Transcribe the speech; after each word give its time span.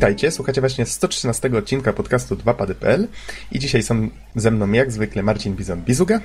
Witajcie, 0.00 0.30
słuchacie 0.30 0.60
właśnie 0.60 0.86
113 0.86 1.50
odcinka 1.58 1.92
podcastu 1.92 2.36
2pady.pl 2.36 3.08
i 3.52 3.58
dzisiaj 3.58 3.82
są 3.82 4.08
ze 4.36 4.50
mną 4.50 4.72
jak 4.72 4.92
zwykle 4.92 5.22
Marcin 5.22 5.56
Bizon-Bizuga. 5.56 6.20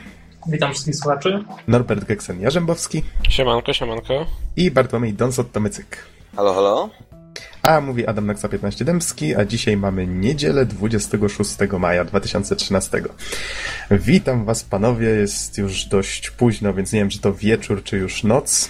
Witam 0.48 0.72
wszystkich 0.72 0.96
słuchaczy. 0.96 1.44
Norbert 1.68 2.06
Geksen-Jarzębowski. 2.06 3.02
Siemanko, 3.30 3.74
siemanko. 3.74 4.26
I 4.56 4.72
Bartłomiej 4.72 5.14
Donsot-Tomycyk. 5.14 5.86
Halo, 6.36 6.54
halo. 6.54 6.90
A 7.64 7.82
mówi 7.82 8.08
Adam 8.08 8.26
Naksa 8.26 8.50
15 8.50 8.86
Dębski, 8.86 9.36
a 9.36 9.46
dzisiaj 9.46 9.78
mamy 9.78 10.08
niedzielę 10.08 10.66
26 10.66 11.58
maja 11.80 12.06
2013. 12.06 13.04
Witam 13.92 14.46
was 14.46 14.64
panowie, 14.64 15.08
jest 15.08 15.58
już 15.58 15.86
dość 15.86 16.30
późno, 16.30 16.74
więc 16.74 16.94
nie 16.94 17.00
wiem, 17.00 17.10
czy 17.10 17.20
to 17.20 17.34
wieczór, 17.34 17.84
czy 17.84 17.98
już 17.98 18.24
noc. 18.24 18.70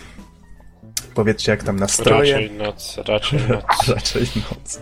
Powiedzcie, 1.16 1.52
jak 1.52 1.64
tam 1.64 1.80
nastroje. 1.80 2.34
Raczej 2.34 2.52
noc, 2.52 2.98
raczej 3.08 3.40
noc. 3.50 3.88
raczej 3.96 4.22
noc. 4.22 4.80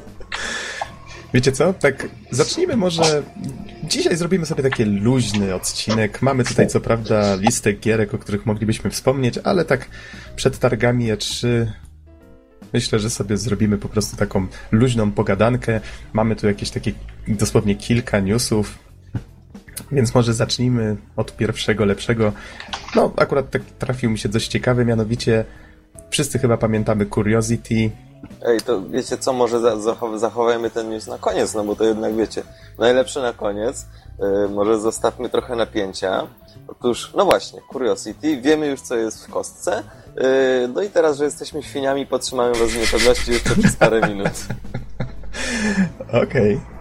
Wiecie 1.34 1.52
co? 1.52 1.74
Tak, 1.74 2.08
zacznijmy 2.32 2.78
może. 2.78 3.24
Dzisiaj 3.84 4.18
zrobimy 4.18 4.46
sobie 4.46 4.64
taki 4.64 4.86
luźny 4.86 5.56
odcinek. 5.56 6.22
Mamy 6.22 6.44
tutaj 6.44 6.68
co 6.68 6.82
prawda 6.82 7.36
listę 7.36 7.74
gierek, 7.74 8.14
o 8.14 8.18
których 8.18 8.46
moglibyśmy 8.46 8.90
wspomnieć, 8.90 9.40
ale 9.44 9.66
tak 9.66 9.88
przed 10.36 10.60
targami 10.60 11.14
E3 11.14 11.48
myślę, 12.74 13.00
że 13.00 13.10
sobie 13.10 13.38
zrobimy 13.38 13.78
po 13.78 13.90
prostu 13.90 14.18
taką 14.18 14.48
luźną 14.72 15.12
pogadankę. 15.12 15.82
Mamy 16.14 16.36
tu 16.36 16.48
jakieś 16.48 16.70
takie 16.70 16.92
dosłownie 17.28 17.76
kilka 17.76 18.20
newsów. 18.20 18.80
Więc 19.92 20.16
może 20.16 20.34
zacznijmy 20.34 20.98
od 21.16 21.38
pierwszego, 21.38 21.86
lepszego. 21.86 22.34
No, 22.96 23.14
akurat 23.18 23.50
tak 23.50 23.62
trafił 23.80 24.10
mi 24.10 24.18
się 24.18 24.30
dość 24.30 24.48
ciekawy, 24.48 24.86
mianowicie 24.86 25.46
wszyscy 26.10 26.40
chyba 26.40 26.58
pamiętamy 26.58 27.06
Curiosity, 27.06 27.92
Ej, 28.46 28.62
to 28.62 28.82
wiecie 28.82 29.18
co, 29.18 29.34
może 29.34 29.60
za, 29.60 29.80
zachow, 29.80 30.20
zachowajmy 30.20 30.70
ten 30.70 30.90
news 30.90 31.08
na 31.08 31.18
koniec, 31.18 31.54
no 31.54 31.64
bo 31.64 31.76
to 31.76 31.84
jednak 31.84 32.16
wiecie, 32.16 32.44
najlepsze 32.80 33.22
na 33.22 33.34
koniec. 33.34 33.86
Yy, 34.20 34.50
może 34.50 34.80
zostawmy 34.80 35.30
trochę 35.30 35.56
napięcia. 35.56 36.28
Otóż, 36.68 37.12
no 37.16 37.26
właśnie, 37.26 37.62
Curiosity, 37.72 38.42
wiemy 38.42 38.68
już 38.68 38.82
co 38.82 38.96
jest 38.96 39.26
w 39.26 39.30
kostce. 39.30 39.84
Yy, 40.16 40.68
no 40.74 40.82
i 40.82 40.90
teraz, 40.90 41.18
że 41.18 41.26
jesteśmy 41.26 41.64
świniami, 41.64 42.06
podtrzymamy 42.06 42.54
was 42.56 42.70
w 42.70 42.80
niepewności 42.80 43.32
jeszcze 43.32 43.56
przez 43.56 43.76
parę 43.76 44.02
minut. 44.10 44.34
Okej, 46.08 46.22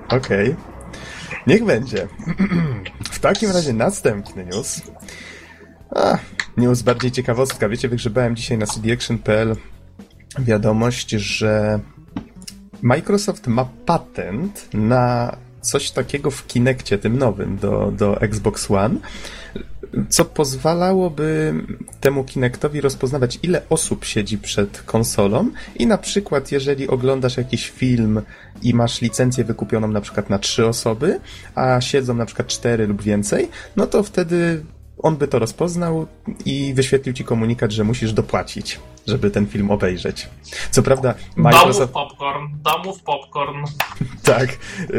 okay, 0.08 0.18
okej. 0.18 0.52
Okay. 0.52 0.56
Niech 1.46 1.64
będzie. 1.64 2.08
w 3.12 3.18
takim 3.18 3.50
razie 3.50 3.72
następny 3.72 4.44
news. 4.44 4.80
A, 5.90 6.18
news 6.56 6.82
bardziej 6.82 7.12
ciekawostka. 7.12 7.68
Wiecie, 7.68 7.88
wygrzebałem 7.88 8.36
dzisiaj 8.36 8.58
na 8.58 8.66
cdaction.pl 8.66 9.56
wiadomość, 10.38 11.10
że 11.10 11.80
Microsoft 12.82 13.46
ma 13.46 13.68
patent 13.86 14.68
na 14.74 15.36
coś 15.60 15.90
takiego 15.90 16.30
w 16.30 16.46
Kinectie, 16.46 16.98
tym 16.98 17.18
nowym, 17.18 17.56
do, 17.56 17.92
do 17.96 18.20
Xbox 18.20 18.70
One, 18.70 18.94
co 20.08 20.24
pozwalałoby 20.24 21.54
temu 22.00 22.24
Kinectowi 22.24 22.80
rozpoznawać, 22.80 23.38
ile 23.42 23.62
osób 23.68 24.04
siedzi 24.04 24.38
przed 24.38 24.82
konsolą 24.82 25.50
i 25.76 25.86
na 25.86 25.98
przykład, 25.98 26.52
jeżeli 26.52 26.88
oglądasz 26.88 27.36
jakiś 27.36 27.70
film 27.70 28.22
i 28.62 28.74
masz 28.74 29.00
licencję 29.00 29.44
wykupioną 29.44 29.88
na 29.88 30.00
przykład 30.00 30.30
na 30.30 30.38
trzy 30.38 30.66
osoby, 30.66 31.20
a 31.54 31.80
siedzą 31.80 32.14
na 32.14 32.26
przykład 32.26 32.48
cztery 32.48 32.86
lub 32.86 33.02
więcej, 33.02 33.48
no 33.76 33.86
to 33.86 34.02
wtedy 34.02 34.64
on 34.98 35.16
by 35.16 35.28
to 35.28 35.38
rozpoznał 35.38 36.06
i 36.44 36.74
wyświetlił 36.74 37.14
ci 37.14 37.24
komunikat, 37.24 37.72
że 37.72 37.84
musisz 37.84 38.12
dopłacić, 38.12 38.80
żeby 39.06 39.30
ten 39.30 39.46
film 39.46 39.70
obejrzeć. 39.70 40.28
Co 40.70 40.82
prawda 40.82 41.14
Microsoft... 41.36 41.92
Domów 41.92 42.10
popcorn, 42.10 42.46
domów 42.62 43.02
popcorn. 43.02 43.64
tak. 44.22 44.48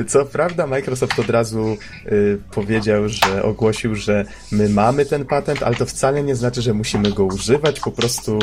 Co 0.07 0.25
prawda 0.25 0.67
Microsoft 0.67 1.19
od 1.19 1.29
razu 1.29 1.77
y, 2.05 2.41
powiedział, 2.51 3.09
że 3.09 3.43
ogłosił, 3.43 3.95
że 3.95 4.25
my 4.51 4.69
mamy 4.69 5.05
ten 5.05 5.25
patent, 5.25 5.63
ale 5.63 5.75
to 5.75 5.85
wcale 5.85 6.23
nie 6.23 6.35
znaczy, 6.35 6.61
że 6.61 6.73
musimy 6.73 7.11
go 7.11 7.23
używać, 7.23 7.79
po 7.79 7.91
prostu, 7.91 8.39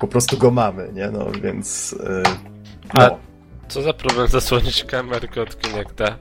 po 0.00 0.08
prostu 0.08 0.38
go 0.38 0.50
mamy, 0.50 0.90
nie? 0.92 1.10
No 1.10 1.26
więc... 1.42 1.92
Y, 1.92 2.22
no. 2.94 3.02
A 3.02 3.10
co 3.68 3.82
za 3.82 3.92
problem 3.92 4.28
zasłonić 4.28 4.84
kamerkę 4.84 5.42
od 5.42 5.60
Kinecta? 5.60 6.16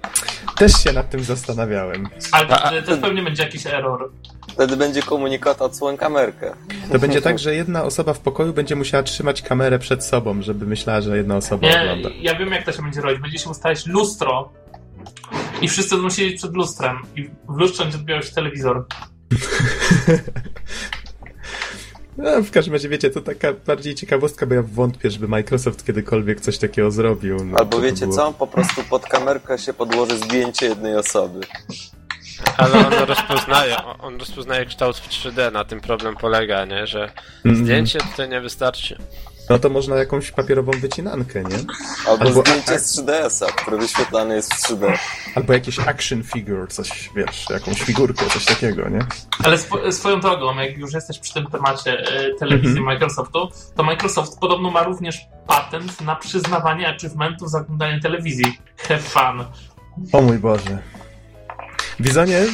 Też 0.58 0.72
się 0.84 0.94
nad 0.94 1.10
tym 1.10 1.24
zastanawiałem. 1.24 2.10
Ale 2.32 2.82
to, 2.82 2.96
to 2.96 3.02
pewnie 3.02 3.24
będzie 3.24 3.44
jakiś 3.44 3.68
error. 3.68 4.12
Wtedy 4.58 4.78
będzie 4.78 5.02
komunikat 5.02 5.62
odsłoń 5.62 5.98
kamerkę. 5.98 6.54
To 6.92 7.00
będzie 7.00 7.22
tak, 7.22 7.40
że 7.40 7.56
jedna 7.56 7.84
osoba 7.84 8.14
w 8.14 8.20
pokoju 8.20 8.54
będzie 8.54 8.76
musiała 8.76 9.04
trzymać 9.04 9.42
kamerę 9.42 9.80
przed 9.80 10.06
sobą, 10.06 10.42
żeby 10.42 10.66
myślała, 10.66 11.02
że 11.02 11.18
jedna 11.18 11.38
osoba 11.38 11.68
nie, 11.68 11.82
ogląda. 11.82 12.10
Ja 12.22 12.36
wiem, 12.36 12.52
jak 12.52 12.66
to 12.66 12.72
się 12.72 12.82
będzie 12.82 13.02
robić. 13.02 13.22
Będzie 13.22 13.40
się 13.40 13.50
ustawiać 13.50 13.86
lustro 13.86 14.50
i 15.62 15.68
wszyscy 15.68 15.96
będą 15.96 16.10
siedzieć 16.10 16.38
przed 16.38 16.54
lustrem 16.54 16.98
i 17.16 17.30
w 17.50 17.58
lustrze 17.58 17.84
będzie 17.84 17.98
odbierał 17.98 18.24
się 18.24 18.32
telewizor. 18.32 18.86
No, 22.18 22.42
w 22.44 22.52
każdym 22.52 22.74
razie, 22.74 22.90
wiecie, 22.90 23.10
to 23.10 23.22
taka 23.22 23.54
bardziej 23.54 23.96
ciekawostka, 23.96 24.46
bo 24.46 24.54
ja 24.54 24.64
wątpię, 24.64 25.12
żeby 25.12 25.28
Microsoft 25.28 25.86
kiedykolwiek 25.86 26.42
coś 26.42 26.58
takiego 26.58 26.92
zrobił. 26.92 27.46
No, 27.46 27.58
Albo 27.58 27.82
wiecie 27.82 28.06
było... 28.06 28.16
co? 28.16 28.34
Po 28.34 28.48
prostu 28.48 28.84
pod 28.84 29.06
kamerkę 29.06 29.58
się 29.58 29.74
podłoży 29.74 30.18
zdjęcie 30.18 30.66
jednej 30.66 30.96
osoby. 30.96 31.40
Ale 32.58 32.88
on 32.88 32.94
rozpoznaje, 32.94 33.76
on 34.00 34.18
rozpoznaje 34.20 34.66
kształt 34.66 34.98
w 34.98 35.10
3D, 35.10 35.52
na 35.52 35.66
tym 35.66 35.82
problem 35.82 36.16
polega, 36.16 36.66
nie? 36.66 36.88
Że 36.88 37.12
mm. 37.46 37.58
zdjęcie 37.58 38.00
tutaj 38.00 38.30
nie 38.30 38.42
wystarczy. 38.42 38.98
No 39.50 39.60
to 39.60 39.70
można 39.70 39.96
jakąś 39.96 40.32
papierową 40.32 40.72
wycinankę, 40.72 41.44
nie? 41.44 41.58
Albo, 42.08 42.26
Albo 42.26 42.42
zdjęcie 42.42 42.80
z 42.80 42.98
3DS-a, 42.98 43.52
które 43.52 43.78
wyświetlane 43.78 44.36
jest 44.36 44.54
w 44.54 44.70
3D. 44.70 44.98
Albo 45.36 45.54
jakieś 45.54 45.80
action 45.80 46.24
figure, 46.24 46.68
coś, 46.68 47.10
wiesz, 47.16 47.50
jakąś 47.50 47.82
figurkę, 47.82 48.26
coś 48.26 48.46
takiego, 48.46 48.90
nie? 48.90 49.00
Ale 49.44 49.56
sw 49.56 49.92
swoją 49.92 50.20
drogą, 50.20 50.56
jak 50.56 50.78
już 50.78 50.94
jesteś 50.94 51.20
przy 51.20 51.34
tym 51.34 51.46
temacie 51.46 52.00
e, 52.00 52.34
telewizji 52.40 52.72
mm 52.72 52.84
-hmm. 52.84 52.86
Microsoftu, 52.86 53.50
to 53.76 53.84
Microsoft 53.84 54.40
podobno 54.40 54.72
ma 54.72 54.84
również 54.84 55.22
patent 55.48 56.02
na 56.02 56.16
przyznawanie 56.16 56.88
achievementów 56.88 57.50
za 57.50 57.60
oglądanie 57.60 58.00
telewizji. 58.00 58.58
Have 58.78 59.00
fun. 59.00 59.46
O 60.12 60.22
mój 60.22 60.38
Boże. 60.38 60.78
Bizonie, 62.02 62.46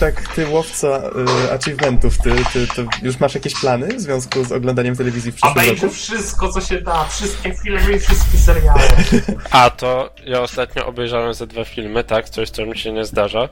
tak 0.00 0.34
ty 0.34 0.48
łowca 0.48 1.10
y, 1.46 1.52
achievementów, 1.52 2.18
ty, 2.18 2.30
ty, 2.52 2.66
ty 2.66 2.86
już 3.02 3.20
masz 3.20 3.34
jakieś 3.34 3.60
plany 3.60 3.88
w 3.88 4.00
związku 4.00 4.44
z 4.44 4.52
oglądaniem 4.52 4.96
telewizji 4.96 5.32
w 5.32 5.34
przyszłym 5.34 5.52
Obejrzę 5.52 5.82
roku? 5.82 5.94
wszystko, 5.94 6.52
co 6.52 6.60
się 6.60 6.80
da, 6.80 7.04
wszystkie 7.04 7.54
filmy 7.54 7.92
i 7.92 7.98
wszystkie 7.98 8.38
seriale. 8.38 8.80
A 9.50 9.70
to 9.70 10.10
ja 10.26 10.40
ostatnio 10.40 10.86
obejrzałem 10.86 11.34
ze 11.34 11.46
dwa 11.46 11.64
filmy, 11.64 12.04
tak, 12.04 12.28
coś 12.28 12.50
co 12.50 12.66
mi 12.66 12.78
się 12.78 12.92
nie 12.92 13.04
zdarza, 13.04 13.48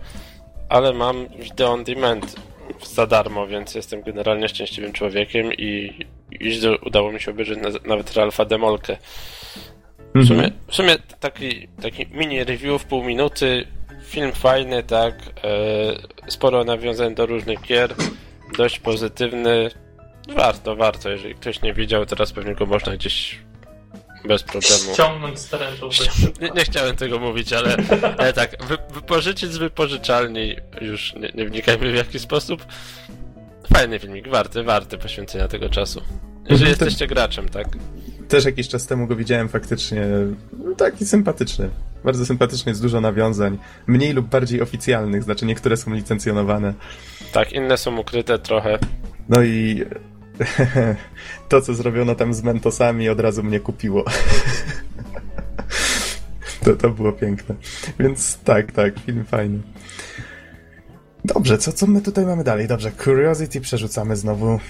ale 0.68 0.92
mam 0.92 1.28
video 1.28 1.72
on 1.72 1.84
demand 1.84 2.36
za 2.94 3.06
darmo, 3.06 3.46
więc 3.46 3.74
jestem 3.74 4.02
generalnie 4.02 4.48
szczęśliwym 4.48 4.92
człowiekiem 4.92 5.52
i 5.52 5.98
już 6.40 6.56
udało 6.86 7.12
mi 7.12 7.20
się 7.20 7.30
obejrzeć 7.30 7.58
nawet 7.86 8.14
Ralfa 8.14 8.44
Demolkę. 8.44 8.96
W 10.14 10.26
sumie, 10.26 10.44
mhm. 10.44 10.60
w 10.68 10.74
sumie 10.74 10.96
taki, 11.20 11.68
taki 11.82 12.06
mini 12.06 12.44
review 12.44 12.82
w 12.82 12.84
pół 12.84 13.04
minuty, 13.04 13.66
Film 14.08 14.32
fajny, 14.32 14.82
tak. 14.82 15.14
E, 16.24 16.30
sporo 16.30 16.64
nawiązań 16.64 17.14
do 17.14 17.26
różnych 17.26 17.60
gier. 17.60 17.94
Dość 18.56 18.78
pozytywny. 18.78 19.70
Warto, 20.36 20.76
warto. 20.76 21.10
Jeżeli 21.10 21.34
ktoś 21.34 21.62
nie 21.62 21.74
widział, 21.74 22.06
teraz 22.06 22.32
pewnie 22.32 22.54
go 22.54 22.66
można 22.66 22.96
gdzieś 22.96 23.38
bez 24.24 24.42
problemu. 24.42 24.94
Ściągnąć 24.94 25.38
z 25.38 25.48
terenu. 25.48 25.88
Nie, 26.40 26.50
nie, 26.50 26.64
chciałem 26.64 26.96
tego 26.96 27.18
mówić, 27.18 27.52
ale, 27.52 27.76
ale 28.18 28.32
tak, 28.32 28.64
wy, 28.64 28.78
wypożyczyć 28.90 29.52
z 29.52 29.56
wypożyczalni, 29.56 30.56
już 30.80 31.14
nie, 31.14 31.30
nie 31.34 31.44
wnikajmy 31.44 31.92
w 31.92 31.94
jaki 31.94 32.18
sposób. 32.18 32.66
Fajny 33.72 33.98
filmik, 33.98 34.28
warty, 34.28 34.62
warty 34.62 34.98
poświęcenia 34.98 35.48
tego 35.48 35.68
czasu. 35.68 36.02
Jeżeli 36.50 36.52
mhm. 36.52 36.68
jesteście 36.68 37.06
graczem, 37.06 37.48
tak? 37.48 37.66
Też 38.28 38.44
jakiś 38.44 38.68
czas 38.68 38.86
temu 38.86 39.06
go 39.06 39.16
widziałem 39.16 39.48
faktycznie. 39.48 40.06
Taki 40.76 41.06
sympatyczny. 41.06 41.70
Bardzo 42.04 42.26
sympatyczny, 42.26 42.70
jest 42.70 42.82
dużo 42.82 43.00
nawiązań. 43.00 43.58
Mniej 43.86 44.12
lub 44.12 44.26
bardziej 44.26 44.62
oficjalnych, 44.62 45.22
znaczy 45.22 45.46
niektóre 45.46 45.76
są 45.76 45.94
licencjonowane. 45.94 46.74
Tak, 47.32 47.52
inne 47.52 47.76
są 47.76 47.98
ukryte 47.98 48.38
trochę. 48.38 48.78
No 49.28 49.42
i 49.42 49.84
to, 51.48 51.60
co 51.60 51.74
zrobiono 51.74 52.14
tam 52.14 52.34
z 52.34 52.42
Mentosami, 52.42 53.08
od 53.08 53.20
razu 53.20 53.42
mnie 53.42 53.60
kupiło. 53.60 54.04
to, 56.64 56.76
to 56.76 56.90
było 56.90 57.12
piękne. 57.12 57.54
Więc 57.98 58.38
tak, 58.38 58.72
tak, 58.72 58.98
film 58.98 59.24
fajny. 59.24 59.58
Dobrze, 61.24 61.58
co, 61.58 61.72
co 61.72 61.86
my 61.86 62.00
tutaj 62.00 62.26
mamy 62.26 62.44
dalej? 62.44 62.68
Dobrze, 62.68 62.92
Curiosity 63.04 63.60
przerzucamy 63.60 64.16
znowu 64.16 64.60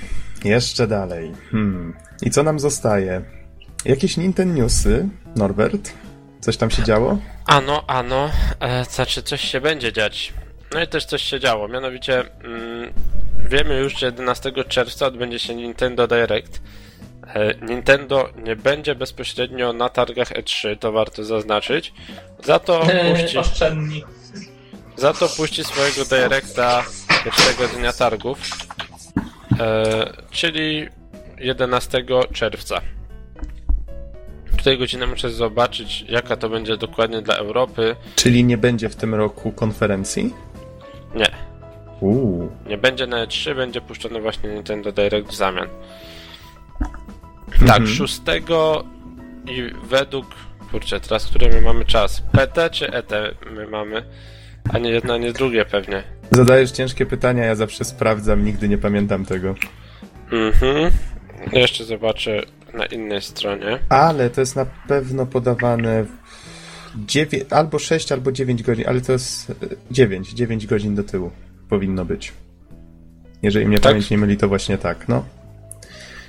jeszcze 0.44 0.86
dalej. 0.86 1.32
Hmm. 1.50 1.94
I 2.22 2.30
co 2.30 2.42
nam 2.42 2.58
zostaje? 2.58 3.37
Jakieś 3.84 4.16
Nintendo 4.16 4.54
Newsy, 4.54 5.08
Norbert? 5.36 5.92
Coś 6.40 6.56
tam 6.56 6.70
się 6.70 6.82
działo? 6.82 7.18
Ano, 7.46 7.84
ano. 7.86 8.30
E, 8.60 8.84
znaczy, 8.84 9.22
coś 9.22 9.40
się 9.40 9.60
będzie 9.60 9.92
dziać. 9.92 10.32
No 10.74 10.82
i 10.82 10.86
też 10.88 11.04
coś 11.04 11.22
się 11.22 11.40
działo. 11.40 11.68
Mianowicie 11.68 12.24
mm, 12.44 12.92
wiemy 13.48 13.78
już, 13.78 13.98
że 13.98 14.06
11 14.06 14.52
czerwca 14.68 15.06
odbędzie 15.06 15.38
się 15.38 15.54
Nintendo 15.54 16.06
Direct. 16.06 16.62
E, 17.26 17.54
Nintendo 17.66 18.28
nie 18.44 18.56
będzie 18.56 18.94
bezpośrednio 18.94 19.72
na 19.72 19.88
targach 19.88 20.32
E3, 20.32 20.78
to 20.78 20.92
warto 20.92 21.24
zaznaczyć. 21.24 21.92
Za 22.44 22.58
to 22.58 22.86
puści, 23.10 23.38
Oszczędni. 23.38 24.04
za 24.96 25.12
to 25.12 25.28
puści 25.28 25.64
swojego 25.64 26.04
Directa 26.04 26.84
pierwszego 27.24 27.68
dnia 27.68 27.92
targów, 27.92 28.38
e, 29.60 30.12
czyli 30.30 30.88
11 31.38 32.04
czerwca. 32.32 32.80
Tutaj 34.58 34.78
godzinę 34.78 35.06
muszę 35.06 35.30
zobaczyć, 35.30 36.04
jaka 36.08 36.36
to 36.36 36.48
będzie 36.48 36.76
dokładnie 36.76 37.22
dla 37.22 37.36
Europy. 37.36 37.96
Czyli 38.16 38.44
nie 38.44 38.58
będzie 38.58 38.88
w 38.88 38.96
tym 38.96 39.14
roku 39.14 39.52
konferencji? 39.52 40.34
Nie, 41.14 41.26
Uuu. 42.00 42.50
nie 42.66 42.78
będzie 42.78 43.06
na 43.06 43.26
E3, 43.26 43.54
będzie 43.54 43.80
puszczony 43.80 44.20
właśnie 44.20 44.50
Nintendo 44.50 44.92
Direct 44.92 45.28
w 45.30 45.34
zamian. 45.34 45.68
Tak, 47.66 47.80
Mhm. 47.80 47.86
6 47.86 48.20
i 49.46 49.70
według. 49.88 50.26
Kurczę, 50.70 51.00
teraz 51.00 51.26
który 51.26 51.48
my 51.48 51.60
mamy 51.60 51.84
czas? 51.84 52.22
PT 52.32 52.70
czy 52.70 52.92
ET 52.92 53.12
my 53.50 53.66
mamy? 53.66 54.02
Ani 54.72 54.88
jedno, 54.90 55.14
ani 55.14 55.32
drugie 55.32 55.64
pewnie. 55.64 56.02
Zadajesz 56.30 56.70
ciężkie 56.70 57.06
pytania, 57.06 57.44
ja 57.44 57.54
zawsze 57.54 57.84
sprawdzam, 57.84 58.44
nigdy 58.44 58.68
nie 58.68 58.78
pamiętam 58.78 59.24
tego. 59.24 59.54
Mhm. 60.32 60.92
Jeszcze 61.52 61.84
zobaczę 61.84 62.42
na 62.74 62.86
innej 62.86 63.22
stronie. 63.22 63.78
Ale 63.88 64.30
to 64.30 64.40
jest 64.40 64.56
na 64.56 64.64
pewno 64.88 65.26
podawane 65.26 66.04
w 66.04 66.08
dziewię- 67.06 67.44
albo 67.50 67.78
6, 67.78 68.12
albo 68.12 68.32
9 68.32 68.62
godzin, 68.62 68.84
ale 68.88 69.00
to 69.00 69.12
jest 69.12 69.52
9, 69.90 70.32
9 70.32 70.66
godzin 70.66 70.94
do 70.94 71.04
tyłu 71.04 71.30
powinno 71.68 72.04
być. 72.04 72.32
Jeżeli 73.42 73.66
mnie 73.66 73.78
Tak? 73.78 73.90
pamięć 73.92 74.10
nie 74.10 74.18
myli, 74.18 74.36
to 74.36 74.48
właśnie 74.48 74.78
tak, 74.78 75.08
no. 75.08 75.24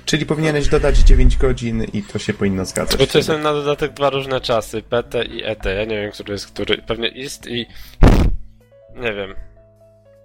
Czyli 0.04 0.26
powinieneś 0.26 0.68
dodać 0.68 0.98
9 0.98 1.36
godzin 1.36 1.84
i 1.84 2.02
to 2.02 2.18
się 2.18 2.32
powinno 2.34 2.64
zgadzać. 2.64 2.96
Bo 3.00 3.06
to 3.06 3.22
są 3.22 3.38
na 3.38 3.52
dodatek 3.52 3.92
dwa 3.92 4.10
różne 4.10 4.40
czasy, 4.40 4.82
PT 4.82 5.24
i 5.24 5.44
ET. 5.44 5.64
Ja 5.64 5.84
nie 5.84 6.00
wiem, 6.00 6.12
który 6.12 6.32
jest 6.32 6.46
który. 6.46 6.78
Pewnie 6.78 7.08
ist 7.08 7.46
i. 7.46 7.66
Nie 8.96 9.12
wiem. 9.14 9.34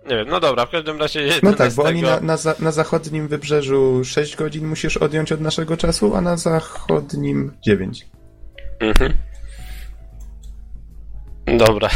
Nie 0.09 0.15
wiem, 0.15 0.27
no 0.29 0.39
dobra, 0.39 0.65
w 0.65 0.69
każdym 0.69 0.99
razie 0.99 1.19
No 1.19 1.25
11... 1.25 1.57
tak, 1.57 1.73
bo 1.73 1.83
oni 1.83 2.01
na, 2.01 2.19
na, 2.19 2.37
za, 2.37 2.55
na 2.59 2.71
zachodnim 2.71 3.27
wybrzeżu 3.27 4.03
6 4.03 4.35
godzin 4.35 4.67
musisz 4.67 4.97
odjąć 4.97 5.31
od 5.31 5.41
naszego 5.41 5.77
czasu, 5.77 6.15
a 6.15 6.21
na 6.21 6.37
zachodnim 6.37 7.57
9. 7.61 8.07
Mhm. 8.79 9.13
Dobra. 11.57 11.89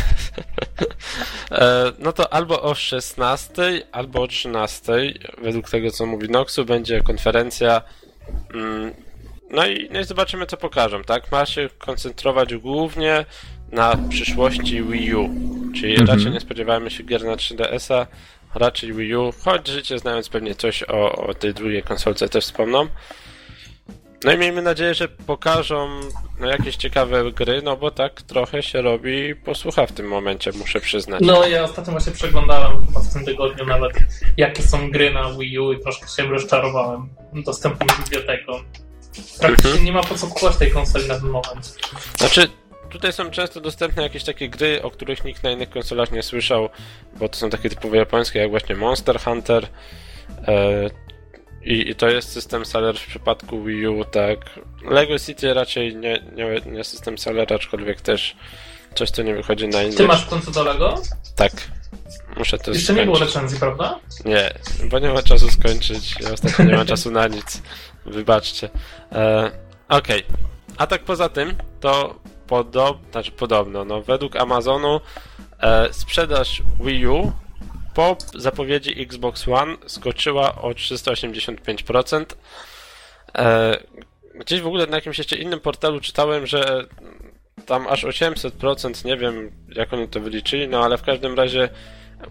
e, 1.52 1.92
no 2.00 2.14
to 2.14 2.34
albo 2.34 2.62
o 2.62 2.76
16, 2.76 3.52
albo 3.92 4.22
o 4.22 4.28
13, 4.28 4.94
według 5.42 5.70
tego 5.70 5.92
co 5.92 6.06
mówi 6.06 6.30
Noxu, 6.30 6.66
będzie 6.66 7.02
konferencja. 7.02 7.82
Mm, 8.54 8.94
no 9.52 9.68
i, 9.68 9.90
no 9.92 10.00
i 10.00 10.04
zobaczymy 10.04 10.46
co 10.46 10.58
pokażą, 10.58 11.04
tak? 11.04 11.32
Ma 11.32 11.46
się 11.46 11.70
koncentrować 11.78 12.56
głównie 12.56 13.26
na 13.72 13.98
przyszłości 14.10 14.84
Wii 14.84 15.16
U. 15.16 15.30
Czyli 15.76 15.92
Mhm. 15.96 16.08
raczej 16.18 16.32
nie 16.32 16.40
spodziewamy 16.40 16.92
się 16.92 17.04
gier 17.04 17.24
na 17.24 17.36
3DS-a, 17.36 18.08
raczej 18.56 18.94
Wii 18.94 19.16
U, 19.16 19.32
choć 19.46 19.68
życie 19.68 20.00
znając 20.00 20.30
pewnie 20.30 20.56
coś 20.56 20.84
o, 20.84 21.12
o 21.12 21.34
tej 21.34 21.54
drugiej 21.54 21.84
konsolce 21.84 22.30
też 22.30 22.46
wspomną. 22.46 22.88
No 24.24 24.32
i 24.34 24.38
miejmy 24.38 24.62
nadzieję, 24.62 24.94
że 24.94 25.08
pokażą 25.08 25.90
no, 26.40 26.48
jakieś 26.48 26.76
ciekawe 26.76 27.32
gry, 27.32 27.62
no 27.62 27.78
bo 27.78 27.92
tak 27.92 28.22
trochę 28.22 28.64
się 28.64 28.82
robi 28.82 29.36
posłucha 29.36 29.86
w 29.86 29.92
tym 29.92 30.08
momencie, 30.08 30.52
muszę 30.52 30.80
przyznać. 30.80 31.22
No 31.26 31.48
ja 31.48 31.64
ostatnio 31.64 31.92
właśnie 31.92 32.14
przeglądałem 32.14 32.86
chyba 32.88 33.00
w 33.00 33.14
tym 33.14 33.26
tygodniu 33.26 33.66
nawet 33.66 33.94
jakie 34.38 34.64
są 34.64 34.92
gry 34.92 35.14
na 35.14 35.34
Wii 35.34 35.60
U 35.60 35.74
i 35.74 35.80
troszkę 35.80 36.08
się 36.08 36.24
rozczarowałem 36.30 37.10
dostępną 37.34 37.88
biblioteką. 38.04 38.52
Praktycznie 39.40 39.70
Mhm. 39.70 39.86
nie 39.86 39.92
ma 39.92 40.04
po 40.04 40.16
co 40.16 40.28
kupować 40.28 40.58
tej 40.58 40.72
konsoli 40.72 41.08
na 41.08 41.20
ten 41.20 41.30
moment. 41.30 41.78
Znaczy, 42.18 42.48
tutaj 42.90 43.14
są 43.14 43.32
często 43.32 43.62
dostępne 43.62 44.04
jakieś 44.04 44.24
takie 44.24 44.50
gry, 44.50 44.82
o 44.84 44.92
których 44.92 45.24
nikt 45.26 45.44
na 45.44 45.52
innych 45.52 45.70
konsolach 45.70 46.12
nie 46.12 46.24
słyszał, 46.24 46.70
bo 47.20 47.30
to 47.30 47.38
są 47.38 47.50
takie 47.50 47.70
typowo 47.70 47.96
japońskie, 47.96 48.40
jak 48.40 48.50
właśnie 48.50 48.76
Monster 48.76 49.20
Hunter. 49.20 49.68
E, 50.48 50.90
i, 51.64 51.90
I 51.90 51.96
to 51.96 52.08
jest 52.10 52.32
system 52.32 52.66
seller 52.66 52.96
w 52.98 53.08
przypadku 53.08 53.64
Wii 53.64 53.88
U, 53.88 54.06
tak. 54.06 54.40
Lego 54.84 55.20
City 55.20 55.54
raczej 55.54 55.96
nie, 55.96 56.24
nie, 56.36 56.72
nie 56.72 56.84
system 56.84 57.18
seller, 57.18 57.54
aczkolwiek 57.54 58.02
też 58.02 58.36
coś, 58.96 59.12
co 59.12 59.24
nie 59.24 59.36
wychodzi 59.36 59.68
na 59.68 59.82
innych. 59.84 59.98
Ty 59.98 60.08
masz 60.08 60.26
w 60.26 60.30
końcu 60.30 60.52
do 60.52 60.64
Lego? 60.64 60.96
Tak. 61.36 61.52
Muszę 62.38 62.58
to 62.58 62.72
Jeszcze 62.72 62.94
nie 62.94 63.04
było 63.04 63.16
skończyć. 63.16 63.36
recenzji, 63.36 63.60
prawda? 63.60 64.00
Nie, 64.26 64.54
bo 64.90 65.00
nie 65.00 65.10
ma 65.10 65.24
czasu 65.24 65.52
skończyć. 65.52 66.16
Ja 66.22 66.32
ostatnio 66.34 66.66
nie 66.66 66.76
mam 66.76 66.86
czasu 66.94 67.12
na 67.12 67.28
nic. 67.28 67.62
Wybaczcie. 68.06 68.70
E, 69.12 69.52
Okej. 69.90 70.24
A 70.78 70.88
tak 70.88 71.04
poza 71.04 71.30
tym, 71.30 71.56
to 71.80 72.20
podob, 72.50 72.98
znaczy 73.12 73.32
podobno, 73.32 73.86
no 73.86 74.02
według 74.02 74.36
Amazonu 74.36 75.02
e, 75.60 75.94
sprzedaż 75.94 76.62
Wii 76.80 77.08
U 77.08 77.32
po 77.94 78.18
zapowiedzi 78.36 79.02
Xbox 79.02 79.48
One 79.48 79.78
skoczyła 79.88 80.56
o 80.62 80.72
385%. 80.72 82.26
E, 83.38 83.78
gdzieś 84.36 84.62
w 84.62 84.68
ogóle 84.68 84.88
na 84.88 84.96
jakimś 84.96 85.18
jeszcze 85.18 85.36
innym 85.36 85.60
portalu 85.60 86.00
czytałem, 86.00 86.48
że 86.48 86.86
tam 87.66 87.88
aż 87.88 88.04
800%, 88.04 89.06
nie 89.06 89.18
wiem 89.18 89.52
jak 89.76 89.94
oni 89.94 90.08
to 90.08 90.20
wyliczyli, 90.20 90.68
no 90.68 90.84
ale 90.84 90.98
w 90.98 91.04
każdym 91.04 91.36
razie 91.36 91.70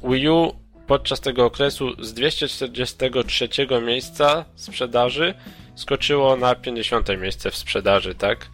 Wii 0.03 0.29
U 0.29 0.53
podczas 0.87 1.21
tego 1.21 1.45
okresu 1.45 2.05
z 2.05 2.15
243 2.15 3.49
miejsca 3.83 4.45
sprzedaży 4.57 5.35
skoczyło 5.75 6.37
na 6.37 6.55
50 6.55 7.09
miejsce 7.19 7.51
w 7.51 7.57
sprzedaży, 7.57 8.15
tak? 8.15 8.47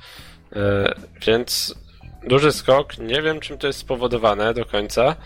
E, 0.57 0.95
więc 1.27 1.75
duży 2.29 2.53
skok. 2.53 2.99
Nie 2.99 3.23
wiem, 3.23 3.41
czym 3.41 3.59
to 3.59 3.67
jest 3.67 3.79
spowodowane 3.79 4.55
do 4.55 4.65
końca. 4.65 5.17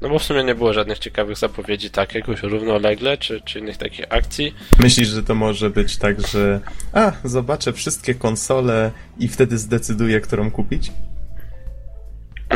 No 0.00 0.08
bo 0.08 0.18
w 0.18 0.22
sumie 0.22 0.44
nie 0.44 0.54
było 0.54 0.72
żadnych 0.72 0.98
ciekawych 0.98 1.38
zapowiedzi, 1.38 1.90
tak, 1.90 2.14
jakoś 2.14 2.42
równolegle, 2.42 3.18
czy, 3.18 3.40
czy 3.40 3.58
innych 3.58 3.76
takich 3.76 4.04
akcji. 4.08 4.54
Myślisz, 4.80 5.08
że 5.08 5.22
to 5.22 5.34
może 5.34 5.70
być 5.70 5.96
tak, 5.96 6.26
że 6.28 6.60
a, 6.92 7.12
zobaczę 7.24 7.72
wszystkie 7.72 8.14
konsole 8.14 8.90
i 9.18 9.28
wtedy 9.28 9.58
zdecyduję, 9.58 10.20
którą 10.20 10.50
kupić? 10.50 10.92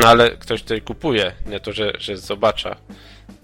No 0.02 0.08
ale 0.08 0.30
ktoś 0.30 0.62
tutaj 0.62 0.82
kupuje, 0.82 1.32
nie 1.46 1.60
to, 1.60 1.72
że, 1.72 1.92
że 1.98 2.16
zobacza. 2.16 2.76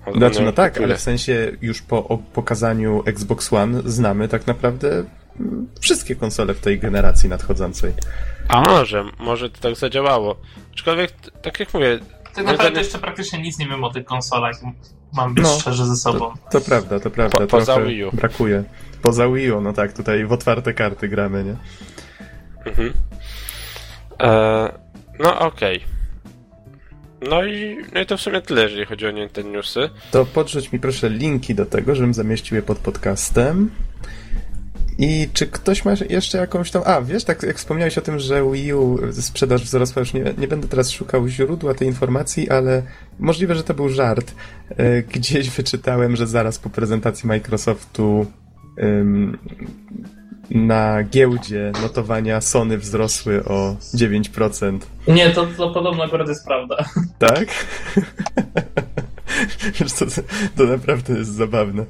On- 0.06 0.14
Znaczy, 0.14 0.42
no 0.42 0.52
tak, 0.52 0.72
kupuje. 0.72 0.86
ale 0.86 0.96
w 0.96 1.00
sensie 1.00 1.52
już 1.62 1.82
po 1.82 2.18
pokazaniu 2.32 3.02
Xbox 3.06 3.52
One 3.52 3.82
znamy 3.84 4.28
tak 4.28 4.46
naprawdę 4.46 5.04
mm, 5.40 5.68
wszystkie 5.80 6.16
konsole 6.16 6.54
w 6.54 6.60
tej 6.60 6.78
generacji 6.78 7.28
nadchodzącej. 7.28 7.92
A 8.48 8.60
może, 8.60 9.04
może 9.18 9.50
to 9.50 9.60
tak 9.60 9.76
zadziałało. 9.76 10.36
Aczkolwiek, 10.72 11.12
tak 11.42 11.60
jak 11.60 11.74
mówię, 11.74 11.98
Tak 12.34 12.44
naprawdę 12.44 12.54
zdaniem- 12.64 12.78
jeszcze 12.78 12.98
praktycznie 12.98 13.38
nic 13.42 13.58
nie 13.58 13.66
wiem 13.68 13.84
o 13.84 13.90
tych 13.92 14.04
konsolach. 14.04 14.56
Mam 15.12 15.34
być 15.34 15.44
No, 15.44 15.58
szczerzy 15.60 15.84
ze 15.86 15.96
sobą. 15.96 16.34
To 16.50 16.60
prawda, 16.60 17.00
to 17.00 17.10
prawda. 17.10 17.38
Po- 17.38 17.46
poza 17.46 17.80
Wii 17.80 18.04
U. 18.04 18.10
Brakuje. 18.12 18.64
Poza 19.02 19.28
Wii 19.28 19.50
U, 19.52 19.60
no 19.60 19.72
tak, 19.72 19.92
tutaj 19.92 20.24
w 20.26 20.32
otwarte 20.32 20.74
karty 20.74 21.08
gramy, 21.08 21.44
nie? 21.44 21.56
Mhm. 22.70 22.92
E, 24.22 24.72
no 25.18 25.38
okej. 25.38 25.84
No 27.30 27.44
i, 27.44 27.76
no 27.94 28.00
i 28.00 28.06
to 28.06 28.16
w 28.16 28.20
sumie 28.20 28.40
tyle, 28.40 28.62
jeżeli 28.62 28.84
chodzi 28.86 29.06
o 29.06 29.10
Nintendo 29.10 29.50
Newsy. 29.50 29.90
To 30.10 30.24
podrzuć 30.26 30.72
mi 30.72 30.78
proszę 30.80 31.08
linki 31.10 31.54
do 31.54 31.66
tego, 31.66 31.94
żebym 31.94 32.14
zamieścił 32.14 32.56
je 32.56 32.62
pod 32.62 32.78
podcastem. 32.78 33.70
I 34.98 35.28
czy 35.32 35.46
ktoś 35.46 35.84
ma 35.84 35.92
jeszcze 36.10 36.38
jakąś 36.38 36.70
tam... 36.70 36.82
A, 36.84 37.02
wiesz, 37.02 37.24
tak 37.24 37.42
jak 37.42 37.56
wspomniałeś 37.56 37.98
o 37.98 38.00
tym, 38.00 38.18
że 38.18 38.50
Wii 38.52 38.74
U 38.74 38.98
sprzedaż 39.12 39.64
wzrosła, 39.64 40.00
już 40.00 40.14
nie, 40.14 40.24
nie 40.38 40.48
będę 40.48 40.68
teraz 40.68 40.90
szukał 40.90 41.28
źródła 41.28 41.74
tej 41.74 41.88
informacji, 41.88 42.50
ale 42.50 42.82
możliwe, 43.18 43.54
że 43.54 43.64
to 43.64 43.74
był 43.74 43.88
żart. 43.88 44.34
E, 44.76 45.02
Gdzieś 45.02 45.50
wyczytałem, 45.50 46.16
że 46.16 46.26
zaraz 46.26 46.58
po 46.58 46.70
prezentacji 46.70 47.28
Microsoftu 47.28 48.26
ym, 48.82 49.38
na 50.50 51.02
giełdzie 51.02 51.72
notowania 51.82 52.40
Sony 52.40 52.78
wzrosły 52.78 53.44
o 53.44 53.76
9%. 53.94 54.78
Nie, 55.08 55.30
to, 55.30 55.46
to 55.46 55.70
podobno 55.70 56.04
akurat 56.04 56.28
jest 56.28 56.46
prawda. 56.46 56.84
Tak? 57.18 57.48
Wiesz 59.80 59.92
to, 59.92 60.06
to 60.56 60.64
naprawdę 60.64 61.18
jest 61.18 61.34
zabawne. 61.34 61.84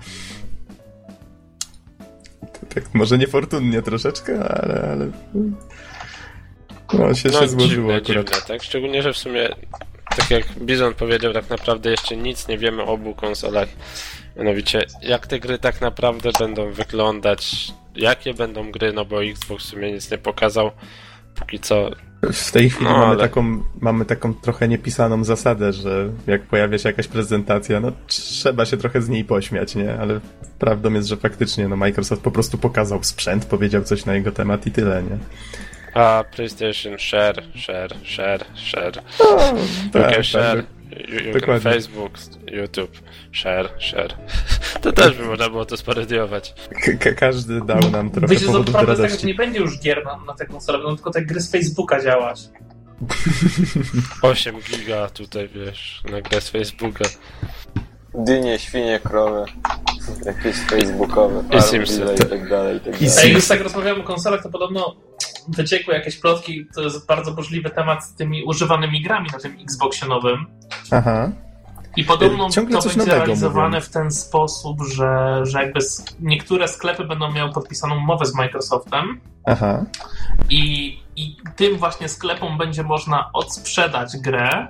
Tak 2.75 2.95
może 2.95 3.19
niefortunnie 3.19 3.83
troszeczkę, 3.83 4.39
ale... 4.39 4.89
ale... 4.93 5.11
No, 6.93 7.15
się, 7.15 7.31
się 7.31 7.49
złożyło 7.49 7.69
dziwne, 7.69 7.95
akurat. 7.95 8.27
dziwne, 8.27 8.47
tak? 8.47 8.63
Szczególnie, 8.63 9.03
że 9.03 9.13
w 9.13 9.19
sumie, 9.19 9.49
tak 10.17 10.31
jak 10.31 10.59
Bizon 10.59 10.95
powiedział, 10.95 11.33
tak 11.33 11.51
naprawdę 11.51 11.91
jeszcze 11.91 12.17
nic 12.17 12.49
nie 12.49 12.59
wiemy 12.59 12.83
o 12.83 12.87
obu 12.87 13.15
konsolach. 13.15 13.69
Mianowicie, 14.37 14.87
jak 15.03 15.27
te 15.27 15.41
gry 15.41 15.59
tak 15.59 15.81
naprawdę 15.81 16.31
będą 16.39 16.73
wyglądać, 16.73 17.73
jakie 17.95 18.35
będą 18.35 18.71
gry, 18.71 18.93
no 18.93 19.05
bo 19.05 19.25
Xbox 19.25 19.65
w 19.65 19.69
sumie 19.69 19.93
nic 19.93 20.11
nie 20.11 20.19
pokazał. 20.19 20.71
Póki 21.35 21.59
co 21.59 21.91
W 22.33 22.53
tej 22.53 22.71
chwili 22.71 22.85
No, 22.85 22.93
mamy, 22.93 23.05
ale- 23.07 23.19
taką, 23.19 23.63
mamy 23.81 24.05
taką 24.05 24.35
trochę 24.35 24.69
niepisaną 24.69 25.25
zasadę, 25.25 25.73
że 25.73 26.09
jak 26.27 26.43
pojawia 26.43 26.79
się 26.79 26.89
jakaś 26.89 27.09
prezentacja, 27.09 27.81
no 27.81 27.93
trzeba 28.07 28.65
się 28.65 28.77
trochę 28.77 29.03
z 29.03 29.09
niej 29.09 29.25
pośmiać, 29.25 29.75
nie? 29.75 29.99
Ale 29.99 30.21
prawdą 30.59 30.93
jest, 30.93 31.09
że 31.09 31.17
faktycznie 31.17 31.69
no, 31.69 31.77
Microsoft 31.77 32.23
po 32.23 32.31
prostu 32.31 32.59
pokazał 32.59 33.03
sprzęt, 33.05 33.45
powiedział 33.45 33.85
coś 33.85 34.05
na 34.05 34.15
jego 34.15 34.33
temat 34.33 34.67
i 34.67 34.71
tyle, 34.71 35.03
nie? 35.03 35.19
A 35.95 36.25
PlayStation 36.37 36.99
share, 36.99 37.43
share, 37.55 37.95
share, 38.05 38.45
share. 38.55 39.03
Tak, 39.93 40.19
UK 40.19 40.25
share. 40.25 40.65
Tak. 40.97 41.41
Dokładnie. 41.41 41.73
Facebook, 41.73 42.13
YouTube, 42.53 42.99
share, 43.33 43.69
share. 43.79 44.15
To 44.83 44.93
też 44.93 45.15
by 45.17 45.25
można 45.25 45.49
było 45.51 45.65
to 45.65 45.77
sparodiować. 45.77 46.55
Ka- 47.01 47.13
każdy 47.15 47.61
dał 47.61 47.91
nam 47.91 48.11
trochę 48.11 48.27
Wiecie, 48.35 48.47
powodów 48.47 48.67
do 48.67 48.73
prawda 48.73 48.93
z 48.95 48.97
tego, 48.97 49.03
że 49.09 49.09
radości. 49.09 49.27
nie 49.27 49.35
będzie 49.35 49.59
już 49.59 49.81
gier 49.81 50.05
na, 50.05 50.17
na 50.27 50.35
te 50.35 50.47
konsole, 50.47 50.79
będą 50.79 50.95
tylko 50.97 51.11
te 51.11 51.23
gry 51.23 51.41
z 51.41 51.51
Facebooka 51.51 52.03
działać. 52.03 52.41
8 54.23 54.57
giga 54.61 55.09
tutaj, 55.09 55.49
wiesz, 55.49 56.03
na 56.13 56.21
grę 56.21 56.41
z 56.41 56.49
Facebooka. 56.49 57.05
Dynie, 58.15 58.59
świnie, 58.59 59.01
krowy, 59.05 59.45
jakieś 60.27 60.57
facebookowe, 60.57 61.45
I 61.59 61.63
Simsy. 61.63 62.07
I 62.15 62.29
tak 62.29 62.49
dalej, 62.49 62.77
i 62.77 62.81
tak 62.81 63.03
I 63.03 63.07
dalej. 63.07 63.19
A 63.19 63.21
jak 63.21 63.25
Sims. 63.25 63.35
już 63.35 63.49
tak 63.49 63.61
rozmawiamy 63.61 64.01
o 64.01 64.05
konsolach, 64.05 64.43
to 64.43 64.49
podobno 64.51 64.97
wyciekły 65.49 65.95
jakieś 65.95 66.17
plotki, 66.17 66.67
to 66.75 66.83
jest 66.83 67.07
bardzo 67.07 67.35
możliwy 67.35 67.71
temat 67.71 68.05
z 68.05 68.15
tymi 68.15 68.45
używanymi 68.45 69.03
grami 69.03 69.29
na 69.33 69.39
tym 69.39 69.57
Xboxie 69.63 70.09
nowym. 70.09 70.47
Aha. 70.91 71.31
I 71.97 72.05
podobno 72.05 72.51
Ciągle 72.51 72.81
to 72.81 72.89
będzie 72.89 73.05
realizowane 73.15 73.69
mówią. 73.69 73.81
w 73.81 73.89
ten 73.89 74.11
sposób, 74.11 74.83
że, 74.83 75.41
że 75.43 75.63
jakby 75.63 75.81
niektóre 76.21 76.69
sklepy 76.69 77.05
będą 77.05 77.33
miały 77.33 77.53
podpisaną 77.53 77.97
umowę 77.97 78.27
z 78.27 78.35
Microsoftem 78.35 79.21
Aha. 79.45 79.85
i, 80.51 80.99
i 81.17 81.37
tym 81.57 81.77
właśnie 81.77 82.09
sklepom 82.09 82.59
będzie 82.59 82.83
można 82.83 83.31
odsprzedać 83.33 84.17
grę 84.17 84.69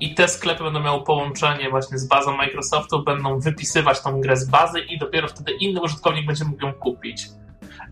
i 0.00 0.14
te 0.14 0.28
sklepy 0.28 0.64
będą 0.64 0.80
miały 0.80 1.04
połączenie 1.04 1.70
właśnie 1.70 1.98
z 1.98 2.06
bazą 2.06 2.36
Microsoftu, 2.36 3.02
będą 3.02 3.40
wypisywać 3.40 4.00
tą 4.00 4.20
grę 4.20 4.36
z 4.36 4.48
bazy 4.48 4.80
i 4.80 4.98
dopiero 4.98 5.28
wtedy 5.28 5.52
inny 5.52 5.82
użytkownik 5.82 6.26
będzie 6.26 6.44
mógł 6.44 6.66
ją 6.66 6.72
kupić. 6.72 7.26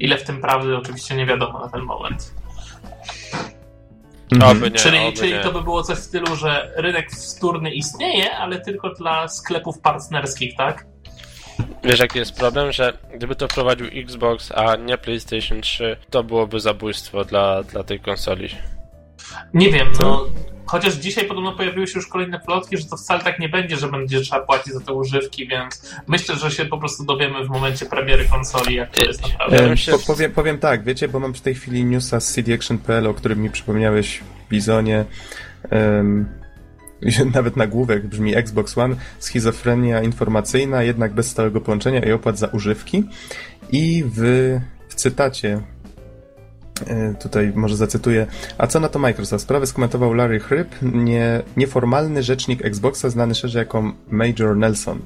Ile 0.00 0.18
w 0.18 0.24
tym 0.24 0.40
prawdy 0.40 0.76
oczywiście 0.76 1.16
nie 1.16 1.26
wiadomo 1.26 1.60
na 1.60 1.68
ten 1.68 1.80
moment. 1.80 2.34
Mhm. 4.32 4.56
Oby 4.56 4.70
nie, 4.70 4.76
czyli 4.76 4.98
oby 4.98 5.16
czyli 5.16 5.32
nie. 5.32 5.40
to 5.40 5.52
by 5.52 5.62
było 5.62 5.82
coś 5.82 5.98
w 5.98 6.02
stylu, 6.02 6.36
że 6.36 6.72
rynek 6.76 7.10
wtórny 7.10 7.70
istnieje, 7.70 8.36
ale 8.36 8.60
tylko 8.60 8.90
dla 8.94 9.28
sklepów 9.28 9.80
partnerskich, 9.80 10.56
tak? 10.56 10.86
Wiesz 11.84 12.00
jaki 12.00 12.18
jest 12.18 12.36
problem, 12.36 12.72
że 12.72 12.98
gdyby 13.14 13.36
to 13.36 13.48
wprowadził 13.48 13.86
Xbox, 13.86 14.52
a 14.52 14.76
nie 14.76 14.98
PlayStation 14.98 15.60
3, 15.60 15.96
to 16.10 16.24
byłoby 16.24 16.60
zabójstwo 16.60 17.24
dla, 17.24 17.62
dla 17.62 17.84
tej 17.84 18.00
konsoli. 18.00 18.48
Nie 19.54 19.72
wiem, 19.72 19.88
no. 20.00 20.24
Chociaż 20.68 20.94
dzisiaj 20.94 21.24
podobno 21.24 21.52
pojawiły 21.52 21.86
się 21.86 21.98
już 21.98 22.06
kolejne 22.06 22.40
plotki, 22.40 22.76
że 22.76 22.84
to 22.84 22.96
wcale 22.96 23.24
tak 23.24 23.38
nie 23.38 23.48
będzie, 23.48 23.76
że 23.76 23.88
będzie 23.88 24.20
trzeba 24.20 24.42
płacić 24.46 24.72
za 24.72 24.80
te 24.80 24.92
używki, 24.92 25.48
więc 25.48 25.94
myślę, 26.06 26.36
że 26.36 26.50
się 26.50 26.64
po 26.64 26.78
prostu 26.78 27.04
dowiemy 27.04 27.44
w 27.44 27.48
momencie 27.48 27.86
premiery 27.86 28.24
konsoli, 28.24 28.74
jak 28.74 28.90
to 28.96 29.04
jest 29.04 29.22
naprawdę. 29.22 29.56
Ja 29.56 29.62
E, 29.62 29.66
bym 29.68 29.76
się- 29.76 29.92
po, 29.92 29.98
powiem, 29.98 30.32
powiem 30.32 30.58
tak, 30.58 30.84
wiecie, 30.84 31.08
bo 31.08 31.20
mam 31.20 31.34
w 31.34 31.40
tej 31.40 31.54
chwili 31.54 31.84
newsa 31.84 32.20
z 32.20 32.32
cdaction.pl, 32.32 33.06
o 33.06 33.14
którym 33.14 33.42
mi 33.42 33.50
przypomniałeś, 33.50 34.20
Bizonie. 34.50 35.04
Um, 35.70 36.28
nawet 37.34 37.56
nagłówek 37.56 38.06
brzmi 38.06 38.36
Xbox 38.36 38.78
One, 38.78 38.96
schizofrenia 39.18 40.02
informacyjna, 40.02 40.82
jednak 40.82 41.14
bez 41.14 41.30
stałego 41.30 41.60
połączenia 41.60 42.00
i 42.00 42.12
opłat 42.12 42.38
za 42.38 42.46
używki. 42.46 43.04
I 43.72 44.04
w, 44.06 44.20
w 44.88 44.94
cytacie 44.94 45.60
Tutaj 47.22 47.52
może 47.54 47.76
zacytuję. 47.76 48.26
A 48.58 48.66
co 48.66 48.80
na 48.80 48.88
to 48.88 48.98
Microsoft? 48.98 49.44
Sprawę 49.44 49.66
skomentował 49.66 50.14
Larry 50.14 50.40
Hryb, 50.40 50.68
nie, 50.82 51.42
nieformalny 51.56 52.22
rzecznik 52.22 52.64
Xboxa, 52.64 53.10
znany 53.10 53.34
szerzej 53.34 53.60
jako 53.60 53.92
Major 54.10 54.56
Nelson. 54.56 54.98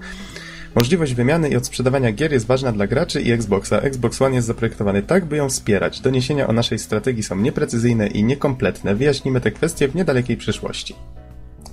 Możliwość 0.75 1.15
wymiany 1.15 1.49
i 1.49 1.57
odsprzedawania 1.57 2.13
gier 2.13 2.33
jest 2.33 2.47
ważna 2.47 2.73
dla 2.73 2.87
graczy 2.87 3.23
i 3.23 3.33
Xboxa. 3.33 3.79
Xbox 3.81 4.23
One 4.23 4.35
jest 4.35 4.47
zaprojektowany 4.47 5.03
tak, 5.03 5.25
by 5.25 5.37
ją 5.37 5.49
wspierać. 5.49 6.01
Doniesienia 6.01 6.47
o 6.49 6.53
naszej 6.53 6.79
strategii 6.79 7.23
są 7.23 7.37
nieprecyzyjne 7.37 8.07
i 8.07 8.25
niekompletne. 8.25 8.95
Wyjaśnimy 8.95 9.41
te 9.41 9.51
kwestie 9.51 9.89
w 9.89 9.95
niedalekiej 9.95 10.37
przyszłości. 10.37 10.95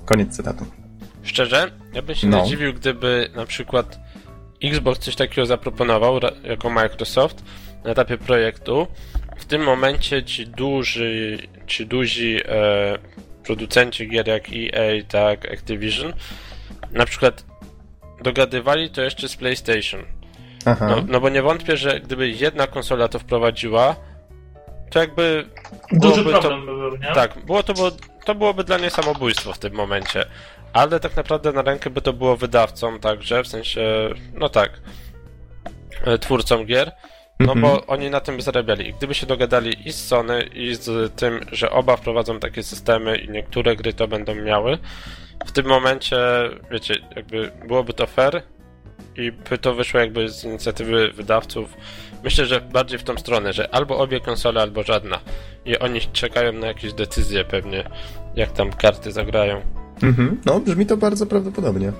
Koniec 0.05 0.35
cytatu. 0.35 0.65
Szczerze, 1.23 1.71
ja 1.93 2.01
bym 2.01 2.15
się 2.15 2.27
No. 2.27 2.43
nie 2.43 2.49
dziwił, 2.49 2.73
gdyby 2.73 3.29
na 3.35 3.45
przykład 3.45 3.99
Xbox 4.63 4.99
coś 4.99 5.15
takiego 5.15 5.45
zaproponował 5.45 6.19
jako 6.43 6.69
Microsoft 6.69 7.43
na 7.83 7.89
etapie 7.91 8.17
projektu. 8.17 8.87
W 9.49 9.51
tym 9.51 9.63
momencie 9.63 10.23
ci 10.23 10.47
duży, 10.47 11.37
ci 11.67 11.85
duzi 11.85 12.37
e, 12.45 12.97
producenci 13.43 14.07
gier 14.09 14.27
jak 14.27 14.43
EA, 14.53 15.03
tak, 15.07 15.53
Activision, 15.53 16.13
na 16.91 17.05
przykład 17.05 17.45
dogadywali 18.23 18.89
to 18.89 19.01
jeszcze 19.01 19.29
z 19.29 19.35
PlayStation. 19.35 20.03
Aha. 20.65 20.87
No, 20.89 21.03
no 21.07 21.19
bo 21.19 21.29
nie 21.29 21.41
wątpię, 21.41 21.77
że 21.77 21.99
gdyby 21.99 22.29
jedna 22.29 22.67
konsola 22.67 23.07
to 23.07 23.19
wprowadziła, 23.19 23.95
to 24.89 24.99
jakby 24.99 25.45
Duży 25.91 26.23
byłoby 26.23 26.31
to- 26.31 26.39
problem 26.39 26.65
by 26.65 26.75
był, 26.75 26.97
nie? 26.97 27.13
tak, 27.13 27.45
było 27.45 27.63
to, 27.63 27.73
było, 27.73 27.91
to 28.25 28.35
byłoby 28.35 28.63
dla 28.63 28.77
niej 28.77 28.89
samobójstwo 28.89 29.53
w 29.53 29.59
tym 29.59 29.73
momencie. 29.73 30.25
Ale 30.73 30.99
tak 30.99 31.15
naprawdę 31.15 31.51
na 31.51 31.61
rękę 31.61 31.89
by 31.89 32.01
to 32.01 32.13
było 32.13 32.37
wydawcom 32.37 32.99
także, 32.99 33.43
w 33.43 33.47
sensie, 33.47 34.09
no 34.33 34.49
tak, 34.49 34.81
e, 36.05 36.17
twórcom 36.17 36.65
gier, 36.65 36.91
no 37.39 37.53
Mhm. 37.53 37.61
bo 37.61 37.85
oni 37.85 38.09
na 38.09 38.19
tym 38.19 38.35
by 38.35 38.41
zarabiali. 38.41 38.89
I 38.89 38.93
gdyby 38.93 39.13
się 39.13 39.25
dogadali 39.25 39.87
i 39.87 39.93
z 39.93 40.07
Sony, 40.07 40.43
i 40.43 40.75
z 40.75 41.15
tym, 41.15 41.39
że 41.51 41.71
oba 41.71 41.97
wprowadzą 41.97 42.39
takie 42.39 42.63
systemy 42.63 43.17
i 43.17 43.29
niektóre 43.29 43.75
gry 43.75 43.93
to 43.93 44.07
będą 44.07 44.35
miały, 44.35 44.77
w 45.45 45.51
tym 45.51 45.65
momencie, 45.65 46.17
wiecie, 46.71 46.95
jakby 47.15 47.51
byłoby 47.67 47.93
to 47.93 48.07
fair 48.07 48.41
i 49.17 49.31
by 49.31 49.57
to 49.57 49.73
wyszło 49.73 49.99
jakby 49.99 50.29
z 50.29 50.43
inicjatywy 50.43 51.11
wydawców. 51.11 51.77
Myślę, 52.23 52.45
że 52.45 52.61
bardziej 52.61 52.99
w 52.99 53.03
tą 53.03 53.17
stronę, 53.17 53.53
że 53.53 53.73
albo 53.75 53.97
obie 53.97 54.19
konsole, 54.19 54.61
albo 54.61 54.83
żadna. 54.83 55.19
I 55.65 55.77
oni 55.79 56.01
czekają 56.01 56.51
na 56.53 56.67
jakieś 56.67 56.93
decyzje 56.93 57.45
pewnie, 57.45 57.83
jak 58.35 58.51
tam 58.51 58.71
karty 58.73 59.11
zagrają. 59.11 59.61
Mhm. 60.03 60.41
No, 60.45 60.59
brzmi 60.59 60.85
to 60.85 60.97
bardzo 60.97 61.25
prawdopodobnie. 61.25 61.91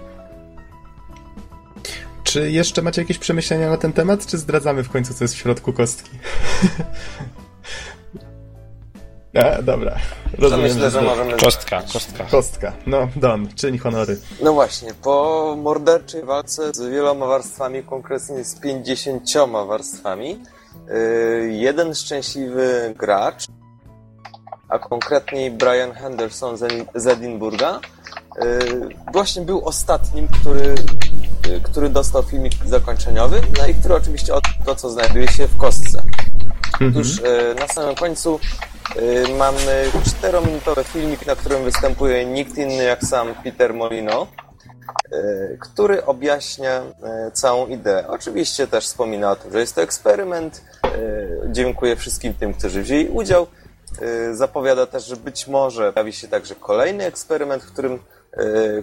Czy 2.23 2.51
jeszcze 2.51 2.81
macie 2.81 3.01
jakieś 3.01 3.17
przemyślenia 3.17 3.69
na 3.69 3.77
ten 3.77 3.93
temat, 3.93 4.25
czy 4.25 4.38
zdradzamy 4.38 4.83
w 4.83 4.89
końcu, 4.89 5.13
co 5.13 5.23
jest 5.23 5.33
w 5.33 5.38
środku 5.38 5.73
kostki? 5.73 6.11
A, 9.35 9.61
dobra. 9.61 9.91
To 9.91 10.41
Rozumiem, 10.41 10.65
myślę, 10.65 10.91
że 10.91 11.01
możemy... 11.01 11.38
Kostka, 11.38 11.81
kostka. 11.93 12.23
Kostka. 12.23 12.73
No, 12.88 13.07
Don, 13.15 13.47
czyń 13.55 13.77
honory. 13.77 14.17
No 14.41 14.53
właśnie, 14.53 14.93
po 14.93 15.55
morderczej 15.57 16.23
walce 16.23 16.73
z 16.73 16.81
wieloma 16.91 17.25
warstwami, 17.25 17.83
konkretnie 17.83 18.43
z 18.43 18.55
50 18.55 19.23
warstwami, 19.67 20.39
yy, 20.88 21.53
jeden 21.53 21.95
szczęśliwy 21.95 22.93
gracz, 22.97 23.45
a 24.69 24.79
konkretniej 24.79 25.51
Brian 25.51 25.91
Henderson 25.91 26.57
z 26.57 26.61
Edi- 26.61 26.85
z 26.95 27.07
Edinburga, 27.07 27.79
yy, 28.41 28.89
właśnie 29.13 29.41
był 29.41 29.65
ostatnim, 29.65 30.27
który, 30.27 30.75
który 31.63 31.89
dostał 31.89 32.24
filmik 32.24 32.53
zakończeniowy, 32.65 33.41
no 33.58 33.67
i 33.67 33.74
który 33.74 33.96
oczywiście 33.96 34.34
od 34.34 34.43
to, 34.65 34.75
co 34.75 34.89
znajduje 34.89 35.27
się 35.27 35.48
w 35.48 35.58
kostce. 35.58 36.03
Otóż 36.89 37.19
e, 37.19 37.55
na 37.60 37.67
samym 37.67 37.96
końcu 37.96 38.39
e, 38.96 39.34
mamy 39.38 39.91
czterominutowy 40.05 40.84
filmik, 40.84 41.25
na 41.25 41.36
którym 41.36 41.63
występuje 41.63 42.25
nikt 42.25 42.58
inny 42.58 42.84
jak 42.84 43.03
sam 43.03 43.36
Peter 43.43 43.74
Molino, 43.74 44.27
który 45.60 46.05
objaśnia 46.05 46.81
całą 47.34 47.67
ideę. 47.67 48.08
Oczywiście 48.08 48.67
też 48.67 48.86
wspomina 48.86 49.31
o 49.31 49.36
tym, 49.36 49.51
że 49.51 49.60
jest 49.60 49.75
to 49.75 49.81
eksperyment. 49.81 50.62
Dziękuję 51.51 51.96
wszystkim 51.96 52.34
tym, 52.34 52.53
którzy 52.53 52.84
wzięli 52.84 53.10
udział. 53.10 53.48
Zapowiada 54.34 54.86
też, 54.86 55.05
że 55.05 55.15
być 55.15 55.48
może 55.48 55.93
pojawi 55.93 56.13
się 56.13 56.27
także 56.27 56.55
kolejny 56.55 57.05
eksperyment, 57.05 57.63
w 57.63 57.72
którym, 57.72 58.00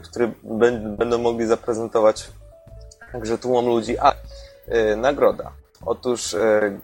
który 0.02 0.32
bę- 0.44 0.96
będą 0.96 1.18
mogli 1.18 1.46
zaprezentować 1.46 2.28
także 3.16 3.38
tłumom 3.38 3.66
ludzi. 3.66 3.98
A 3.98 4.12
e, 4.68 4.96
nagroda. 4.96 5.52
Otóż 5.86 6.34
e, 6.34 6.78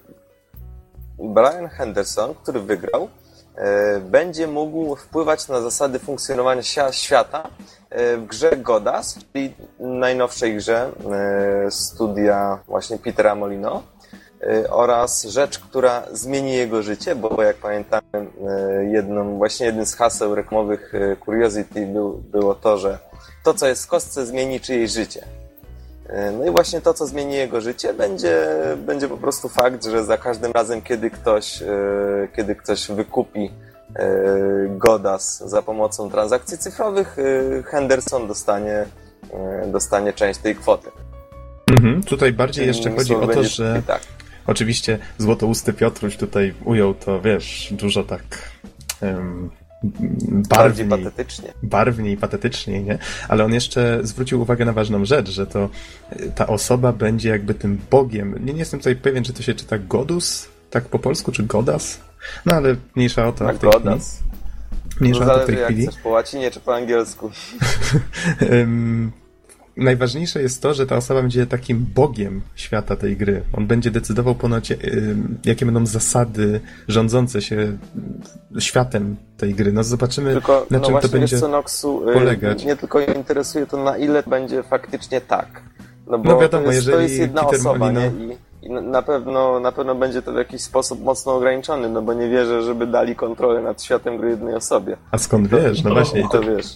Brian 1.19 1.69
Henderson, 1.69 2.35
który 2.35 2.61
wygrał, 2.61 3.09
e, 3.57 4.01
będzie 4.01 4.47
mógł 4.47 4.97
wpływać 4.97 5.49
na 5.49 5.61
zasady 5.61 5.99
funkcjonowania 5.99 6.63
świata 6.91 7.49
e, 7.91 8.17
w 8.17 8.27
grze 8.27 8.57
Godas, 8.57 9.19
czyli 9.33 9.55
najnowszej 9.81 10.57
grze 10.57 10.91
e, 11.67 11.71
studia 11.71 12.59
właśnie 12.67 12.99
Petera 12.99 13.35
Molino 13.35 13.83
oraz 14.71 15.25
rzecz, 15.25 15.59
która 15.59 16.03
zmieni 16.13 16.53
jego 16.53 16.83
życie, 16.83 17.17
bo 17.17 17.43
jak 17.43 17.57
pamiętamy, 17.57 18.03
jedną, 18.91 19.37
właśnie 19.37 19.67
jednym 19.67 19.87
z 19.87 19.95
haseł 19.95 20.35
reklamowych 20.35 20.93
Curiosity 21.25 21.87
był, 21.87 22.13
było 22.13 22.55
to, 22.55 22.79
że 22.79 22.99
to, 23.45 23.55
co 23.55 23.67
jest 23.67 23.85
w 23.85 23.87
kostce, 23.87 24.27
zmieni 24.27 24.61
czyjeś 24.61 24.91
życie. 24.91 25.25
No 26.39 26.47
i 26.47 26.51
właśnie 26.51 26.81
to, 26.81 26.95
co 26.95 27.07
zmieni 27.07 27.35
jego 27.35 27.61
życie, 27.61 27.95
będzie, 27.95 28.47
będzie 28.87 29.09
po 29.09 29.17
prostu 29.17 29.49
fakt, 29.49 29.85
że 29.85 30.05
za 30.05 30.19
każdym 30.19 30.53
razem, 30.53 30.83
kiedy 30.83 31.11
ktoś, 31.11 31.63
e, 31.63 31.67
kiedy 32.37 32.57
ktoś 32.57 32.87
wykupi 32.87 33.51
Godas 34.69 35.43
za 35.47 35.63
pomocą 35.63 36.11
transakcji 36.11 36.59
cyfrowych, 36.59 37.17
Henderson 37.67 38.29
dostanie, 38.29 38.85
dostanie 39.67 40.13
część 40.13 40.41
tej 40.41 40.57
kwoty. 40.57 40.91
Mhm, 41.71 42.03
tutaj 42.03 42.33
bardziej 42.33 42.67
jeszcze 42.67 42.91
chodzi 42.91 43.15
o 43.15 43.27
to, 43.27 43.45
że 43.45 43.83
tak. 43.87 44.01
oczywiście 44.47 44.99
złotousty 45.19 45.73
Piotruś 45.73 46.17
tutaj 46.17 46.55
ujął 46.65 46.95
to, 46.95 47.21
wiesz, 47.21 47.69
dużo 47.73 48.05
tak 48.05 48.23
um, 49.03 49.51
barwniej, 50.49 50.89
patetycznie. 50.89 51.53
barwniej, 51.63 52.17
patetycznie, 52.17 52.83
nie? 52.83 52.99
Ale 53.29 53.45
on 53.45 53.53
jeszcze 53.53 54.01
zwrócił 54.03 54.41
uwagę 54.41 54.65
na 54.65 54.73
ważną 54.73 55.05
rzecz, 55.05 55.31
że 55.31 55.47
to 55.47 55.69
ta 56.35 56.47
osoba 56.47 56.93
będzie 56.93 57.29
jakby 57.29 57.55
tym 57.55 57.79
bogiem. 57.91 58.45
Nie, 58.45 58.53
nie 58.53 58.59
jestem 58.59 58.81
tutaj 58.81 58.97
pewien, 58.97 59.25
czy 59.25 59.33
to 59.33 59.43
się 59.43 59.55
czyta 59.55 59.79
Godus, 59.79 60.49
tak 60.71 60.85
po 60.85 60.99
polsku, 60.99 61.33
czy 61.33 61.43
Godas? 61.43 62.01
No 62.47 62.55
ale 62.55 62.77
mniejsza 62.97 63.29
o 63.29 63.33
to 63.33 63.45
tak, 63.45 63.57
w 63.57 63.59
tej 63.59 63.71
Godas. 63.71 64.17
chwili. 64.17 64.33
Mniejsza 65.01 65.35
o 65.35 65.39
to 65.39 65.45
w 65.45 65.47
tej 65.47 65.57
jak 65.57 65.65
chwili. 65.65 65.87
Chcesz 65.87 66.01
po 66.01 66.09
łacinie 66.09 66.51
czy 66.51 66.61
po 66.61 66.75
angielsku? 66.75 67.31
najważniejsze 69.77 70.43
jest 70.43 70.63
to, 70.63 70.75
że 70.75 70.87
ta 70.87 70.97
osoba 70.97 71.23
będzie 71.23 71.47
takim 71.47 71.87
bogiem 71.95 72.43
świata 72.55 72.97
tej 72.97 73.17
gry. 73.17 73.43
On 73.53 73.67
będzie 73.67 73.91
decydował 73.91 74.35
ponoć, 74.35 74.73
jakie 75.45 75.67
będą 75.67 75.87
zasady 75.87 76.61
rządzące 76.89 77.43
się 77.43 77.79
światem 78.59 79.17
tej 79.37 79.55
gry. 79.55 79.73
No 79.73 79.85
zobaczymy, 79.85 80.33
tylko, 80.33 80.67
na 80.71 80.79
no 80.79 80.85
czym 80.85 80.93
właśnie, 80.93 81.09
to 81.11 81.17
będzie 81.19 81.39
co, 81.39 81.49
Noxu, 81.49 82.03
polegać. 82.15 82.65
Nie 82.65 82.77
tylko 82.77 83.01
interesuje 83.01 83.67
to, 83.67 83.85
na 83.85 83.97
ile 83.97 84.23
będzie 84.27 84.63
faktycznie 84.63 85.21
tak. 85.21 85.63
No 86.07 86.19
bo 86.19 86.31
No 86.31 86.41
wiadomo, 86.41 86.65
to 86.65 86.73
jest, 86.73 86.87
jeżeli 86.87 86.97
to 86.97 87.03
jest 87.03 87.19
jedna 87.19 87.45
Peter 87.45 87.61
osoba, 87.61 87.87
Molino- 87.87 88.19
nie? 88.19 88.35
I, 88.63 88.67
i 88.67 88.71
na 88.71 89.03
pewno, 89.03 89.61
na 89.61 89.73
pewno 89.73 89.95
będzie 89.95 90.23
to 90.23 90.33
w 90.33 90.37
jakiś 90.37 90.61
sposób 90.63 91.03
mocno 91.05 91.35
ograniczony, 91.35 91.89
no 91.89 92.03
bo 92.03 92.15
nie 92.15 92.29
wierzę, 92.29 92.63
żeby 92.63 92.87
dali 92.87 93.17
kontrolę 93.17 93.63
nad 93.63 93.83
światem 93.83 94.19
gry 94.19 94.31
jednej 94.31 94.55
osobie. 94.55 94.97
A 95.11 95.19
skąd 95.19 95.49
wiesz? 95.49 95.83
No 95.85 95.91
właśnie, 95.91 96.23
to, 96.23 96.29
to 96.29 96.41
wiesz. 96.41 96.67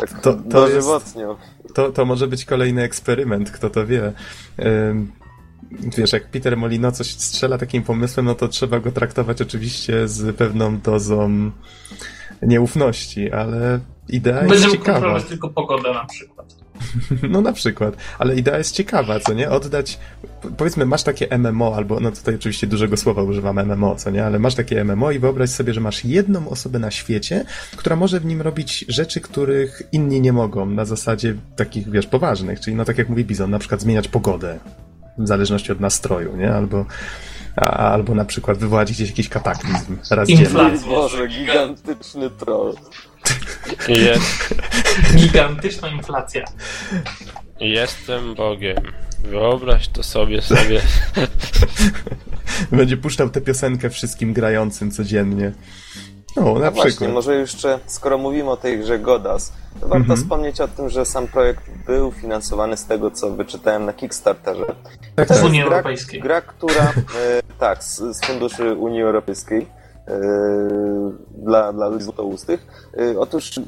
Tak 0.00 0.20
to- 0.20 0.34
to 0.34 0.40
dożywotnio. 0.42 1.36
to, 1.74 1.90
to 1.92 2.04
może 2.04 2.26
być 2.28 2.44
kolejny 2.44 2.82
eksperyment, 2.82 3.50
kto 3.50 3.70
to 3.70 3.86
wie. 3.86 4.12
Wiesz, 5.98 6.12
jak 6.12 6.30
Peter 6.30 6.56
Molino 6.56 6.92
coś 6.92 7.10
strzela 7.10 7.58
takim 7.58 7.82
pomysłem, 7.82 8.26
no 8.26 8.34
to 8.34 8.48
trzeba 8.48 8.80
go 8.80 8.92
traktować 8.92 9.42
oczywiście 9.42 10.08
z 10.08 10.36
pewną 10.36 10.78
dozą 10.80 11.50
nieufności, 12.42 13.32
ale 13.32 13.80
idea 14.08 14.36
jest 14.36 14.48
Będziemy 14.48 14.72
ciekawa. 14.72 14.92
kontrolować 14.92 15.24
tylko 15.24 15.48
pogodę 15.48 15.92
na 15.94 16.04
przykład. 16.04 16.63
No 17.30 17.40
na 17.40 17.52
przykład, 17.52 17.96
ale 18.18 18.36
idea 18.36 18.58
jest 18.58 18.74
ciekawa, 18.74 19.20
co 19.20 19.32
nie? 19.32 19.50
Oddać, 19.50 19.98
powiedzmy, 20.56 20.86
masz 20.86 21.02
takie 21.02 21.38
MMO, 21.38 21.76
albo, 21.76 22.00
no 22.00 22.10
tutaj 22.10 22.34
oczywiście 22.34 22.66
dużego 22.66 22.96
słowa 22.96 23.22
używam 23.22 23.66
MMO, 23.66 23.96
co 23.96 24.10
nie? 24.10 24.26
Ale 24.26 24.38
masz 24.38 24.54
takie 24.54 24.84
MMO 24.84 25.10
i 25.10 25.18
wyobraź 25.18 25.50
sobie, 25.50 25.74
że 25.74 25.80
masz 25.80 26.04
jedną 26.04 26.48
osobę 26.48 26.78
na 26.78 26.90
świecie, 26.90 27.44
która 27.76 27.96
może 27.96 28.20
w 28.20 28.24
nim 28.24 28.42
robić 28.42 28.84
rzeczy, 28.88 29.20
których 29.20 29.82
inni 29.92 30.20
nie 30.20 30.32
mogą, 30.32 30.66
na 30.66 30.84
zasadzie 30.84 31.34
takich, 31.56 31.90
wiesz, 31.90 32.06
poważnych, 32.06 32.60
czyli 32.60 32.76
no 32.76 32.84
tak 32.84 32.98
jak 32.98 33.08
mówi 33.08 33.24
Bizon, 33.24 33.50
na 33.50 33.58
przykład 33.58 33.80
zmieniać 33.80 34.08
pogodę, 34.08 34.58
w 35.18 35.28
zależności 35.28 35.72
od 35.72 35.80
nastroju, 35.80 36.36
nie? 36.36 36.54
Albo, 36.54 36.86
a, 37.56 37.92
albo 37.92 38.14
na 38.14 38.24
przykład 38.24 38.58
wywołać 38.58 38.92
gdzieś 38.92 39.08
jakiś 39.08 39.28
kataklizm 39.28 39.96
raz 40.10 40.28
dziennie. 40.28 40.48
Boże, 40.88 41.28
gigantyczny 41.28 42.30
troll. 42.30 42.74
Jest, 43.88 44.54
Gigantyczna 45.16 45.88
inflacja. 45.88 46.44
jestem 47.60 48.34
Bogiem. 48.34 48.76
Wyobraź 49.24 49.88
to 49.88 50.02
sobie 50.02 50.42
sobie. 50.42 50.80
Będzie 52.72 52.96
puszczał 52.96 53.30
tę 53.30 53.40
piosenkę 53.40 53.90
wszystkim 53.90 54.32
grającym 54.32 54.90
codziennie. 54.90 55.52
No, 56.36 56.42
na 56.42 56.48
No 56.50 56.54
przykład. 56.54 56.74
właśnie, 56.74 57.08
może 57.08 57.34
jeszcze, 57.34 57.78
skoro 57.86 58.18
mówimy 58.18 58.50
o 58.50 58.56
tej 58.56 58.78
grze 58.78 58.98
Godas, 58.98 59.52
to 59.80 59.88
warto 59.88 59.96
Mhm. 59.96 60.18
wspomnieć 60.20 60.60
o 60.60 60.68
tym, 60.68 60.88
że 60.90 61.04
sam 61.06 61.28
projekt 61.28 61.62
był 61.86 62.12
finansowany 62.12 62.76
z 62.76 62.84
tego, 62.86 63.10
co 63.10 63.30
wyczytałem 63.30 63.84
na 63.84 63.92
Kickstarterze. 63.92 64.64
Tak, 65.16 65.28
To 65.28 65.34
tak. 65.34 65.42
Z 65.42 65.44
Unii 65.46 65.62
Europejskiej. 65.62 66.20
Gra, 66.20 66.40
która, 66.40 66.82
e, 66.84 67.42
tak, 67.58 67.84
z, 67.84 67.96
z 68.16 68.20
funduszy 68.26 68.74
Unii 68.74 69.02
Europejskiej 69.02 69.66
dla, 71.38 71.72
dla 71.72 71.88
ludzi 71.88 72.04
złotoustych. 72.04 72.66
E, 72.98 73.18
otóż 73.18 73.60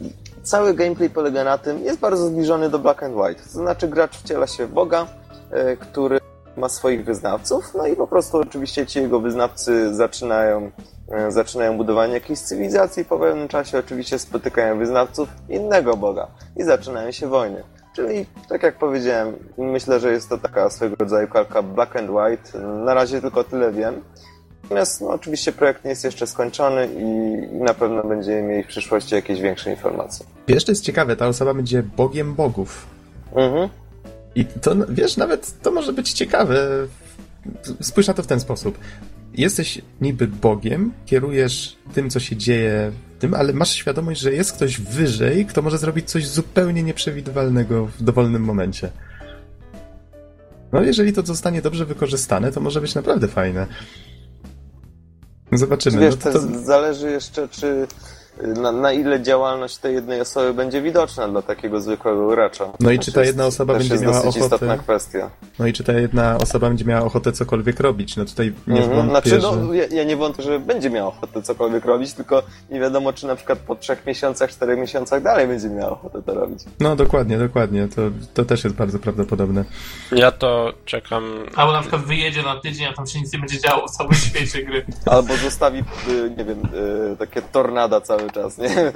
cały 0.42 0.75
gameplay 0.75 1.11
polega 1.11 1.44
na 1.44 1.59
tym, 1.59 1.79
jest 1.79 2.01
bardzo 2.01 2.27
zbliżony 2.27 2.70
do 2.70 2.79
Black 2.79 3.03
and 3.03 3.16
White. 3.16 3.42
To 3.42 3.51
znaczy 3.51 3.88
gracz 3.88 4.16
wciela 4.16 4.46
się 4.46 4.66
w 4.66 4.72
Boga, 4.72 5.07
e, 5.51 5.77
który 5.77 6.18
ma 6.57 6.68
swoich 6.68 7.05
wyznawców, 7.05 7.75
no 7.75 7.87
i 7.87 7.96
po 7.96 8.07
prostu 8.07 8.38
oczywiście 8.38 8.87
ci 8.87 8.99
jego 8.99 9.20
wyznawcy 9.20 9.94
zaczynają, 9.94 10.70
e, 11.11 11.33
zaczynają 11.33 11.77
budowanie 11.77 12.14
jakiejś 12.14 12.38
cywilizacji, 12.38 13.05
po 13.05 13.18
pewnym 13.18 13.49
czasie 13.49 13.79
oczywiście 13.79 14.18
spotykają 14.18 14.79
wyznawców 14.79 15.29
innego 15.49 15.96
Boga 15.96 16.27
i 16.57 16.62
zaczynają 16.62 17.11
się 17.11 17.29
wojny. 17.29 17.62
Czyli, 17.96 18.27
tak 18.49 18.62
jak 18.62 18.79
powiedziałem, 18.79 19.35
myślę, 19.59 20.01
że 20.01 20.12
jest 20.12 20.29
to 20.29 20.38
taka 20.38 20.70
swego 20.70 20.96
rodzaju 20.96 21.29
kalka 21.29 21.62
black 21.62 21.96
and 21.96 22.11
white. 22.11 22.59
Na 22.59 22.94
razie 22.94 23.20
tylko 23.20 23.44
tyle 23.44 23.72
wiem. 23.72 24.03
Natomiast 24.66 25.00
no, 25.00 25.09
oczywiście 25.09 25.52
projekt 25.52 25.85
nie 25.85 25.90
jest 25.90 26.05
jeszcze 26.05 26.26
skończony 26.26 26.88
i, 26.98 27.05
na 27.64 27.74
pewno 27.74 28.05
będziemy 28.05 28.42
mieli 28.42 28.62
w 28.62 28.66
przyszłości 28.66 29.14
jakieś 29.14 29.40
większe 29.40 29.70
informacje. 29.70 30.26
Wiesz, 30.48 30.64
to 30.64 30.72
jest 30.72 30.85
ciekawe, 30.85 31.16
ta 31.16 31.26
osoba 31.26 31.55
będzie 31.55 31.83
bogiem 31.83 32.35
bogów. 32.35 32.87
Mhm. 33.35 33.68
I 34.35 34.44
to, 34.44 34.74
wiesz, 34.88 35.16
nawet 35.16 35.62
to 35.62 35.70
może 35.70 35.92
być 35.92 36.12
ciekawe. 36.12 36.68
Spójrz 37.81 38.07
na 38.07 38.14
to 38.14 38.22
w 38.22 38.26
ten 38.26 38.40
sposób. 38.40 38.79
Jesteś 39.35 39.83
niby 40.00 40.26
Bogiem, 40.26 40.92
kierujesz 41.07 41.76
tym, 41.94 42.11
co 42.11 42.20
się 42.20 42.37
dzieje 42.37 42.92
tym, 43.18 43.35
ale 43.35 43.52
masz 43.52 43.72
świadomość, 43.72 44.20
że 44.20 44.33
jest 44.33 44.52
ktoś 44.52 44.81
wyżej, 44.81 45.46
kto 45.46 45.62
może 45.62 45.79
zrobić 45.79 46.11
coś 46.11 46.26
zupełnie 46.29 46.83
nieprzewidywalnego 46.83 47.87
w 47.87 48.02
dowolnym 48.02 48.42
momencie. 48.42 48.90
No, 50.72 50.83
jeżeli 50.83 51.12
to 51.12 51.22
zostanie 51.22 51.62
dobrze 51.62 51.87
wykorzystane, 51.87 52.52
to 52.52 52.61
może 52.61 52.81
być 52.81 52.94
naprawdę 52.94 53.29
fajne. 53.29 53.66
Zobaczymy. 55.52 56.00
Wiesz, 56.00 56.14
no, 56.24 56.32
to, 56.32 56.40
zależy 56.64 57.11
jeszcze, 57.11 57.48
czy 57.48 57.87
na, 58.42 58.72
na 58.72 58.92
ile 58.92 59.22
działalność 59.22 59.77
tej 59.77 59.94
jednej 59.94 60.20
osoby 60.20 60.55
będzie 60.55 60.83
widoczna 60.83 61.29
dla 61.29 61.42
takiego 61.42 61.81
zwykłego 61.81 62.29
gracza. 62.29 62.64
No 62.81 62.90
i 62.90 62.99
czy 62.99 63.12
ta 63.12 63.20
jest- 63.20 63.29
jedna 63.33 63.46
osoba 63.46 63.75
będzie 63.75 63.99
miała 63.99 64.22
dosyć 64.22 64.42
ochotę- 64.42 64.44
istotna 64.55 64.79
kwestia. 64.79 65.31
no 65.59 65.66
i 65.66 65.72
czy 65.72 65.85
ta 65.85 65.92
jedna 65.92 66.37
osoba 66.37 66.68
będzie 66.68 66.85
miała 66.85 67.07
ochotę 67.07 67.33
cokolwiek 67.33 67.81
robić? 67.81 68.16
No 68.16 68.25
tutaj 68.25 68.53
nie 68.66 68.83
Mhm. 68.83 68.96
wątpię, 69.09 69.31
Znaczy, 69.31 69.40
że... 69.40 69.57
no, 69.62 69.75
ja, 69.75 69.85
ja 69.90 70.05
nie 70.05 70.16
wątpię, 70.16 70.42
że 70.42 70.59
będzie 70.61 70.90
miała 70.90 71.09
ochotę 71.09 71.42
cokolwiek 71.42 71.85
robić, 71.85 72.12
tylko 72.12 72.42
nie 72.70 72.81
wiadomo, 72.81 73.12
czy 73.12 73.27
na 73.27 73.37
przykład 73.37 73.59
po 73.59 73.77
trzech 73.77 74.07
miesiącach, 74.07 74.51
czterech 74.51 74.79
miesiącach 74.79 75.22
dalej 75.22 75.46
będzie 75.49 75.68
miała 75.68 75.90
ochotę 75.90 76.22
to 76.22 76.35
robić. 76.35 76.59
No 76.81 76.96
dokładnie, 76.96 77.38
dokładnie. 77.38 77.88
To, 77.88 78.03
to 78.35 78.44
też 78.44 78.64
jest 78.64 78.77
bardzo 78.77 78.99
prawdopodobne. 78.99 79.64
Ja 80.12 80.31
to 80.33 80.72
czekam. 80.85 81.25
Albo 81.57 81.72
na 81.72 81.81
przykład 81.81 82.03
wyjedzie 82.03 82.42
na 82.42 82.61
tydzień, 82.61 82.87
a 82.87 82.92
tam 82.92 83.07
się 83.07 83.20
nic 83.20 83.33
nie 83.33 83.38
będzie 83.38 83.61
działo 83.61 83.88
w 83.88 83.90
całym 83.90 84.12
świecie 84.31 84.62
gry. 84.64 84.87
Albo 85.07 85.37
zostawi, 85.37 85.79
y, 86.09 86.31
nie 86.38 86.44
wiem, 86.44 86.62
y, 87.12 87.16
takie 87.16 87.42
tornada 87.42 88.01
cały 88.30 88.50
czas, 88.50 88.58
nie? 88.58 88.92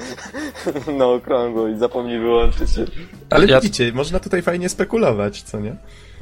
Na 0.99 1.07
okrągło 1.07 1.69
i 1.69 1.79
zapomni 1.79 2.19
wyłączyć 2.19 2.71
się. 2.71 2.85
Ale 3.31 3.47
Ja- 3.47 3.61
widzicie, 3.61 3.93
można 3.93 4.21
tutaj 4.21 4.43
fajnie 4.43 4.69
spekulować, 4.69 5.43
co 5.43 5.61
nie? 5.61 5.77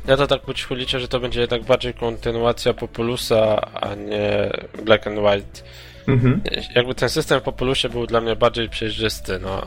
Ja 0.07 0.17
to 0.17 0.27
tak 0.27 0.41
po 0.43 0.75
liczę, 0.75 1.01
że 1.01 1.09
to 1.09 1.21
będzie 1.21 1.41
jednak 1.41 1.65
bardziej 1.65 1.95
kontynuacja 1.95 2.75
Populusa, 2.75 3.61
a 3.75 3.95
nie 3.95 4.51
Black 4.85 5.07
and 5.07 5.19
White. 5.19 5.63
Mhm. 6.09 6.41
Jakby 6.75 6.95
ten 6.95 7.09
system 7.09 7.41
w 7.41 7.43
Populusie 7.43 7.89
był 7.89 8.07
dla 8.07 8.21
mnie 8.21 8.37
bardziej 8.37 8.69
przejrzysty, 8.69 9.39
no, 9.43 9.63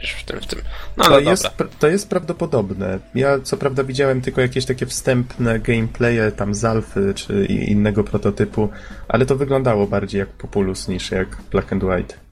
niż 0.00 0.10
w 0.10 0.24
tym, 0.24 0.40
w 0.40 0.46
tym. 0.46 0.60
No 0.96 1.04
To 1.04 1.10
ale 1.10 1.22
jest, 1.22 1.48
to 1.78 1.88
jest 1.88 2.10
prawdopodobne. 2.10 2.98
Ja 3.14 3.40
co 3.40 3.56
prawda 3.56 3.84
widziałem 3.84 4.20
tylko 4.20 4.40
jakieś 4.40 4.64
takie 4.64 4.86
wstępne 4.86 5.58
gameplaye 5.58 6.32
tam 6.32 6.54
z 6.54 6.64
Alfy 6.64 7.12
czy 7.14 7.44
innego 7.46 8.04
prototypu, 8.04 8.68
ale 9.08 9.26
to 9.26 9.36
wyglądało 9.36 9.86
bardziej 9.86 10.18
jak 10.18 10.28
Populus 10.28 10.88
niż 10.88 11.10
jak 11.10 11.28
Black 11.50 11.72
and 11.72 11.84
White. 11.84 12.25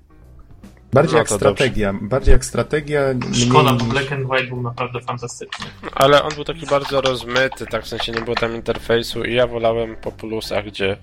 Bardziej 0.94 1.12
No 1.12 1.18
jak 1.18 1.28
to 1.28 1.36
strategia. 1.36 1.94
Bardziej 2.00 2.32
jak 2.32 2.44
strategia. 2.44 3.00
Szkoda, 3.32 3.72
bo 3.72 3.84
Black 3.84 4.12
and 4.12 4.30
White 4.30 4.46
był 4.46 4.62
naprawdę 4.62 5.00
fantastyczny. 5.00 5.66
Ale 5.94 6.22
on 6.22 6.34
był 6.34 6.44
taki 6.44 6.66
bardzo 6.66 7.00
rozmyty, 7.00 7.66
tak 7.66 7.84
w 7.84 7.88
sensie 7.88 8.12
nie 8.12 8.20
było 8.20 8.36
tam 8.36 8.54
interfejsu 8.54 9.24
i 9.24 9.34
ja 9.34 9.46
wolałem 9.46 9.96
Populusa, 9.96 10.62
gdzie 10.62 10.96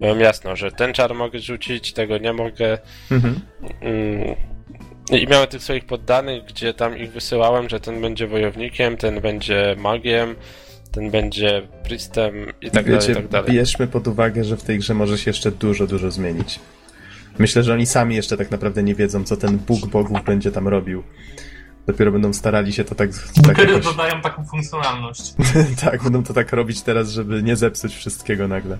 byłem 0.00 0.20
jasno, 0.20 0.56
że 0.56 0.72
ten 0.72 0.92
czar 0.92 1.14
mogę 1.14 1.38
rzucić, 1.38 1.92
tego 1.92 2.18
nie 2.18 2.32
mogę. 2.32 2.78
Mhm. 3.10 3.40
Mm. 3.80 4.36
I 5.10 5.26
miałem 5.26 5.48
tych 5.48 5.62
swoich 5.62 5.84
poddanych, 5.84 6.44
gdzie 6.44 6.74
tam 6.74 6.98
ich 6.98 7.12
wysyłałem, 7.12 7.68
że 7.68 7.80
ten 7.80 8.00
będzie 8.00 8.26
wojownikiem, 8.26 8.96
ten 8.96 9.20
będzie 9.20 9.76
magiem, 9.78 10.34
ten 10.92 11.10
będzie 11.10 11.62
priestem 11.84 12.46
i 12.60 12.70
tak 12.70 12.84
dalej, 12.84 12.98
i 12.98 13.08
Wiecie, 13.08 13.14
tak 13.14 13.28
dalej. 13.28 13.52
bierzmy 13.52 13.86
pod 13.86 14.08
uwagę, 14.08 14.44
że 14.44 14.56
w 14.56 14.62
tej 14.62 14.78
grze 14.78 14.94
może 14.94 15.18
się 15.18 15.30
jeszcze 15.30 15.50
dużo, 15.50 15.86
dużo 15.86 16.10
zmienić. 16.10 16.60
Myślę, 17.42 17.62
że 17.62 17.72
oni 17.72 17.86
sami 17.86 18.16
jeszcze 18.16 18.36
tak 18.36 18.50
naprawdę 18.50 18.82
nie 18.82 18.94
wiedzą, 18.94 19.24
co 19.24 19.36
ten 19.36 19.58
Bóg 19.58 19.86
bogów 19.86 20.24
będzie 20.24 20.52
tam 20.52 20.68
robił. 20.68 21.02
Dopiero 21.86 22.12
będą 22.12 22.32
starali 22.32 22.72
się 22.72 22.84
to 22.84 22.94
tak, 22.94 23.10
tak 23.34 23.46
Dopiero 23.46 23.72
jakoś... 23.72 23.84
dodają 23.84 24.20
taką 24.20 24.44
funkcjonalność. 24.44 25.34
tak, 25.84 26.02
będą 26.02 26.24
to 26.24 26.34
tak 26.34 26.52
robić 26.52 26.82
teraz, 26.82 27.08
żeby 27.08 27.42
nie 27.42 27.56
zepsuć 27.56 27.94
wszystkiego 27.94 28.48
nagle. 28.48 28.78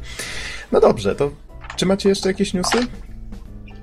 No 0.73 0.81
dobrze, 0.81 1.15
to 1.15 1.31
czy 1.77 1.87
macie 1.87 2.09
jeszcze 2.09 2.29
jakieś 2.29 2.55
newsy? 2.55 2.87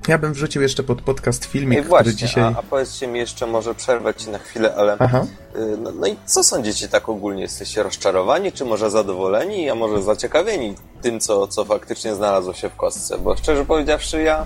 Ja 0.08 0.18
bym 0.18 0.34
wrzucił 0.34 0.62
jeszcze 0.62 0.84
pod 0.84 1.02
podcast 1.02 1.46
filmik, 1.46 1.80
Ej, 1.80 1.86
właśnie, 1.86 2.12
który 2.12 2.28
dzisiaj... 2.28 2.44
a, 2.44 2.60
a 2.60 2.64
powiedzcie 2.64 3.08
mi 3.08 3.20
jeszcze, 3.20 3.48
może 3.48 3.76
przerwać 3.76 4.22
ci 4.22 4.30
na 4.30 4.40
chwilę, 4.40 4.76
ale 4.76 4.98
Aha. 5.00 5.26
y, 5.56 5.78
no, 5.78 5.92
no 5.92 6.08
i 6.08 6.16
co 6.26 6.44
sądzicie 6.44 6.88
tak 6.88 7.10
ogólnie? 7.10 7.42
Jesteście 7.42 7.84
rozczarowani, 7.84 8.52
czy 8.52 8.66
może 8.66 8.90
zadowoleni, 8.90 9.70
a 9.70 9.76
może 9.76 10.04
zaciekawieni 10.04 10.76
tym, 11.02 11.20
co, 11.20 11.48
co 11.48 11.66
faktycznie 11.66 12.16
znalazło 12.16 12.54
się 12.54 12.70
w 12.70 12.76
kostce? 12.76 13.18
Bo 13.18 13.38
szczerze 13.38 13.66
powiedziawszy, 13.66 14.22
ja 14.22 14.46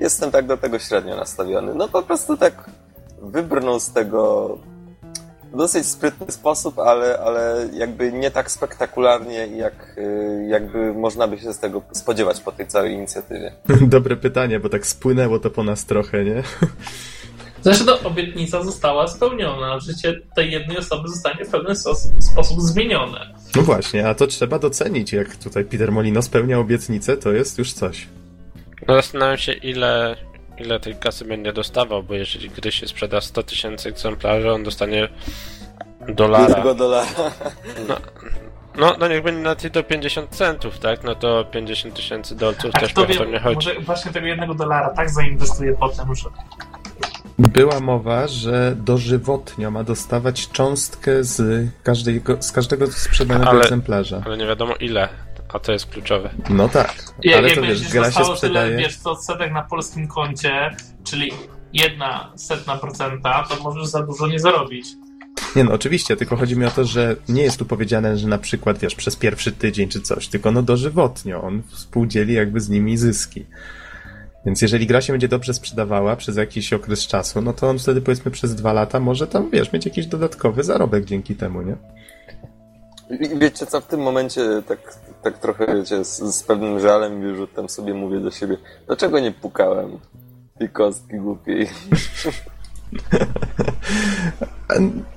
jestem 0.00 0.30
tak 0.30 0.46
do 0.46 0.56
tego 0.56 0.78
średnio 0.78 1.16
nastawiony. 1.16 1.74
No 1.74 1.88
po 1.88 2.02
prostu 2.02 2.36
tak 2.36 2.70
wybrnął 3.22 3.80
z 3.80 3.92
tego 3.92 4.58
w 5.52 5.56
dosyć 5.56 5.86
sprytny 5.86 6.32
sposób, 6.32 6.78
ale, 6.78 7.18
ale 7.18 7.68
jakby 7.72 8.12
nie 8.12 8.30
tak 8.30 8.50
spektakularnie, 8.50 9.46
jak 9.46 9.98
y, 9.98 10.46
jakby 10.48 10.94
można 10.94 11.28
by 11.28 11.38
się 11.38 11.52
z 11.52 11.58
tego 11.58 11.82
spodziewać 11.92 12.40
po 12.40 12.52
tej 12.52 12.66
całej 12.66 12.92
inicjatywie. 12.92 13.52
Dobre 13.80 14.16
pytanie, 14.16 14.60
bo 14.60 14.68
tak 14.68 14.86
spłynęło 14.86 15.38
to 15.38 15.50
po 15.50 15.62
nas 15.62 15.84
trochę, 15.84 16.24
nie? 16.24 16.42
Zresztą 17.64 17.84
to 17.84 18.08
obietnica 18.08 18.62
została 18.62 19.08
spełniona. 19.08 19.80
Życie 19.80 20.20
tej 20.34 20.50
jednej 20.50 20.78
osoby 20.78 21.08
zostanie 21.08 21.44
w 21.44 21.48
pewien 21.48 21.76
sposób 22.20 22.60
zmienione. 22.60 23.34
No 23.56 23.62
właśnie, 23.62 24.08
a 24.08 24.14
to 24.14 24.26
trzeba 24.26 24.58
docenić, 24.58 25.12
jak 25.12 25.36
tutaj 25.36 25.64
Peter 25.64 25.92
Molino 25.92 26.22
spełnia 26.22 26.58
obietnicę, 26.58 27.16
to 27.16 27.32
jest 27.32 27.58
już 27.58 27.72
coś. 27.72 28.06
No 28.88 28.94
zastanawiam 28.94 29.38
się, 29.38 29.52
ile, 29.52 30.16
ile 30.58 30.80
tej 30.80 30.94
kasy 30.96 31.24
będzie 31.24 31.52
dostawał, 31.52 32.02
bo 32.02 32.14
jeżeli 32.14 32.50
gry 32.50 32.72
się 32.72 32.88
sprzeda 32.88 33.20
100 33.20 33.42
tysięcy 33.42 33.88
egzemplarzy, 33.88 34.50
on 34.52 34.62
dostanie 34.64 35.08
dolara. 36.08 36.44
Jednego 36.48 36.74
dolara. 36.74 37.06
No, 37.88 37.96
no, 38.78 38.96
no 38.98 39.08
niech 39.08 39.22
będzie 39.22 39.42
na 39.42 39.54
do 39.70 39.82
50 39.82 40.30
centów, 40.30 40.78
tak? 40.78 41.04
No 41.04 41.14
to 41.14 41.44
50 41.44 41.94
tysięcy 41.94 42.36
dolców 42.36 42.70
A 42.74 42.80
też 42.80 42.92
kto 42.92 43.06
pewnie 43.06 43.38
chodzi. 43.38 43.54
może 43.54 43.80
właśnie 43.80 44.12
tego 44.12 44.26
jednego 44.26 44.54
dolara 44.54 44.88
tak 44.90 45.10
zainwestuje 45.10 45.74
potem, 45.74 46.14
że 46.14 46.28
Była 47.38 47.80
mowa, 47.80 48.28
że 48.28 48.76
dożywotnio 48.76 49.70
ma 49.70 49.84
dostawać 49.84 50.48
cząstkę 50.48 51.24
z, 51.24 51.66
każdego, 51.82 52.42
z 52.42 52.52
każdego 52.52 52.86
sprzedanego 52.86 53.50
Ale- 53.50 53.60
egzemplarza. 53.62 54.22
Ale 54.26 54.36
nie 54.36 54.46
wiadomo 54.46 54.74
ile, 54.74 55.08
a 55.52 55.58
to 55.58 55.72
jest 55.72 55.86
kluczowe. 55.86 56.30
No 56.50 56.68
tak, 56.68 56.94
Ja- 57.22 57.38
ale 57.38 57.48
jak 57.48 57.58
to 57.58 57.62
wiesz, 57.62 57.92
gra 57.92 58.10
się 58.10 58.24
sprzedaje... 58.24 58.70
Tyle, 58.70 58.82
wiesz, 58.82 58.96
co 58.96 59.16
setek 59.16 59.52
na 59.52 59.62
polskim 59.62 60.08
koncie, 60.08 60.76
czyli 61.04 61.32
jedna 61.72 62.32
setna 62.36 62.76
procenta, 62.76 63.46
to 63.48 63.62
możesz 63.62 63.86
za 63.86 64.02
dużo 64.02 64.26
nie 64.26 64.38
zarobić. 64.38 64.86
Nie 65.56 65.64
no, 65.64 65.72
oczywiście, 65.72 66.16
tylko 66.16 66.36
chodzi 66.36 66.56
mi 66.56 66.64
o 66.64 66.70
to, 66.70 66.84
że 66.84 67.16
nie 67.28 67.42
jest 67.42 67.58
tu 67.58 67.64
powiedziane, 67.64 68.18
że 68.18 68.28
na 68.28 68.38
przykład, 68.38 68.78
wiesz, 68.78 68.94
przez 68.94 69.16
pierwszy 69.16 69.52
tydzień 69.52 69.88
czy 69.88 70.00
coś, 70.00 70.28
tylko 70.28 70.52
no 70.52 70.62
dożywotnio, 70.62 71.42
on 71.42 71.62
współdzieli 71.62 72.34
jakby 72.34 72.60
z 72.60 72.68
nimi 72.68 72.96
zyski. 72.96 73.46
Więc 74.46 74.62
jeżeli 74.62 74.86
gra 74.86 75.00
się 75.00 75.12
będzie 75.12 75.28
dobrze 75.28 75.54
sprzedawała 75.54 76.16
przez 76.16 76.36
jakiś 76.36 76.72
okres 76.72 77.06
czasu, 77.06 77.40
no 77.40 77.52
to 77.52 77.68
on 77.68 77.78
wtedy 77.78 78.00
powiedzmy 78.00 78.30
przez 78.30 78.54
dwa 78.54 78.72
lata 78.72 79.00
może 79.00 79.26
tam, 79.26 79.50
wiesz, 79.50 79.72
mieć 79.72 79.84
jakiś 79.84 80.06
dodatkowy 80.06 80.64
zarobek 80.64 81.04
dzięki 81.04 81.34
temu, 81.34 81.62
nie? 81.62 81.76
I 83.10 83.38
wiecie 83.38 83.66
co, 83.66 83.80
w 83.80 83.86
tym 83.86 84.00
momencie 84.00 84.62
tak, 84.68 84.78
tak 85.22 85.38
trochę 85.38 85.66
wiecie, 85.66 86.04
z, 86.04 86.18
z 86.34 86.42
pewnym 86.42 86.80
żalem 86.80 87.18
i 87.18 87.22
wyrzutem 87.22 87.68
sobie 87.68 87.94
mówię 87.94 88.20
do 88.20 88.30
siebie, 88.30 88.56
dlaczego 88.86 89.20
nie 89.20 89.32
pukałem 89.32 89.98
tej 90.58 90.68
kostki 90.68 91.16
głupiej? 91.16 91.68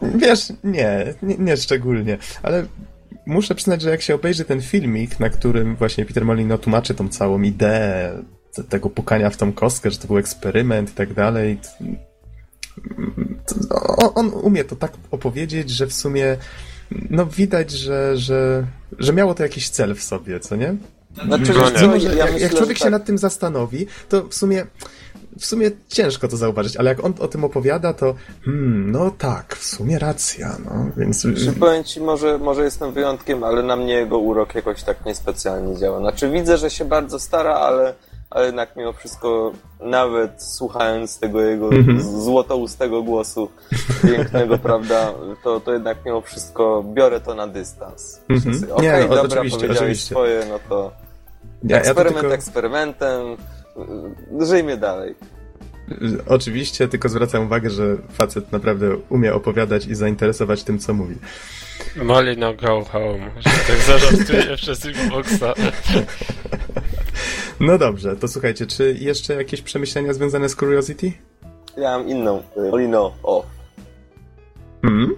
Wiesz, 0.02 0.54
nie, 0.64 1.14
nie, 1.24 1.36
nie 1.38 1.58
szczególnie, 1.58 2.18
ale 2.44 2.66
muszę 3.26 3.56
przyznać, 3.56 3.82
że 3.82 3.90
jak 3.90 4.02
się 4.02 4.16
obejrzy 4.16 4.46
ten 4.46 4.62
filmik, 4.62 5.20
na 5.20 5.30
którym 5.30 5.76
właśnie 5.76 6.06
Peter 6.06 6.26
Molino 6.26 6.58
tłumaczy 6.58 6.94
tą 6.94 7.10
całą 7.10 7.42
ideę 7.42 8.24
te- 8.54 8.64
tego 8.64 8.90
pukania 8.90 9.30
w 9.30 9.38
tą 9.38 9.54
kostkę, 9.54 9.92
że 9.92 9.98
to 9.98 10.08
był 10.08 10.18
eksperyment 10.18 10.90
i 10.90 10.94
tak 10.94 11.14
dalej, 11.14 11.60
to, 13.46 13.56
to 13.70 14.14
on 14.14 14.32
umie 14.34 14.64
to 14.64 14.76
tak 14.76 14.92
opowiedzieć, 15.12 15.70
że 15.70 15.88
w 15.88 15.94
sumie 15.94 16.38
no 17.10 17.26
widać, 17.26 17.72
że, 17.72 18.18
że, 18.18 18.66
że 19.00 19.14
miało 19.14 19.34
to 19.34 19.44
jakiś 19.44 19.70
cel 19.70 19.96
w 19.96 20.04
sobie, 20.04 20.40
co 20.40 20.56
nie? 20.56 20.76
Znaczy, 21.26 21.54
No 21.54 21.70
nie. 21.70 21.76
co, 21.76 21.88
Mimo, 21.88 22.00
że 22.00 22.16
ja 22.16 22.30
jak, 22.30 22.42
jak 22.42 22.56
człowiek 22.56 22.78
się 22.78 22.84
tak. 22.84 22.92
nad 22.92 23.06
tym 23.06 23.18
zastanowi, 23.18 23.88
to 24.10 24.24
w 24.24 24.34
sumie 24.36 24.66
w 25.40 25.46
sumie 25.46 25.72
ciężko 25.88 26.28
to 26.28 26.38
zauważyć, 26.38 26.78
ale 26.78 26.90
jak 26.90 27.04
on 27.04 27.14
o 27.20 27.28
tym 27.28 27.44
opowiada, 27.44 27.94
to 27.94 28.16
hmm, 28.46 28.92
no 28.92 29.12
tak, 29.12 29.56
w 29.56 29.66
sumie 29.66 30.00
racja, 30.00 30.58
no, 30.66 30.90
więc... 30.98 31.22
Czy 31.22 31.54
powiem 31.60 31.84
ci, 31.84 32.02
może, 32.02 32.38
może 32.38 32.64
jestem 32.64 32.92
wyjątkiem, 32.94 33.44
ale 33.44 33.64
na 33.64 33.76
mnie 33.76 33.94
jego 33.94 34.18
urok 34.18 34.56
jakoś 34.56 34.84
tak 34.84 35.06
niespecjalnie 35.06 35.78
działa. 35.78 36.00
Znaczy 36.00 36.30
widzę, 36.30 36.58
że 36.58 36.70
się 36.70 36.86
bardzo 36.86 37.20
stara, 37.20 37.54
ale, 37.54 37.94
ale 38.34 38.46
jednak 38.46 38.76
mimo 38.76 38.94
wszystko, 38.94 39.52
nawet 39.80 40.44
słuchając 40.44 41.20
tego 41.20 41.42
jego 41.42 41.70
Mhm. 41.72 42.02
z- 42.02 42.24
złotoustego 42.24 43.04
głosu 43.04 43.50
pięknego, 44.02 44.58
prawda, 44.70 45.14
to, 45.44 45.60
to 45.60 45.74
jednak 45.74 45.98
mimo 46.06 46.22
wszystko 46.22 46.84
biorę 46.94 47.22
to 47.22 47.36
na 47.36 47.48
dystans. 47.48 48.20
Mhm. 48.30 48.62
Nie, 48.68 48.74
Okej, 48.74 49.10
no, 49.10 49.16
dobra, 49.16 49.22
oczywiście, 49.24 49.60
powiedziałeś 49.60 49.82
oczywiście. 49.82 50.16
swoje, 50.16 50.46
no 50.50 50.60
to 50.70 50.92
Ja, 51.64 51.78
ja 51.78 51.84
to 51.84 51.88
eksperyment 51.90 52.20
tylko, 52.22 52.36
eksperymentem, 52.36 53.22
y, 54.42 54.46
żyjmy 54.46 54.78
dalej. 54.78 55.16
oczywiście, 56.28 56.88
tylko 56.88 57.10
zwracam 57.10 57.46
uwagę, 57.46 57.70
że 57.70 57.98
facet 58.12 58.52
naprawdę 58.52 58.96
umie 59.10 59.34
opowiadać 59.34 59.86
i 59.88 59.96
zainteresować 59.96 60.64
tym, 60.64 60.80
co 60.80 60.94
mówi. 60.94 61.16
Molino 61.96 62.54
go 62.54 62.84
home, 62.86 63.32
że 63.38 63.50
tak 63.68 63.78
zażartuję 63.78 64.56
przez 64.62 64.86
Xboxa. 64.86 65.54
No 67.60 67.78
dobrze, 67.78 68.16
to 68.16 68.28
słuchajcie, 68.28 68.66
czy 68.68 68.96
jeszcze 69.00 69.34
jakieś 69.34 69.62
przemyślenia 69.62 70.14
związane 70.14 70.50
z 70.50 70.56
Curiosity? 70.56 71.12
Ja 71.78 71.98
mam 71.98 72.10
inną, 72.10 72.44
y, 72.58 72.70
Molino 72.72 73.14
off. 73.24 73.46
Hmm? 74.82 75.16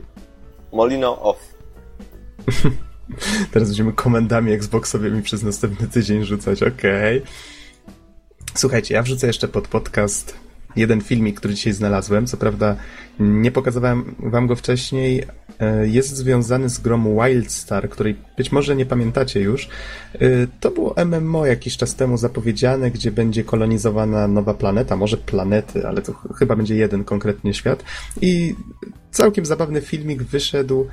Molino 0.74 1.22
off. 1.22 1.38
Teraz 3.52 3.70
będziemy 3.70 3.94
komendami 3.94 4.52
Xboxowymi 4.52 5.22
przez 5.22 5.44
następny 5.44 5.88
tydzień 5.88 6.24
rzucać, 6.24 6.63
okej. 6.63 7.22
Słuchajcie, 8.56 8.94
ja 8.94 9.02
wrzucę 9.02 9.28
jeszcze 9.28 9.48
pod 9.48 9.68
podcast 9.68 10.36
jeden 10.76 11.02
filmik, 11.02 11.38
który 11.40 11.54
dzisiaj 11.54 11.74
znalazłem. 11.74 12.28
Co 12.28 12.38
prawda 12.38 12.76
nie 13.20 13.52
pokazywałem 13.52 14.16
wam 14.20 14.48
go 14.48 14.56
wcześniej. 14.56 15.24
E, 15.60 15.88
Jest 15.88 16.16
związany 16.16 16.70
z 16.70 16.80
grą 16.80 17.18
Wildstar, 17.24 17.90
której 17.90 18.16
być 18.38 18.52
może 18.52 18.76
nie 18.76 18.86
pamiętacie 18.86 19.42
już. 19.42 19.70
E, 20.14 20.20
To 20.60 20.72
było 20.72 20.96
MMO 21.06 21.46
jakiś 21.46 21.78
czas 21.78 21.96
temu 21.96 22.18
zapowiedziane, 22.18 22.92
gdzie 22.92 23.12
będzie 23.12 23.44
kolonizowana 23.44 24.28
nowa 24.28 24.54
planeta, 24.54 24.96
może 24.96 25.18
planety, 25.18 25.88
ale 25.88 26.02
to 26.02 26.14
ch- 26.14 26.28
chyba 26.38 26.56
będzie 26.56 26.76
jeden 26.76 27.04
konkretnie 27.04 27.54
świat. 27.54 27.84
I 28.22 28.56
całkiem 29.12 29.46
zabawny 29.46 29.82
filmik 29.82 30.24
wyszedł 30.24 30.88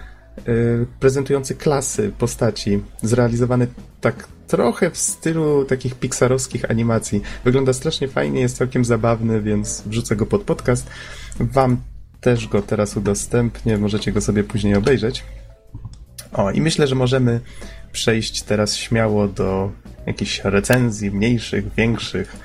y, 0.49 0.87
prezentujący 1.01 1.55
klasy 1.55 2.12
postaci, 2.18 2.83
zrealizowany 3.03 3.66
tak 4.01 4.27
trochę 4.53 4.91
w 4.91 4.99
stylu 4.99 5.65
takich 5.65 5.95
pixarowskich 5.95 6.71
animacji. 6.71 7.23
Wygląda 7.45 7.73
strasznie 7.73 8.09
fajnie, 8.09 8.41
jest 8.41 8.57
całkiem 8.57 8.85
zabawny, 8.85 9.41
więc 9.41 9.83
wrzucę 9.87 10.17
go 10.17 10.27
pod 10.27 10.43
podcast. 10.43 10.91
Wam 11.41 11.77
też 12.21 12.49
go 12.49 12.62
teraz 12.62 12.97
udostępnię, 12.97 13.79
możecie 13.79 14.12
go 14.12 14.21
sobie 14.21 14.45
później 14.45 14.75
obejrzeć. 14.75 15.25
O, 16.33 16.51
i 16.51 16.61
myślę, 16.61 16.87
że 16.87 16.95
możemy 16.95 17.41
przejść 17.93 18.43
teraz 18.43 18.77
śmiało 18.77 19.29
do 19.29 19.73
jakichś 20.07 20.41
recenzji, 20.45 21.11
mniejszych, 21.11 21.75
większych. 21.75 22.37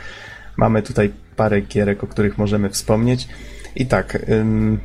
Mamy 0.58 0.82
tutaj 0.82 1.12
parę 1.36 1.62
gierek, 1.62 2.04
o 2.04 2.08
których 2.08 2.38
możemy 2.38 2.70
wspomnieć. 2.70 3.28
I 3.76 3.86
tak, 3.86 4.30
ym, 4.30 4.80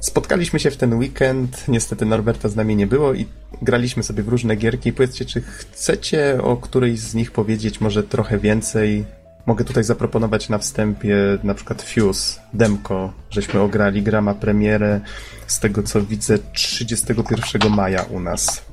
spotkaliśmy 0.00 0.60
się 0.60 0.70
w 0.70 0.76
ten 0.76 0.94
weekend. 0.94 1.68
Niestety 1.68 2.06
Norberta 2.06 2.48
z 2.48 2.56
nami 2.56 2.76
nie 2.76 2.86
było 2.86 3.14
i 3.14 3.26
graliśmy 3.62 4.02
sobie 4.02 4.22
w 4.22 4.28
różne 4.28 4.56
gierki. 4.56 4.92
Powiedzcie, 4.92 5.24
czy 5.24 5.40
chcecie 5.40 6.38
o 6.42 6.56
którejś 6.56 7.00
z 7.00 7.14
nich 7.14 7.32
powiedzieć 7.32 7.80
może 7.80 8.02
trochę 8.02 8.38
więcej? 8.38 9.04
Mogę 9.46 9.64
tutaj 9.64 9.84
zaproponować 9.84 10.48
na 10.48 10.58
wstępie 10.58 11.16
na 11.42 11.54
przykład 11.54 11.82
Fuse, 11.82 12.40
demko, 12.54 13.12
żeśmy 13.30 13.60
ograli, 13.60 14.02
gra 14.02 14.20
ma 14.20 14.34
premierę 14.34 15.00
z 15.46 15.60
tego 15.60 15.82
co 15.82 16.02
widzę 16.02 16.38
31 16.52 17.72
maja 17.72 18.02
u 18.02 18.20
nas. 18.20 18.64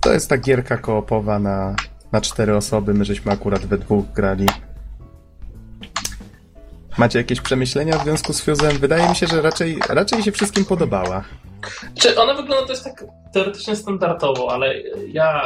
To 0.00 0.12
jest 0.12 0.28
ta 0.28 0.38
gierka 0.38 0.78
koopowa 0.78 1.38
na, 1.38 1.76
na 2.12 2.20
cztery 2.20 2.56
osoby, 2.56 2.94
my 2.94 3.04
żeśmy 3.04 3.32
akurat 3.32 3.66
we 3.66 3.78
dwóch 3.78 4.12
grali. 4.14 4.46
Macie 6.98 7.18
jakieś 7.18 7.40
przemyślenia 7.40 7.98
w 7.98 8.02
związku 8.02 8.32
z 8.32 8.46
Fuse'em? 8.46 8.72
Wydaje 8.72 9.08
mi 9.08 9.16
się, 9.16 9.26
że 9.26 9.42
raczej, 9.42 9.78
raczej 9.88 10.22
się 10.22 10.32
wszystkim 10.32 10.64
podobała. 10.64 11.24
Czy 12.00 12.20
ona 12.20 12.34
wygląda 12.34 12.66
też 12.66 12.82
tak 12.82 13.04
teoretycznie 13.32 13.76
standardowo, 13.76 14.52
ale 14.52 14.74
ja 15.08 15.42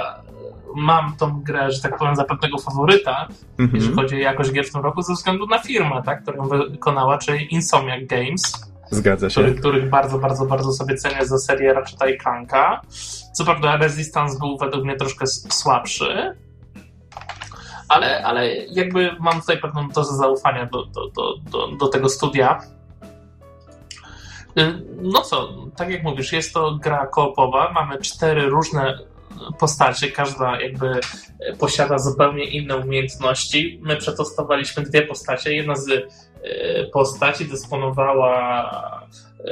mam 0.76 1.16
tą 1.16 1.40
grę, 1.42 1.72
że 1.72 1.80
tak 1.82 1.98
powiem, 1.98 2.16
za 2.16 2.24
pewnego 2.24 2.58
faworyta, 2.58 3.28
jeżeli 3.58 3.78
Mhm. 3.78 3.96
chodzi 3.96 4.14
o 4.14 4.18
jakość 4.18 4.52
gier 4.52 4.66
w 4.66 4.72
tym 4.72 4.80
roku, 4.82 5.02
ze 5.02 5.12
względu 5.14 5.46
na 5.46 5.58
firmę, 5.58 6.02
tak, 6.04 6.22
którą 6.22 6.48
wykonała, 6.48 7.18
czyli 7.18 7.54
Insomniac 7.54 8.06
Games, 8.06 8.70
Zgadza 8.90 9.30
się. 9.30 9.40
których, 9.40 9.58
których 9.60 9.88
bardzo, 9.90 10.18
bardzo, 10.18 10.46
bardzo 10.46 10.72
sobie 10.72 10.94
cenię 10.96 11.26
za 11.26 11.38
serię 11.38 11.72
Ratcheta 11.74 12.08
i 12.08 12.18
Clanka. 12.18 12.80
Co 13.34 13.44
prawda 13.44 13.76
Resistance 13.76 14.38
był 14.38 14.58
według 14.58 14.84
mnie 14.84 14.96
troszkę 14.96 15.26
słabszy, 15.26 16.36
ale, 17.90 18.24
ale 18.24 18.55
jakby 18.57 19.11
mam 19.20 19.40
tutaj 19.40 19.59
pewną 19.59 19.88
dozę 19.88 20.16
zaufania 20.16 20.66
do, 20.66 20.85
do, 20.85 21.11
do, 21.50 21.68
do, 21.76 21.88
tego 21.88 22.09
studia. 22.09 22.61
Y, 24.59 24.83
no 25.03 25.20
co, 25.20 25.48
tak 25.76 25.90
jak 25.90 26.03
mówisz, 26.03 26.33
jest 26.33 26.55
to 26.55 26.79
gra 26.83 27.07
koopowa, 27.07 27.72
mamy 27.72 27.98
cztery 27.98 28.48
różne 28.48 28.98
postacie, 29.59 30.11
każda 30.11 30.61
jakby 30.61 31.00
posiada 31.59 31.98
zupełnie 31.98 32.44
inne 32.44 32.76
umiejętności. 32.76 33.81
My 33.83 33.96
przetestowaliśmy 33.96 34.83
dwie 34.83 35.03
postacie. 35.03 35.55
Jedna 35.55 35.74
z 35.76 35.88
y, 35.88 36.07
postaci 36.92 37.44
dysponowała 37.44 38.70
y, 39.40 39.44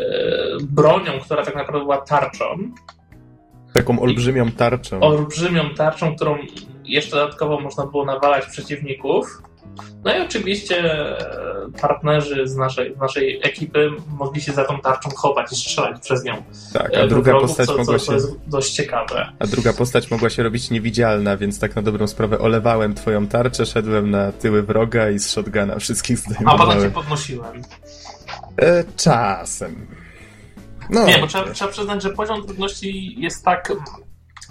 bronią, 0.62 1.20
która 1.20 1.44
tak 1.44 1.54
naprawdę 1.54 1.80
była 1.80 1.98
tarczą. 1.98 2.44
Taką 3.74 4.00
olbrzymią 4.00 4.50
tarczą. 4.50 5.00
Olbrzymią 5.00 5.74
tarczą, 5.74 6.16
którą 6.16 6.38
jeszcze 6.88 7.16
dodatkowo 7.16 7.60
można 7.60 7.86
było 7.86 8.04
nawalać 8.04 8.46
przeciwników. 8.46 9.42
No 10.04 10.18
i 10.18 10.20
oczywiście 10.20 10.94
e, 10.94 11.16
partnerzy 11.80 12.48
z 12.48 12.56
naszej, 12.56 12.94
z 12.94 12.98
naszej 12.98 13.40
ekipy 13.42 13.90
mogli 14.18 14.40
się 14.40 14.52
za 14.52 14.64
tą 14.64 14.80
tarczą 14.80 15.10
chować 15.10 15.52
i 15.52 15.56
strzelać 15.56 16.00
przez 16.02 16.24
nią. 16.24 16.42
Tak, 16.72 16.94
a 16.96 17.06
druga 17.06 17.32
wrogów, 17.32 17.48
postać 17.48 17.66
co, 17.66 17.76
mogła 17.76 17.98
co, 17.98 18.04
się. 18.06 18.12
jest 18.12 18.36
dość 18.46 18.70
ciekawe. 18.70 19.32
A 19.38 19.46
druga 19.46 19.72
postać 19.72 20.10
mogła 20.10 20.30
się 20.30 20.42
robić 20.42 20.70
niewidzialna, 20.70 21.36
więc 21.36 21.58
tak 21.60 21.76
na 21.76 21.82
dobrą 21.82 22.06
sprawę 22.06 22.38
olewałem 22.38 22.94
twoją 22.94 23.26
tarczę, 23.26 23.66
szedłem 23.66 24.10
na 24.10 24.32
tyły 24.32 24.62
wroga 24.62 25.10
i 25.10 25.18
z 25.18 25.30
shotguna 25.30 25.78
wszystkich 25.78 26.18
A 26.18 26.22
potem 26.22 26.36
cię 26.36 26.54
zdejmowałem. 26.54 26.90
podnosiłem. 26.92 27.62
E, 28.56 28.84
czasem. 28.96 29.86
No, 30.90 31.06
Nie, 31.06 31.18
bo 31.18 31.26
trzeba, 31.26 31.50
trzeba 31.52 31.70
przyznać, 31.70 32.02
że 32.02 32.10
poziom 32.10 32.42
trudności 32.46 33.20
jest 33.20 33.44
tak 33.44 33.72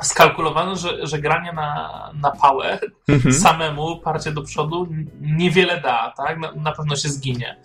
skalkulowany, 0.04 0.76
że, 0.76 1.08
że 1.08 1.20
granie 1.20 1.54
na, 1.54 2.12
na 2.22 2.32
pałę 2.32 2.80
mhm. 3.08 3.34
samemu, 3.36 4.00
parcie 4.00 4.32
do 4.32 4.42
przodu, 4.42 4.88
niewiele 5.22 5.82
da, 5.82 6.14
tak? 6.18 6.40
Na, 6.40 6.52
na 6.52 6.72
pewno 6.72 6.96
się 6.96 7.10
zginie. 7.10 7.58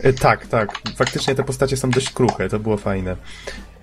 E, 0.00 0.12
Tak, 0.12 0.46
tak. 0.46 0.80
Faktycznie 0.96 1.34
te 1.34 1.44
postacie 1.44 1.76
są 1.76 1.90
dość 1.90 2.10
kruche, 2.10 2.48
to 2.48 2.58
było 2.58 2.76
fajne. 2.76 3.10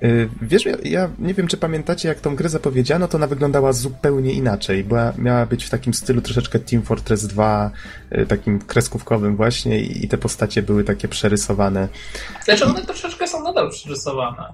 E, 0.02 0.08
Wiesz, 0.42 0.66
ja, 0.66 0.78
ja 0.84 1.10
nie 1.20 1.34
wiem, 1.34 1.48
czy 1.48 1.58
pamiętacie, 1.58 2.10
jak 2.10 2.20
tą 2.20 2.36
grę 2.36 2.50
zapowiedziano, 2.50 3.08
to 3.08 3.18
ona 3.18 3.28
wyglądała 3.28 3.74
zupełnie 3.74 4.34
inaczej. 4.34 4.84
Była, 4.84 5.14
miała 5.18 5.46
być 5.46 5.66
w 5.66 5.70
takim 5.70 5.94
stylu 5.94 6.22
troszeczkę 6.22 6.60
Team 6.60 6.84
Fortress 6.84 7.28
2, 7.28 7.72
e, 8.10 8.26
takim 8.26 8.60
kreskówkowym 8.60 9.36
właśnie 9.36 9.80
i 9.80 9.98
i 10.06 10.08
te 10.08 10.18
postacie 10.18 10.62
były 10.62 10.84
takie 10.84 11.08
przerysowane. 11.08 11.88
Znaczy 12.44 12.66
one 12.66 12.86
troszeczkę 12.86 13.28
są 13.28 13.44
nadal 13.44 13.72
przyrysowane. 13.72 14.54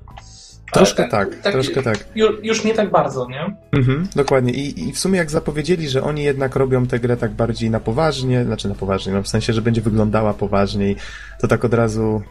Troszkę 0.73 1.03
Ale 1.03 1.11
tak, 1.11 1.35
troszkę 1.35 1.83
tak. 1.83 2.05
Ju, 2.15 2.27
już 2.43 2.63
nie 2.63 2.73
tak 2.73 2.91
bardzo, 2.91 3.27
nie? 3.29 3.55
Mhm, 3.71 4.07
dokładnie. 4.15 4.53
I, 4.53 4.89
I 4.89 4.93
w 4.93 4.99
sumie 4.99 5.17
jak 5.17 5.31
zapowiedzieli, 5.31 5.89
że 5.89 6.03
oni 6.03 6.23
jednak 6.23 6.55
robią 6.55 6.87
tę 6.87 6.99
grę 6.99 7.17
tak 7.17 7.31
bardziej 7.31 7.69
na 7.69 7.79
poważnie, 7.79 8.45
znaczy 8.45 8.69
na 8.69 8.75
poważnie, 8.75 9.13
no 9.13 9.23
w 9.23 9.27
sensie, 9.27 9.53
że 9.53 9.61
będzie 9.61 9.81
wyglądała 9.81 10.33
poważniej, 10.33 10.95
to 11.41 11.47
tak 11.47 11.65
od 11.65 11.73
razu 11.73 12.21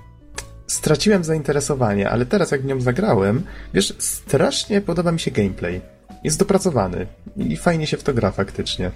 straciłem 0.66 1.24
zainteresowanie, 1.24 2.10
ale 2.10 2.26
teraz 2.26 2.50
jak 2.50 2.62
w 2.62 2.64
nią 2.64 2.80
zagrałem, 2.80 3.42
wiesz, 3.74 3.94
strasznie 3.98 4.80
podoba 4.80 5.12
mi 5.12 5.20
się 5.20 5.30
gameplay. 5.30 5.80
Jest 6.24 6.38
dopracowany 6.38 7.06
i 7.36 7.56
fajnie 7.56 7.86
się 7.86 7.96
w 7.96 8.02
to 8.02 8.14
gra 8.14 8.30
faktycznie. 8.30 8.90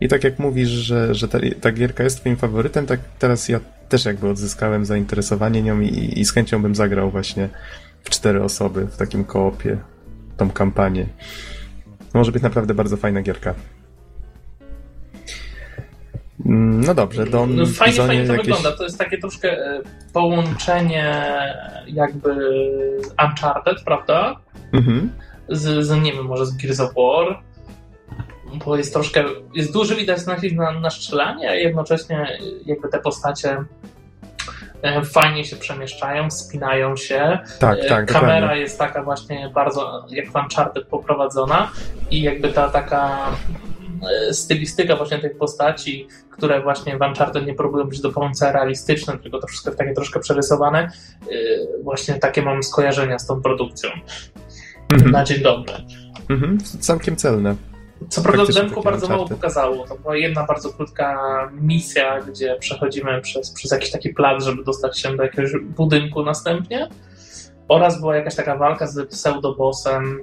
I 0.00 0.08
tak 0.08 0.24
jak 0.24 0.38
mówisz, 0.38 0.68
że, 0.68 1.14
że 1.14 1.28
ta, 1.28 1.38
ta 1.60 1.72
gierka 1.72 2.04
jest 2.04 2.20
twoim 2.20 2.36
faworytem, 2.36 2.86
tak 2.86 3.00
teraz 3.18 3.48
ja 3.48 3.60
też 3.88 4.04
jakby 4.04 4.28
odzyskałem 4.28 4.84
zainteresowanie 4.84 5.62
nią 5.62 5.80
i, 5.80 6.20
i 6.20 6.24
z 6.24 6.32
chęcią 6.32 6.62
bym 6.62 6.74
zagrał 6.74 7.10
właśnie 7.10 7.48
w 8.02 8.10
cztery 8.10 8.42
osoby 8.42 8.86
w 8.86 8.96
takim 8.96 9.24
koopie 9.24 9.78
tą 10.36 10.50
kampanię. 10.50 11.06
Może 12.14 12.32
być 12.32 12.42
naprawdę 12.42 12.74
bardzo 12.74 12.96
fajna 12.96 13.22
gierka. 13.22 13.54
Mm, 16.46 16.80
No 16.80 16.94
dobrze, 16.94 17.26
Don 17.26 17.56
No, 17.56 17.66
fajnie, 17.66 17.94
Zonie 17.94 18.08
fajnie 18.08 18.26
to 18.26 18.32
jakieś... 18.32 18.46
wygląda. 18.46 18.78
To 18.78 18.84
jest 18.84 18.98
takie 18.98 19.18
troszkę 19.18 19.50
e, 19.58 19.82
połączenie 20.12 21.14
jakby 21.86 22.34
Uncharted, 23.24 23.82
prawda? 23.84 24.36
Mhm. 24.72 25.12
Z, 25.48 25.86
z 25.86 26.02
nie 26.02 26.12
wiem, 26.12 26.26
może 26.26 26.46
z 26.46 26.56
Gears 26.56 26.80
of 26.80 26.94
War. 26.94 27.42
Bo 28.64 28.76
jest 28.76 28.92
troszkę, 28.92 29.24
jest 29.54 29.72
duży 29.72 29.96
widać 29.96 30.26
nacisk 30.26 30.56
na, 30.56 30.80
na 30.80 30.90
strzelanie, 30.90 31.50
a 31.50 31.54
jednocześnie 31.54 32.38
jakby 32.66 32.88
te 32.88 32.98
postacie 32.98 33.64
fajnie 35.04 35.44
się 35.44 35.56
przemieszczają, 35.56 36.30
spinają 36.30 36.96
się. 36.96 37.38
Tak, 37.58 37.78
E, 37.78 37.88
tak, 37.88 38.12
Kamera 38.12 38.40
dokładnie. 38.40 38.60
jest 38.62 38.78
taka 38.78 39.02
właśnie 39.02 39.50
bardzo 39.54 40.06
jak 40.10 40.30
w 40.30 40.34
Uncharted 40.36 40.86
poprowadzona 40.86 41.70
i 42.10 42.22
jakby 42.22 42.48
ta 42.48 42.68
taka 42.68 43.18
e, 44.28 44.34
stylistyka 44.34 44.96
właśnie 44.96 45.18
tych 45.18 45.38
postaci, 45.38 46.08
które 46.30 46.62
właśnie 46.62 46.98
w 46.98 47.00
Uncharted 47.00 47.46
nie 47.46 47.54
próbują 47.54 47.84
być 47.84 48.00
do 48.00 48.12
końca 48.12 48.52
realistyczne, 48.52 49.18
tylko 49.18 49.38
to 49.38 49.46
wszystko 49.46 49.70
takie 49.70 49.92
troszkę 49.94 50.20
przerysowane, 50.20 50.78
e, 50.78 50.90
właśnie 51.82 52.14
takie 52.14 52.42
mam 52.42 52.62
skojarzenia 52.62 53.18
z 53.18 53.26
tą 53.26 53.42
produkcją. 53.42 53.90
Mhm. 54.92 55.10
Na 55.10 55.24
dzień 55.24 55.42
dobry. 55.42 55.74
Mhm. 56.30 56.58
Całkiem 56.80 57.16
celne. 57.16 57.54
Co 58.08 58.22
prawda 58.22 58.46
takie 58.46 58.82
bardzo 58.82 59.08
mało 59.08 59.28
pokazało. 59.28 59.86
To 59.86 59.96
była 59.96 60.16
jedna 60.16 60.46
bardzo 60.46 60.72
krótka 60.72 61.18
misja, 61.52 62.20
gdzie 62.20 62.56
przechodzimy 62.60 63.20
przez, 63.20 63.50
przez 63.50 63.70
jakiś 63.70 63.90
taki 63.90 64.08
plac, 64.14 64.44
żeby 64.44 64.64
dostać 64.64 65.00
się 65.00 65.16
do 65.16 65.22
jakiegoś 65.22 65.52
budynku 65.62 66.22
następnie. 66.22 66.88
Oraz 67.68 68.00
była 68.00 68.16
jakaś 68.16 68.34
taka 68.34 68.56
walka 68.56 68.86
z 68.86 69.08
pseudobossem. 69.08 70.20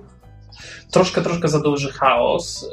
Troszkę, 0.92 1.22
troszkę 1.22 1.48
za 1.48 1.60
duży 1.60 1.92
chaos. 1.92 2.70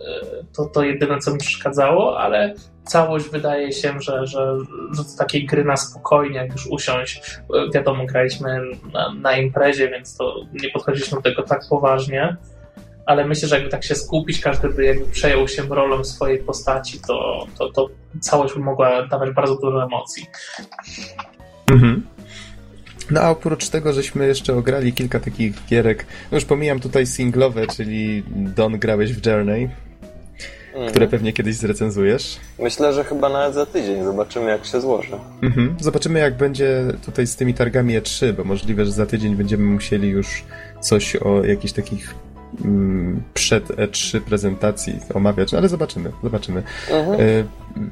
To, 0.56 0.64
to 0.64 0.82
jedyne, 0.82 1.18
co 1.18 1.32
mi 1.32 1.38
przeszkadzało, 1.38 2.18
ale 2.18 2.54
całość 2.84 3.28
wydaje 3.28 3.72
się, 3.72 4.00
że, 4.00 4.26
że, 4.26 4.58
że 4.92 5.02
do 5.02 5.16
takiej 5.18 5.46
gry 5.46 5.64
na 5.64 5.76
spokojnie, 5.76 6.36
jak 6.36 6.52
już 6.52 6.66
usiąść. 6.66 7.38
Wiadomo, 7.74 8.06
graliśmy 8.06 8.60
na, 8.92 9.14
na 9.14 9.36
imprezie, 9.36 9.88
więc 9.88 10.16
to 10.16 10.34
nie 10.52 10.70
podchodziliśmy 10.70 11.16
do 11.16 11.22
tego 11.22 11.42
tak 11.42 11.60
poważnie 11.70 12.36
ale 13.06 13.26
myślę, 13.26 13.48
że 13.48 13.54
jakby 13.54 13.70
tak 13.70 13.84
się 13.84 13.94
skupić, 13.94 14.40
każdy 14.40 14.68
by 14.68 14.84
jakby 14.84 15.06
przejął 15.06 15.48
się 15.48 15.62
rolą 15.62 16.04
swojej 16.04 16.38
postaci, 16.38 17.00
to, 17.06 17.46
to, 17.58 17.68
to 17.72 17.88
całość 18.20 18.54
by 18.54 18.60
mogła 18.60 19.06
dawać 19.06 19.30
bardzo 19.30 19.56
dużo 19.56 19.84
emocji. 19.84 20.26
Mhm. 21.72 22.06
No 23.10 23.20
a 23.20 23.30
oprócz 23.30 23.68
tego, 23.68 23.92
żeśmy 23.92 24.26
jeszcze 24.26 24.54
ograli 24.56 24.92
kilka 24.92 25.20
takich 25.20 25.66
gierek, 25.66 26.06
no 26.32 26.36
już 26.36 26.44
pomijam 26.44 26.80
tutaj 26.80 27.06
singlowe, 27.06 27.66
czyli 27.66 28.22
Don 28.30 28.78
grałeś 28.78 29.12
w 29.12 29.26
Journey, 29.26 29.68
Mhm. 30.74 30.90
które 30.90 31.08
pewnie 31.08 31.32
kiedyś 31.32 31.56
zrecenzujesz. 31.56 32.36
Myślę, 32.58 32.92
że 32.92 33.04
chyba 33.04 33.28
nawet 33.28 33.54
za 33.54 33.66
tydzień. 33.66 34.04
Zobaczymy, 34.04 34.50
jak 34.50 34.64
się 34.64 34.80
złoży. 34.80 35.12
Mhm. 35.42 35.76
Zobaczymy 35.80 36.18
jak 36.18 36.36
będzie 36.36 36.82
tutaj 37.06 37.26
z 37.26 37.36
tymi 37.36 37.54
targami 37.54 38.00
E3, 38.00 38.32
bo 38.32 38.44
możliwe, 38.44 38.84
że 38.84 38.92
za 38.92 39.06
tydzień 39.06 39.36
będziemy 39.36 39.64
musieli 39.64 40.08
już 40.08 40.44
coś 40.80 41.16
o 41.16 41.44
jakichś 41.44 41.72
takich 41.72 42.14
przed 43.34 43.68
E3 43.68 44.20
prezentacji 44.20 44.98
omawiać, 45.14 45.54
ale 45.54 45.68
zobaczymy, 45.68 46.12
zobaczymy. 46.22 46.62
Mhm. 46.90 47.20
Y, 47.20 47.44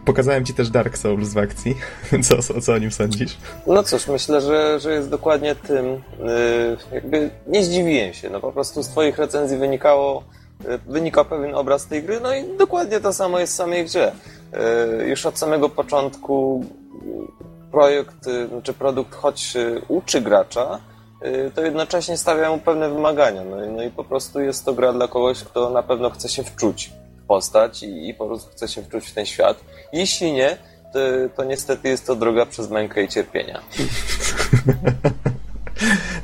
pokazałem 0.04 0.44
ci 0.44 0.54
też 0.54 0.70
Dark 0.70 0.98
Souls 0.98 1.32
w 1.32 1.38
akcji, 1.38 1.76
co, 2.28 2.42
co, 2.42 2.60
co 2.60 2.72
o 2.72 2.78
nim 2.78 2.90
sądzisz? 2.90 3.36
No 3.66 3.82
cóż, 3.82 4.08
myślę, 4.08 4.40
że, 4.40 4.80
że 4.80 4.94
jest 4.94 5.08
dokładnie 5.08 5.54
tym. 5.54 5.86
Yy, 5.86 6.76
jakby 6.92 7.30
nie 7.46 7.64
zdziwiłem 7.64 8.12
się. 8.12 8.30
No 8.30 8.40
po 8.40 8.52
prostu 8.52 8.82
z 8.82 8.88
Twoich 8.88 9.18
recenzji 9.18 9.58
wynikało, 9.58 10.24
yy, 10.68 10.78
wynika 10.78 11.24
pewien 11.24 11.54
obraz 11.54 11.86
tej 11.86 12.02
gry, 12.02 12.20
no 12.20 12.34
i 12.34 12.56
dokładnie 12.58 13.00
to 13.00 13.12
samo 13.12 13.38
jest 13.38 13.52
w 13.52 13.56
samej 13.56 13.84
grze. 13.84 14.12
Yy, 14.98 15.08
już 15.08 15.26
od 15.26 15.38
samego 15.38 15.68
początku 15.68 16.64
projekt, 17.70 18.24
znaczy 18.48 18.72
produkt, 18.72 19.14
choć 19.14 19.54
uczy 19.88 20.20
gracza, 20.20 20.80
to 21.54 21.64
jednocześnie 21.64 22.16
stawia 22.16 22.50
mu 22.50 22.58
pewne 22.58 22.88
wymagania. 22.90 23.44
No, 23.44 23.64
i- 23.64 23.68
no 23.68 23.82
i 23.82 23.90
po 23.90 24.04
prostu 24.04 24.40
jest 24.40 24.64
to 24.64 24.74
gra 24.74 24.92
dla 24.92 25.08
kogoś, 25.08 25.38
kto 25.44 25.70
na 25.70 25.82
pewno 25.82 26.10
chce 26.10 26.28
się 26.28 26.44
wczuć 26.44 26.90
w 27.22 27.26
postać 27.26 27.82
i, 27.82 28.08
i 28.08 28.14
po 28.14 28.26
prostu 28.26 28.50
chce 28.50 28.68
się 28.68 28.82
wczuć 28.82 29.04
w 29.06 29.14
ten 29.14 29.26
świat. 29.26 29.64
Jeśli 29.92 30.32
nie, 30.32 30.56
to, 30.92 30.98
to 31.36 31.44
niestety 31.44 31.88
jest 31.88 32.06
to 32.06 32.16
droga 32.16 32.46
przez 32.46 32.70
mękę 32.70 33.02
i 33.02 33.08
cierpienia. 33.08 33.60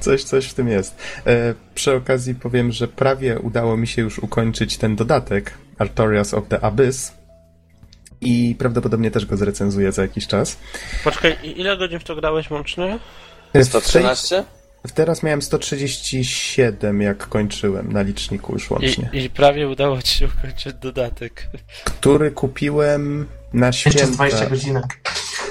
Coś, 0.00 0.24
coś 0.24 0.46
w 0.46 0.54
tym 0.54 0.68
jest. 0.68 0.96
E, 1.26 1.54
przy 1.74 1.94
okazji 1.96 2.34
powiem, 2.34 2.72
że 2.72 2.88
prawie 2.88 3.38
udało 3.38 3.76
mi 3.76 3.86
się 3.86 4.02
już 4.02 4.18
ukończyć 4.18 4.76
ten 4.78 4.96
dodatek 4.96 5.54
Artorias 5.78 6.34
of 6.34 6.48
the 6.48 6.60
Abyss 6.60 7.12
i 8.20 8.56
prawdopodobnie 8.58 9.10
też 9.10 9.26
go 9.26 9.36
zrecenzuję 9.36 9.92
za 9.92 10.02
jakiś 10.02 10.26
czas. 10.26 10.56
Poczekaj, 11.04 11.36
ile 11.56 11.76
godzin 11.76 11.98
w 12.00 12.04
to 12.04 12.16
grałeś 12.16 12.50
łącznie? 12.50 12.98
E, 13.52 13.60
w 13.64 13.66
113? 13.66 14.44
Teraz 14.94 15.22
miałem 15.22 15.42
137, 15.42 17.02
jak 17.02 17.28
kończyłem 17.28 17.92
na 17.92 18.02
liczniku 18.02 18.52
już 18.52 18.70
łącznie. 18.70 19.10
I, 19.12 19.24
I 19.24 19.30
prawie 19.30 19.68
udało 19.68 20.02
ci 20.02 20.18
się 20.18 20.26
ukończyć 20.26 20.74
dodatek. 20.74 21.48
Który 21.84 22.30
kupiłem 22.30 23.26
na 23.52 23.66
Jeszcze 23.66 23.90
święta. 23.90 24.12
20 24.14 24.46
godzinek. 24.46 25.00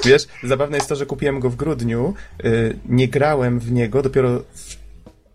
Wiesz, 0.06 0.28
zabawne 0.44 0.78
jest 0.78 0.90
to, 0.90 0.96
że 0.96 1.06
kupiłem 1.06 1.40
go 1.40 1.50
w 1.50 1.56
grudniu, 1.56 2.14
y, 2.46 2.78
nie 2.86 3.08
grałem 3.08 3.60
w 3.60 3.72
niego, 3.72 4.02
dopiero 4.02 4.40
w, 4.40 4.76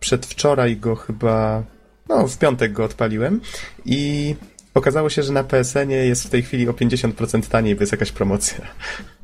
przedwczoraj 0.00 0.76
go 0.76 0.96
chyba, 0.96 1.62
no 2.08 2.28
w 2.28 2.38
piątek 2.38 2.72
go 2.72 2.84
odpaliłem 2.84 3.40
i 3.84 4.34
okazało 4.74 5.10
się, 5.10 5.22
że 5.22 5.32
na 5.32 5.44
PSN-ie 5.44 6.06
jest 6.06 6.24
w 6.24 6.30
tej 6.30 6.42
chwili 6.42 6.68
o 6.68 6.72
50% 6.72 7.48
taniej, 7.48 7.74
bo 7.74 7.82
jest 7.82 7.92
jakaś 7.92 8.12
promocja. 8.12 8.60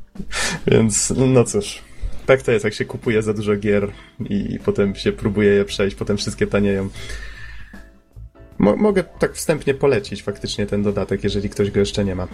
Więc 0.67 1.13
no 1.17 1.43
cóż, 1.43 1.81
tak 2.29 2.41
to 2.41 2.51
jest, 2.51 2.65
jak 2.65 2.73
się 2.73 2.85
kupuje 2.85 3.21
za 3.21 3.33
dużo 3.33 3.55
gier 3.55 3.91
i 4.29 4.59
potem 4.65 4.95
się 4.95 5.11
próbuje 5.11 5.49
je 5.49 5.65
przejść, 5.65 5.95
potem 5.95 6.17
wszystkie 6.17 6.47
tanieją. 6.47 6.89
Mo 8.57 8.75
mogę 8.75 9.03
tak 9.03 9.33
wstępnie 9.33 9.73
polecić 9.73 10.23
faktycznie 10.23 10.65
ten 10.65 10.83
dodatek, 10.83 11.23
jeżeli 11.23 11.49
ktoś 11.49 11.71
go 11.71 11.79
jeszcze 11.79 12.05
nie 12.05 12.15
ma. 12.15 12.27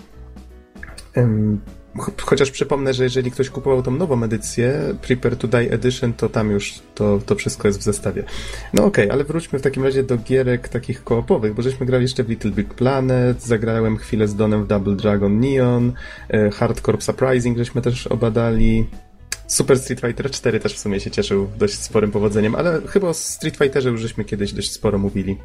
Chociaż 2.22 2.52
przypomnę, 2.52 2.94
że 2.94 3.04
jeżeli 3.04 3.32
ktoś 3.32 3.50
kupował 3.50 3.84
tą 3.84 3.92
nową 3.92 4.24
edycję, 4.24 4.80
Prepare 5.02 5.36
to 5.38 5.48
Die 5.48 5.72
Edition, 5.72 6.14
to 6.14 6.30
tam 6.30 6.52
już 6.52 6.80
to, 6.96 7.20
to 7.26 7.36
wszystko 7.36 7.68
jest 7.68 7.80
w 7.80 7.84
zestawie. 7.84 8.24
No 8.74 8.86
okej, 8.86 9.06
okay, 9.06 9.14
ale 9.14 9.24
wróćmy 9.24 9.60
w 9.60 9.62
takim 9.62 9.84
razie 9.84 10.04
do 10.04 10.18
gierek 10.18 10.70
takich 10.70 11.04
koopowych, 11.04 11.54
bo 11.54 11.62
żeśmy 11.62 11.86
grali 11.86 12.02
jeszcze 12.02 12.24
w 12.24 12.30
Little 12.30 12.52
Big 12.52 12.74
Planet, 12.74 13.44
zagrałem 13.44 13.98
chwilę 13.98 14.28
z 14.28 14.36
Donem 14.36 14.64
w 14.64 14.68
Double 14.68 14.96
Dragon 14.96 15.40
Neon, 15.40 15.94
e, 16.30 16.52
Hardcore 16.52 17.02
Surprising 17.02 17.58
żeśmy 17.58 17.82
też 17.82 18.08
obadali, 18.08 18.88
Super 19.48 19.80
Street 19.80 20.02
Fighter 20.02 20.32
4 20.32 20.60
też 20.60 20.74
w 20.74 20.80
sumie 20.80 21.00
się 21.00 21.12
cieszył 21.12 21.48
dość 21.58 21.80
sporym 21.80 22.12
powodzeniem, 22.12 22.56
ale 22.56 22.82
chyba 22.88 23.08
o 23.08 23.14
Street 23.14 23.58
Fighterze 23.58 23.90
już 23.90 24.02
żeśmy 24.02 24.26
kiedyś 24.26 24.54
dość 24.54 24.72
sporo 24.72 24.98
mówili. 24.98 25.38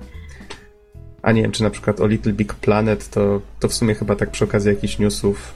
A 1.23 1.33
nie 1.33 1.43
wiem, 1.43 1.53
czy 1.53 1.63
na 1.63 1.71
przykład 1.71 2.01
o 2.01 2.07
Little 2.07 2.33
Big 2.33 2.55
Planet, 2.55 3.09
to, 3.09 3.41
to 3.61 3.69
w 3.69 3.75
sumie 3.75 3.95
chyba 3.95 4.17
tak 4.17 4.31
przy 4.31 4.45
okazji 4.45 4.71
jakichś 4.71 4.99
newsów. 4.99 5.55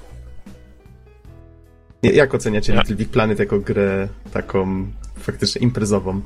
Jak 2.03 2.35
oceniacie 2.35 2.73
ja. 2.73 2.81
Little 2.81 2.97
Big 2.97 3.09
Planet 3.09 3.39
jako 3.39 3.59
grę 3.59 4.09
taką 4.33 4.87
faktycznie 5.19 5.63
imprezową? 5.63 6.21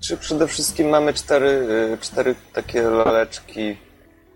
Czy 0.00 0.16
przede 0.16 0.48
wszystkim 0.48 0.88
mamy 0.88 1.14
cztery, 1.14 1.48
y, 1.94 1.98
cztery 2.00 2.34
takie 2.52 2.82
laleczki. 2.82 3.76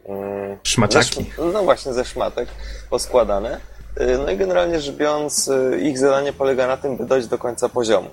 Mm, 0.09 0.57
Szmaciaki. 0.63 1.31
No 1.53 1.63
właśnie, 1.63 1.93
ze 1.93 2.05
szmatek 2.05 2.49
poskładane. 2.91 3.61
Y, 4.01 4.19
no 4.19 4.31
i 4.31 4.37
generalnie 4.37 4.81
rzecz 4.81 4.97
biorąc, 4.97 5.49
y, 5.49 5.81
ich 5.81 5.99
zadanie 5.99 6.33
polega 6.33 6.67
na 6.67 6.77
tym, 6.77 6.97
by 6.97 7.05
dojść 7.05 7.29
do 7.29 7.39
końca 7.39 7.69
poziomu. 7.69 8.09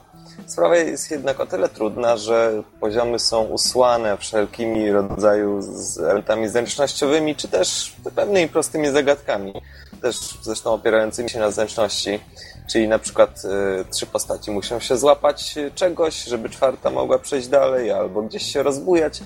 Sprawa 0.45 0.75
jest 0.75 1.11
jednak 1.11 1.39
o 1.39 1.45
tyle 1.45 1.69
trudna, 1.69 2.17
że 2.17 2.63
poziomy 2.79 3.19
są 3.19 3.43
usłane 3.43 4.17
wszelkimi 4.17 4.91
rodzaju 4.91 5.59
elementami 5.99 6.47
zręcznościowymi, 6.47 7.35
czy 7.35 7.47
też 7.47 7.95
pewnymi 8.15 8.49
prostymi 8.49 8.89
zagadkami, 8.89 9.53
też 10.01 10.17
zresztą 10.41 10.73
opierającymi 10.73 11.29
się 11.29 11.39
na 11.39 11.51
zręczności. 11.51 12.19
Czyli 12.67 12.87
na 12.87 12.99
przykład 12.99 13.41
y, 13.81 13.85
trzy 13.91 14.05
postaci 14.05 14.51
muszą 14.51 14.79
się 14.79 14.97
złapać 14.97 15.55
czegoś, 15.75 16.23
żeby 16.23 16.49
czwarta 16.49 16.89
mogła 16.89 17.19
przejść 17.19 17.47
dalej, 17.47 17.91
albo 17.91 18.21
gdzieś 18.21 18.43
się 18.43 18.63
rozbujać, 18.63 19.21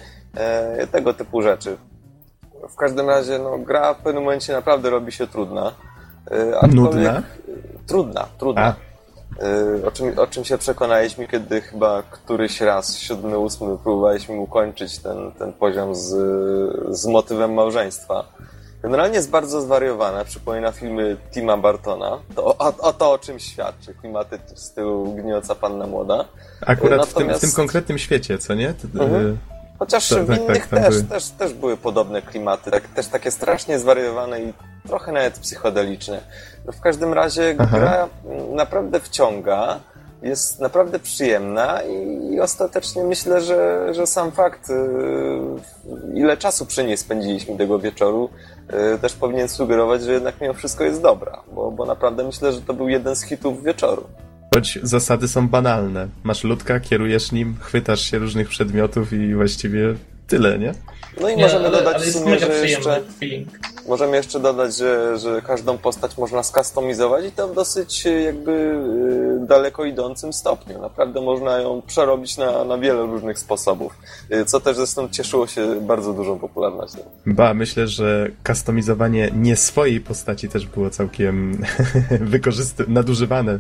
y, 0.84 0.88
tego 0.88 1.13
typu 1.13 1.41
rzeczy. 1.41 1.78
W 2.70 2.76
każdym 2.76 3.10
razie 3.10 3.39
no, 3.39 3.58
gra 3.58 3.93
w 3.93 3.98
pewnym 3.98 4.24
momencie 4.24 4.54
naprawdę 4.54 4.89
robi 4.89 5.12
się 5.12 5.28
trudna. 5.28 5.74
Y, 6.31 6.75
Nudna? 6.75 7.23
Trudna, 7.87 8.27
trudna. 8.37 8.61
A. 8.61 8.87
Y, 9.45 9.85
o 9.85 9.91
czym, 9.91 10.19
o 10.19 10.27
czym 10.27 10.45
się 10.45 10.57
przekonaliśmy, 10.57 11.27
kiedy 11.27 11.61
chyba 11.61 12.03
któryś 12.03 12.61
raz, 12.61 12.97
siódmy, 12.97 13.37
ósmy, 13.37 13.77
próbowaliśmy 13.83 14.35
ukończyć 14.35 14.99
ten, 14.99 15.31
ten 15.31 15.53
poziom 15.53 15.95
z, 15.95 16.09
z 16.89 17.05
motywem 17.05 17.53
małżeństwa. 17.53 18.23
Generalnie 18.83 19.15
jest 19.15 19.29
bardzo 19.29 19.61
zwariowane, 19.61 20.25
przypomina 20.25 20.71
filmy 20.71 21.17
Tima 21.31 21.57
Bartona. 21.57 22.19
To, 22.35 22.45
o, 22.45 22.73
o 22.77 22.93
to 22.93 23.11
o 23.11 23.17
czym 23.17 23.39
świadczy, 23.39 23.93
klimaty 23.93 24.39
w 24.55 24.59
stylu 24.59 25.13
Gniąca 25.13 25.55
Panna 25.55 25.87
Młoda. 25.87 26.25
Akurat 26.61 26.99
Natomiast... 26.99 27.11
w, 27.11 27.13
tym, 27.13 27.37
w 27.37 27.39
tym 27.39 27.51
konkretnym 27.51 27.97
świecie, 27.97 28.37
co 28.37 28.53
nie? 28.53 28.73
Mhm. 28.95 29.37
Chociaż 29.79 30.09
tak, 30.09 30.23
w 30.23 30.27
tak, 30.27 30.39
innych 30.39 30.67
tak, 30.67 30.83
też, 30.83 30.89
były. 30.89 31.03
też, 31.03 31.29
też 31.29 31.53
były 31.53 31.77
podobne 31.77 32.21
klimaty, 32.21 32.71
tak, 32.71 32.87
też 32.87 33.07
takie 33.07 33.31
strasznie 33.31 33.79
zwariowane 33.79 34.41
i 34.41 34.53
trochę 34.87 35.11
nawet 35.11 35.39
psychodeliczne. 35.39 36.21
No 36.65 36.71
w 36.71 36.81
każdym 36.81 37.13
razie 37.13 37.55
Aha. 37.59 37.77
gra 37.77 38.07
naprawdę 38.51 38.99
wciąga, 38.99 39.79
jest 40.21 40.59
naprawdę 40.59 40.99
przyjemna 40.99 41.81
i, 41.81 42.27
i 42.33 42.41
ostatecznie 42.41 43.03
myślę, 43.03 43.41
że, 43.41 43.93
że 43.93 44.07
sam 44.07 44.31
fakt, 44.31 44.69
y, 44.69 44.73
ile 46.13 46.37
czasu 46.37 46.65
przy 46.65 46.83
niej 46.83 46.97
spędziliśmy 46.97 47.57
tego 47.57 47.79
wieczoru, 47.79 48.29
y, 48.95 48.99
też 48.99 49.13
powinien 49.13 49.47
sugerować, 49.47 50.03
że 50.03 50.13
jednak 50.13 50.41
mimo 50.41 50.53
wszystko 50.53 50.83
jest 50.83 51.01
dobra, 51.01 51.41
bo, 51.51 51.71
bo 51.71 51.85
naprawdę 51.85 52.23
myślę, 52.23 52.53
że 52.53 52.61
to 52.61 52.73
był 52.73 52.89
jeden 52.89 53.15
z 53.15 53.23
hitów 53.23 53.63
wieczoru. 53.63 54.03
Choć 54.58 54.80
zasady 54.84 55.28
są 55.28 55.48
banalne. 55.48 56.08
Masz 56.24 56.43
ludka, 56.43 56.80
kierujesz 56.80 57.32
nim, 57.32 57.56
chwytasz 57.62 58.02
się 58.02 58.17
różnych 58.17 58.50
przedmiotów 58.50 59.13
i 59.13 59.36
właściwie 59.36 59.96
tyle, 60.28 60.60
nie? 60.60 60.74
No 61.22 61.30
i 61.30 61.36
nie, 61.36 61.43
możemy 61.43 61.67
ale, 61.67 61.78
dodać 61.78 61.96
ale 61.96 62.06
w 62.06 62.13
sumie, 62.13 62.39
że 62.39 62.67
jeszcze, 62.67 63.02
możemy 63.88 64.17
jeszcze 64.17 64.39
dodać, 64.39 64.78
że, 64.78 65.20
że 65.20 65.41
każdą 65.41 65.78
postać 65.78 66.17
można 66.17 66.43
skustomizować 66.43 67.26
i 67.26 67.32
to 67.32 67.48
w 67.48 67.56
dosyć 67.56 68.06
jakby 68.06 68.52
y, 69.43 69.48
daleko 69.48 69.86
idącym 69.86 70.34
stopniu. 70.34 70.82
Naprawdę 70.82 71.22
można 71.22 71.58
ją 71.58 71.82
przerobić 71.88 72.38
na, 72.38 72.63
na 72.63 72.78
wiele 72.78 73.06
różnych 73.06 73.39
sposobów, 73.39 73.93
y, 74.32 74.46
co 74.46 74.60
też 74.60 74.78
zresztą 74.78 75.10
cieszyło 75.10 75.48
się 75.48 75.82
bardzo 75.82 76.13
dużą 76.13 76.39
popularnością. 76.39 77.00
Ba, 77.26 77.54
myślę, 77.54 77.88
że 77.88 78.32
kustomizowanie 78.48 79.32
nie 79.36 79.56
swojej 79.56 80.02
postaci 80.02 80.50
też 80.50 80.65
było 80.65 80.89
całkiem 80.89 81.62
wykorzystywane, 82.34 82.93
nadużywane 82.93 83.60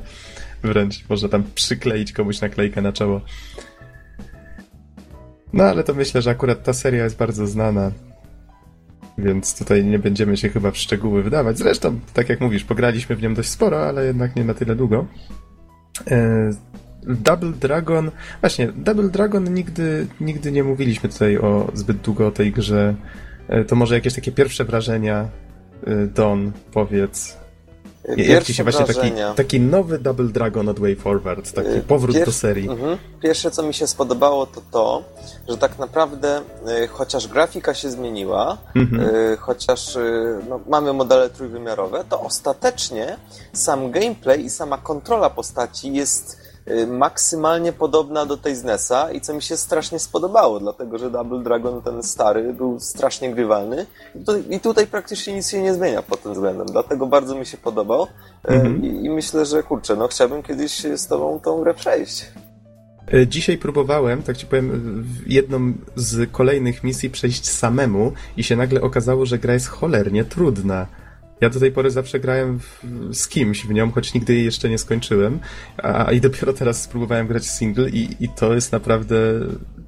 wręcz. 0.63 1.09
Można 1.09 1.29
tam 1.29 1.43
przykleić 1.55 2.13
komuś 2.13 2.41
naklejkę 2.41 2.81
na 2.81 2.93
czoło. 2.93 3.21
No 5.53 5.63
ale 5.63 5.83
to 5.83 5.93
myślę, 5.93 6.21
że 6.21 6.29
akurat 6.29 6.63
ta 6.63 6.73
seria 6.73 7.03
jest 7.03 7.17
bardzo 7.17 7.47
znana. 7.47 7.91
Więc 9.17 9.57
tutaj 9.59 9.85
nie 9.85 9.99
będziemy 9.99 10.37
się 10.37 10.49
chyba 10.49 10.71
w 10.71 10.77
szczegóły 10.77 11.23
wydawać. 11.23 11.57
Zresztą, 11.57 11.99
tak 12.13 12.29
jak 12.29 12.41
mówisz, 12.41 12.63
pograliśmy 12.63 13.15
w 13.15 13.21
nią 13.21 13.33
dość 13.33 13.49
sporo, 13.49 13.87
ale 13.87 14.05
jednak 14.05 14.35
nie 14.35 14.43
na 14.43 14.53
tyle 14.53 14.75
długo. 14.75 15.05
E, 16.11 16.51
Double 17.03 17.51
Dragon. 17.51 18.11
Właśnie, 18.41 18.67
Double 18.67 19.09
Dragon 19.09 19.53
nigdy, 19.53 20.07
nigdy 20.21 20.51
nie 20.51 20.63
mówiliśmy 20.63 21.09
tutaj 21.09 21.37
o 21.37 21.71
zbyt 21.73 21.97
długo 21.97 22.27
o 22.27 22.31
tej 22.31 22.51
grze. 22.51 22.95
E, 23.47 23.65
to 23.65 23.75
może 23.75 23.95
jakieś 23.95 24.13
takie 24.13 24.31
pierwsze 24.31 24.65
wrażenia, 24.65 25.27
e, 25.87 26.07
Don, 26.07 26.51
powiedz. 26.71 27.46
Jak 28.07 28.43
ci 28.43 28.53
się 28.53 28.63
właśnie 28.63 28.85
taki, 28.85 29.11
taki 29.35 29.59
nowy 29.59 29.99
Double 29.99 30.25
Dragon 30.25 30.69
od 30.69 30.79
Way 30.79 30.95
Forward, 30.95 31.51
taki 31.51 31.69
y, 31.69 31.81
powrót 31.81 32.17
do 32.25 32.31
serii? 32.31 32.69
Mhm. 32.69 32.97
Pierwsze, 33.21 33.51
co 33.51 33.63
mi 33.63 33.73
się 33.73 33.87
spodobało, 33.87 34.45
to 34.45 34.61
to, 34.71 35.03
że 35.49 35.57
tak 35.57 35.79
naprawdę 35.79 36.41
y, 36.83 36.87
chociaż 36.87 37.27
grafika 37.27 37.73
się 37.73 37.89
zmieniła, 37.89 38.57
mhm. 38.75 39.09
y, 39.09 39.37
chociaż 39.37 39.97
no, 40.49 40.59
mamy 40.67 40.93
modele 40.93 41.29
trójwymiarowe, 41.29 42.03
to 42.09 42.21
ostatecznie 42.21 43.17
sam 43.53 43.91
gameplay 43.91 44.45
i 44.45 44.49
sama 44.49 44.77
kontrola 44.77 45.29
postaci 45.29 45.93
jest 45.93 46.37
Y, 46.41 46.46
maksymalnie 46.87 47.73
podobna 47.73 48.25
do 48.25 48.37
tej 48.37 48.55
z 48.55 48.63
NES-a 48.63 49.11
i 49.11 49.21
co 49.21 49.33
mi 49.33 49.41
się 49.41 49.57
strasznie 49.57 49.99
spodobało, 49.99 50.59
dlatego 50.59 50.97
że 50.97 51.11
Double 51.11 51.43
Dragon 51.43 51.81
ten 51.81 52.03
stary 52.03 52.53
był 52.53 52.79
strasznie 52.79 53.33
grywalny 53.33 53.85
i 54.49 54.59
tutaj 54.59 54.87
praktycznie 54.87 55.33
nic 55.33 55.49
się 55.49 55.61
nie 55.61 55.73
zmienia 55.73 56.01
pod 56.01 56.23
tym 56.23 56.33
względem, 56.33 56.67
dlatego 56.67 57.07
bardzo 57.07 57.35
mi 57.35 57.45
się 57.45 57.57
podobał 57.57 58.03
y, 58.03 58.07
mhm. 58.47 58.83
I, 58.83 59.05
i, 59.05 59.09
myślę, 59.09 59.45
że 59.45 59.63
kurczę, 59.63 59.95
no 59.95 60.07
chciałbym 60.07 60.43
kiedyś 60.43 60.71
z 60.95 61.07
tobą 61.07 61.39
tą 61.39 61.61
grę 61.61 61.73
przejść. 61.73 62.25
Y, 63.13 63.27
dzisiaj 63.27 63.57
próbowałem, 63.57 64.23
tak 64.23 64.37
ci 64.37 64.45
powiem, 64.45 65.05
jedną 65.27 65.73
z 65.95 66.31
kolejnych 66.31 66.83
misji 66.83 67.09
przejść 67.09 67.49
samemu 67.49 68.11
i 68.37 68.43
się 68.43 68.55
nagle 68.55 68.81
okazało, 68.81 69.25
że 69.25 69.37
gra 69.37 69.53
jest 69.53 69.67
cholernie 69.67 70.25
trudna. 70.25 70.87
Ja 71.41 71.49
do 71.49 71.59
tej 71.59 71.71
pory 71.71 71.91
zawsze 71.91 72.19
grałem 72.19 72.59
w, 72.59 72.83
z 73.11 73.27
kimś 73.27 73.65
w 73.65 73.73
nią, 73.73 73.91
choć 73.91 74.13
nigdy 74.13 74.33
jej 74.33 74.45
jeszcze 74.45 74.69
nie 74.69 74.77
skończyłem. 74.77 75.39
A, 75.77 76.11
I 76.11 76.21
dopiero 76.21 76.53
teraz 76.53 76.83
spróbowałem 76.83 77.27
grać 77.27 77.45
single 77.45 77.89
i, 77.89 78.09
i 78.19 78.29
to 78.29 78.53
jest 78.53 78.71
naprawdę. 78.71 79.15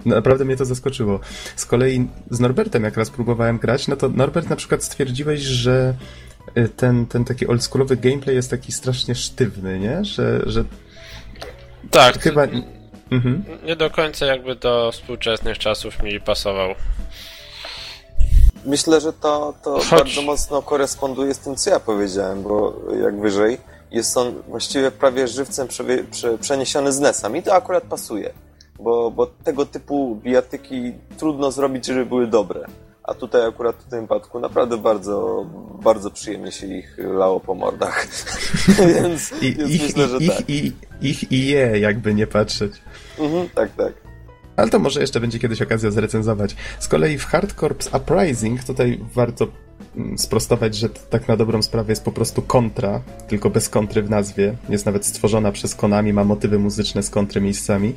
Naprawdę 0.05 0.45
mnie 0.45 0.55
to 0.55 0.65
zaskoczyło. 0.65 1.19
Z 1.55 1.65
kolei 1.65 2.07
z 2.29 2.39
Norbertem, 2.39 2.83
jak 2.83 2.97
raz 2.97 3.09
próbowałem 3.09 3.57
grać, 3.57 3.87
no 3.87 3.95
to 3.95 4.09
Norbert 4.09 4.49
na 4.49 4.55
przykład 4.55 4.83
stwierdziłeś, 4.83 5.39
że 5.39 5.93
y, 6.57 6.69
ten, 6.69 7.05
ten 7.05 7.25
taki 7.25 7.47
oldschoolowy 7.47 7.97
gameplay 7.97 8.35
jest 8.35 8.49
taki 8.49 8.71
strasznie 8.71 9.15
sztywny, 9.15 9.79
nie? 9.79 10.05
Że. 10.05 10.41
że... 10.45 10.63
Tak. 11.91 12.19
Chyba. 12.19 12.47
Mhm. 13.11 13.43
Nie 13.65 13.75
do 13.75 13.89
końca 13.89 14.25
jakby 14.25 14.55
do 14.55 14.91
współczesnych 14.91 15.57
czasów 15.57 16.03
mi 16.03 16.21
pasował. 16.21 16.75
Myślę, 18.65 19.01
że 19.01 19.13
to, 19.13 19.53
to 19.63 19.79
bardzo 19.91 20.21
mocno 20.21 20.61
koresponduje 20.61 21.33
z 21.33 21.39
tym, 21.39 21.55
co 21.55 21.69
ja 21.69 21.79
powiedziałem, 21.79 22.43
bo 22.43 22.73
jak 23.03 23.19
wyżej 23.19 23.57
jest 23.91 24.17
on 24.17 24.33
właściwie 24.47 24.91
prawie 24.91 25.27
żywcem 25.27 25.67
prze, 25.67 25.83
prze, 26.11 26.37
przeniesiony 26.37 26.91
z 26.91 26.99
NES-a. 26.99 27.29
Mi 27.29 27.43
to 27.43 27.53
akurat 27.53 27.83
pasuje, 27.83 28.33
bo, 28.79 29.11
bo 29.11 29.27
tego 29.27 29.65
typu 29.65 30.15
bijatyki 30.15 30.93
trudno 31.17 31.51
zrobić, 31.51 31.85
żeby 31.85 32.05
były 32.05 32.27
dobre. 32.27 32.65
A 33.03 33.13
tutaj 33.13 33.47
akurat 33.47 33.75
w 33.75 33.89
tym 33.89 34.01
wypadku 34.01 34.39
naprawdę 34.39 34.77
bardzo, 34.77 35.45
bardzo 35.83 36.11
przyjemnie 36.11 36.51
się 36.51 36.67
ich 36.67 36.97
lało 36.97 37.39
po 37.39 37.55
mordach. 37.55 38.07
więc, 39.01 39.31
I, 39.41 39.55
więc 39.55 39.71
ich, 39.71 39.81
myślę, 39.81 40.07
że 40.07 40.17
ich, 40.17 40.37
tak. 40.37 40.49
Ich, 40.49 40.73
ich 41.01 41.31
i 41.31 41.47
je, 41.47 41.79
jakby 41.79 42.13
nie 42.13 42.27
patrzeć. 42.27 42.73
Mhm, 43.19 43.49
tak, 43.49 43.71
tak. 43.75 44.08
Ale 44.59 44.69
to 44.69 44.79
może 44.79 45.01
jeszcze 45.01 45.19
będzie 45.19 45.39
kiedyś 45.39 45.61
okazja 45.61 45.91
zrecenzować. 45.91 46.55
Z 46.79 46.87
kolei 46.87 47.17
w 47.17 47.25
Hard 47.25 47.53
Corps 47.59 47.89
Uprising 47.97 48.63
tutaj 48.63 48.99
warto 49.15 49.47
mm, 49.97 50.17
sprostować, 50.17 50.75
że 50.75 50.89
tak 50.89 51.27
na 51.27 51.37
dobrą 51.37 51.61
sprawę 51.61 51.91
jest 51.91 52.03
po 52.05 52.11
prostu 52.11 52.41
kontra, 52.41 53.01
tylko 53.27 53.49
bez 53.49 53.69
kontry 53.69 54.03
w 54.03 54.09
nazwie. 54.09 54.55
Jest 54.69 54.85
nawet 54.85 55.05
stworzona 55.05 55.51
przez 55.51 55.75
Konami, 55.75 56.13
ma 56.13 56.23
motywy 56.23 56.59
muzyczne 56.59 57.03
z 57.03 57.09
kontry 57.09 57.41
miejscami. 57.41 57.95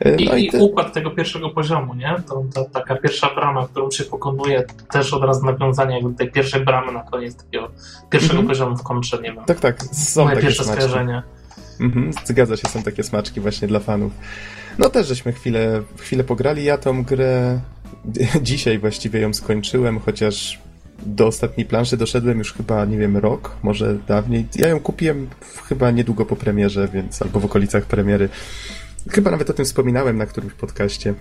E, 0.00 0.16
I, 0.16 0.24
No 0.28 0.36
i 0.36 0.50
te- 0.50 0.58
układ 0.58 0.92
tego 0.92 1.10
pierwszego 1.10 1.50
poziomu, 1.50 1.94
nie? 1.94 2.16
To, 2.28 2.44
to 2.54 2.64
taka 2.64 2.96
pierwsza 2.96 3.34
brama, 3.34 3.66
którą 3.68 3.90
się 3.90 4.04
pokonuje, 4.04 4.64
też 4.92 5.12
od 5.14 5.24
razu 5.24 5.46
nawiązanie 5.46 5.94
jakby 5.94 6.14
tej 6.14 6.32
pierwszej 6.32 6.64
bramy 6.64 6.92
na 6.92 7.02
koniec 7.02 7.36
takiego 7.36 7.70
pierwszego 8.10 8.34
Mhm. 8.40 8.48
poziomu 8.48 8.76
w 8.76 8.82
kontrze 8.82 9.18
nie 9.22 9.32
ma. 9.32 9.44
Tak, 9.44 9.60
tak, 9.60 9.82
są 9.92 10.24
Moje 10.24 10.34
takie 10.36 10.46
pierwsze 10.46 10.64
smaczki. 10.64 10.82
skojarzenie. 10.82 11.22
Mhm, 11.80 12.10
zgadza 12.24 12.56
się, 12.56 12.68
są 12.68 12.82
takie 12.82 13.02
smaczki 13.02 13.40
właśnie 13.40 13.68
dla 13.68 13.80
fanów. 13.80 14.12
No 14.78 14.90
też 14.90 15.06
żeśmy 15.06 15.32
chwilę, 15.32 15.82
chwilę 15.98 16.24
pograli. 16.24 16.64
Ja 16.64 16.78
tą 16.78 17.04
grę 17.04 17.60
dzisiaj 18.42 18.78
właściwie 18.78 19.20
ją 19.20 19.34
skończyłem, 19.34 19.98
chociaż 20.00 20.60
do 21.06 21.26
ostatniej 21.26 21.66
planszy 21.66 21.96
doszedłem 21.96 22.38
już 22.38 22.52
chyba, 22.52 22.84
nie 22.84 22.98
wiem, 22.98 23.16
rok, 23.16 23.56
może 23.62 23.98
dawniej. 24.08 24.46
Ja 24.56 24.68
ją 24.68 24.80
kupiłem 24.80 25.28
chyba 25.68 25.90
niedługo 25.90 26.26
po 26.26 26.36
premierze, 26.36 26.88
więc 26.88 27.22
albo 27.22 27.40
w 27.40 27.44
okolicach 27.44 27.86
premiery. 27.86 28.28
Chyba 29.10 29.30
nawet 29.30 29.50
o 29.50 29.52
tym 29.52 29.64
wspominałem 29.64 30.16
na 30.16 30.26
którymś 30.26 30.52
podcaście. 30.52 31.14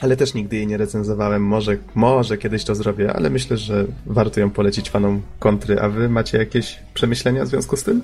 Ale 0.00 0.16
też 0.16 0.34
nigdy 0.34 0.56
jej 0.56 0.66
nie 0.66 0.76
recenzowałem. 0.76 1.42
Może, 1.42 1.76
może 1.94 2.38
kiedyś 2.38 2.64
to 2.64 2.74
zrobię, 2.74 3.12
ale 3.12 3.30
myślę, 3.30 3.56
że 3.56 3.84
warto 4.06 4.40
ją 4.40 4.50
polecić 4.50 4.90
fanom 4.90 5.22
kontry. 5.38 5.80
A 5.80 5.88
wy 5.88 6.08
macie 6.08 6.38
jakieś 6.38 6.78
przemyślenia 6.94 7.44
w 7.44 7.48
związku 7.48 7.76
z 7.76 7.82
tym? 7.82 8.02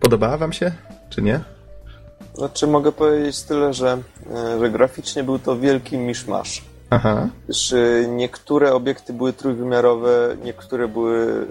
Podobała 0.00 0.36
wam 0.36 0.52
się, 0.52 0.72
czy 1.10 1.22
nie? 1.22 1.40
Znaczy 2.34 2.66
mogę 2.66 2.92
powiedzieć 2.92 3.42
tyle, 3.42 3.74
że, 3.74 3.98
e, 4.34 4.58
że 4.58 4.70
graficznie 4.70 5.24
był 5.24 5.38
to 5.38 5.56
wielki 5.56 5.98
miszmasz. 5.98 6.62
Aha. 6.90 7.28
Gdyż 7.44 7.72
e, 7.72 8.08
niektóre 8.08 8.74
obiekty 8.74 9.12
były 9.12 9.32
trójwymiarowe, 9.32 10.36
niektóre 10.44 10.88
były, 10.88 11.46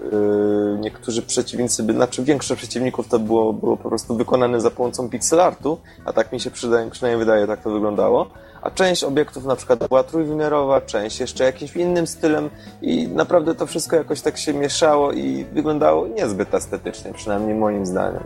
e, 0.76 0.78
niektórzy 0.80 1.22
przeciwnicy, 1.22 1.82
znaczy 1.82 2.24
większość 2.24 2.60
przeciwników 2.60 3.08
to 3.08 3.18
było, 3.18 3.52
było 3.52 3.76
po 3.76 3.88
prostu 3.88 4.16
wykonane 4.16 4.60
za 4.60 4.70
pomocą 4.70 5.08
pixel 5.08 5.40
artu, 5.40 5.78
a 6.04 6.12
tak 6.12 6.32
mi 6.32 6.40
się 6.40 6.50
przydaje, 6.50 6.90
przynajmniej 6.90 7.26
wydaje, 7.26 7.46
tak 7.46 7.62
to 7.62 7.70
wyglądało. 7.70 8.30
A 8.62 8.70
część 8.70 9.04
obiektów 9.04 9.44
na 9.44 9.56
przykład 9.56 9.88
była 9.88 10.02
trójwymiarowa, 10.02 10.80
część 10.80 11.20
jeszcze 11.20 11.44
jakimś 11.44 11.76
innym 11.76 12.06
stylem 12.06 12.50
i 12.82 13.08
naprawdę 13.08 13.54
to 13.54 13.66
wszystko 13.66 13.96
jakoś 13.96 14.20
tak 14.20 14.38
się 14.38 14.54
mieszało 14.54 15.12
i 15.12 15.44
wyglądało 15.52 16.08
niezbyt 16.08 16.54
estetycznie, 16.54 17.12
przynajmniej 17.12 17.54
moim 17.54 17.86
zdaniem. 17.86 18.22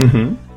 Mhm. 0.00 0.47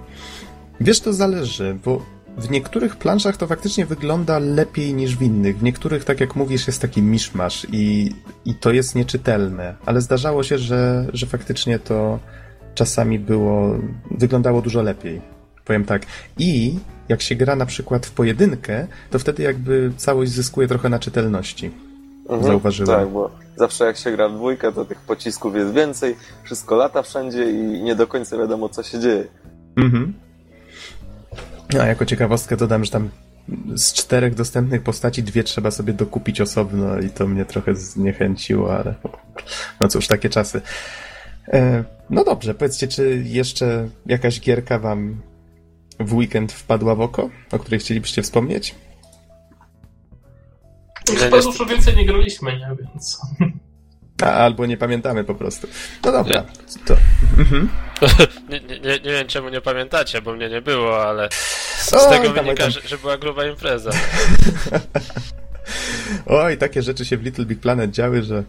Wiesz, 0.82 1.00
to 1.00 1.14
zależy, 1.14 1.78
bo 1.86 2.06
w 2.38 2.52
niektórych 2.52 2.96
planszach 2.96 3.38
to 3.38 3.48
faktycznie 3.48 3.86
wygląda 3.86 4.40
lepiej 4.40 4.94
niż 4.94 5.18
w 5.18 5.22
innych. 5.22 5.58
W 5.58 5.64
niektórych, 5.64 6.04
tak 6.04 6.20
jak 6.20 6.36
mówisz, 6.36 6.68
jest 6.68 6.82
taki 6.82 7.02
miszmasz 7.02 7.68
i, 7.72 8.16
i 8.46 8.56
to 8.56 8.72
jest 8.72 8.96
nieczytelne. 8.96 9.76
Ale 9.86 10.02
zdarzało 10.02 10.44
się, 10.44 10.58
że, 10.58 11.08
że 11.14 11.26
faktycznie 11.26 11.80
to 11.80 12.20
czasami 12.76 13.20
było, 13.20 13.76
wyglądało 14.12 14.62
dużo 14.62 14.82
lepiej. 14.82 15.22
Powiem 15.66 15.86
tak. 15.86 16.06
I 16.38 16.76
jak 17.10 17.22
się 17.22 17.36
gra 17.36 17.56
na 17.56 17.66
przykład 17.66 18.06
w 18.06 18.12
pojedynkę, 18.12 18.88
to 19.10 19.20
wtedy 19.20 19.44
jakby 19.44 19.92
całość 19.98 20.32
zyskuje 20.32 20.68
trochę 20.68 20.90
na 20.90 21.00
czytelności. 21.00 21.72
Mhm, 22.24 22.44
Zauważyłem. 22.44 23.00
Tak, 23.00 23.10
bo 23.10 23.32
zawsze 23.56 23.86
jak 23.86 23.98
się 23.98 24.12
gra 24.12 24.30
w 24.30 24.34
dwójkę, 24.34 24.72
to 24.72 24.86
tych 24.86 25.02
pocisków 25.02 25.56
jest 25.56 25.74
więcej, 25.74 26.16
wszystko 26.44 26.76
lata 26.76 27.02
wszędzie 27.02 27.52
i 27.52 27.84
nie 27.84 27.96
do 27.96 28.08
końca 28.08 28.38
wiadomo, 28.38 28.70
co 28.70 28.84
się 28.84 29.00
dzieje. 29.00 29.28
Mhm. 29.78 30.14
A 31.80 31.86
jako 31.86 32.06
ciekawostkę 32.06 32.58
dodam, 32.58 32.86
że 32.86 32.92
tam 32.92 33.10
z 33.76 33.94
czterech 33.94 34.36
dostępnych 34.36 34.84
postaci 34.84 35.24
dwie 35.24 35.44
trzeba 35.44 35.72
sobie 35.72 35.94
dokupić 35.94 36.42
osobno 36.42 37.00
i 37.00 37.10
to 37.10 37.28
mnie 37.28 37.46
trochę 37.46 37.76
zniechęciło, 37.76 38.78
ale 38.78 38.96
no 39.82 39.88
cóż, 39.88 40.08
takie 40.08 40.30
czasy. 40.30 40.62
E, 41.48 41.84
no 42.10 42.24
dobrze, 42.24 42.54
powiedzcie, 42.54 42.88
czy 42.88 43.24
jeszcze 43.26 43.90
jakaś 44.06 44.40
gierka 44.40 44.80
wam 44.80 45.22
w 46.00 46.14
weekend 46.14 46.52
wpadła 46.52 46.96
w 46.96 47.02
oko, 47.02 47.30
o 47.52 47.60
której 47.60 47.80
chcielibyście 47.80 48.22
wspomnieć? 48.22 48.76
Chyba 51.10 51.20
niestety- 51.22 51.44
dużo 51.44 51.66
więcej 51.66 51.96
nie 51.96 52.06
graliśmy, 52.06 52.58
nie? 52.58 52.68
Więc... 52.80 53.22
A, 54.22 54.26
albo 54.26 54.66
nie 54.66 54.78
pamiętamy 54.78 55.24
po 55.24 55.36
prostu. 55.36 55.68
No 56.06 56.12
dobra, 56.12 56.46
to... 56.86 56.96
Mhm. 57.38 57.70
Nie, 58.50 58.60
nie, 58.60 58.80
nie 58.80 59.12
wiem 59.12 59.28
czemu 59.28 59.50
nie 59.50 59.62
pamiętacie, 59.62 60.22
bo 60.22 60.34
mnie 60.34 60.50
nie 60.50 60.62
było, 60.62 61.08
ale 61.08 61.30
z, 61.82 62.10
tego 62.10 62.34
wynika, 62.34 62.64
tam. 62.64 62.72
że, 62.72 62.82
że 62.86 62.98
była 62.98 63.18
gruba 63.18 63.46
impreza. 63.46 63.92
Oj, 66.26 66.58
takie 66.58 66.82
rzeczy 66.82 67.06
się 67.06 67.18
w 67.18 67.24
Little 67.24 67.46
Big 67.46 67.60
Planet 67.60 67.92
działy, 67.92 68.24
że 68.24 68.44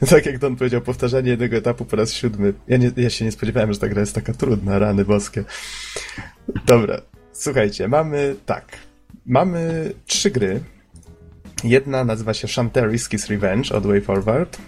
tak 0.10 0.26
jak 0.26 0.38
Don 0.38 0.56
powiedział, 0.56 0.80
powtarzanie 0.80 1.30
jednego 1.30 1.56
etapu 1.56 1.84
po 1.84 1.96
raz 1.96 2.12
siódmy. 2.12 2.54
Ja, 2.68 2.76
nie, 2.76 2.90
ja 2.96 3.10
się 3.10 3.24
nie 3.24 3.32
spodziewałem, 3.32 3.72
że 3.72 3.78
ta 3.78 3.88
gra 3.88 4.00
jest 4.00 4.14
taka 4.14 4.32
trudna, 4.32 4.78
rany 4.78 5.04
boskie. 5.04 5.44
Dobra, 6.66 7.00
słuchajcie, 7.32 7.88
mamy 7.88 8.34
tak. 8.46 8.64
Mamy 9.26 9.92
trzy 10.06 10.30
gry. 10.30 10.60
Jedna 11.64 12.04
nazywa 12.04 12.34
się 12.34 12.48
Shantae 12.48 12.88
Revenge 13.28 13.72
od 13.72 13.86
Way 13.86 14.00
Forward. 14.00 14.58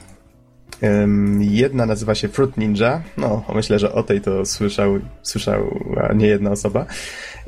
Ym, 0.83 1.43
Jedna 1.43 1.87
nazywa 1.87 2.15
się 2.15 2.29
Fruit 2.29 2.57
Ninja. 2.57 3.03
No, 3.17 3.45
myślę, 3.55 3.79
że 3.79 3.93
o 3.93 4.03
tej 4.03 4.21
to 4.21 4.47
słyszał, 4.47 4.99
słyszała 5.23 5.65
nie 6.15 6.27
jedna 6.27 6.51
osoba. 6.51 6.87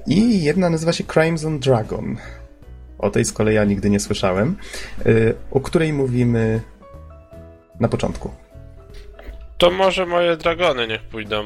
I 0.08 0.42
jedna 0.42 0.70
nazywa 0.70 0.92
się 0.92 1.04
Crimson 1.04 1.58
Dragon. 1.58 2.16
O 2.98 3.10
tej 3.10 3.24
z 3.24 3.32
kolei 3.32 3.54
ja 3.54 3.64
nigdy 3.64 3.90
nie 3.90 4.00
słyszałem. 4.00 4.56
Y, 5.06 5.34
O 5.50 5.60
której 5.60 5.92
mówimy 5.92 6.60
na 7.80 7.88
początku. 7.88 8.30
To 9.58 9.70
może 9.70 10.06
moje 10.06 10.36
dragony 10.36 10.86
niech 10.86 11.02
pójdą. 11.02 11.44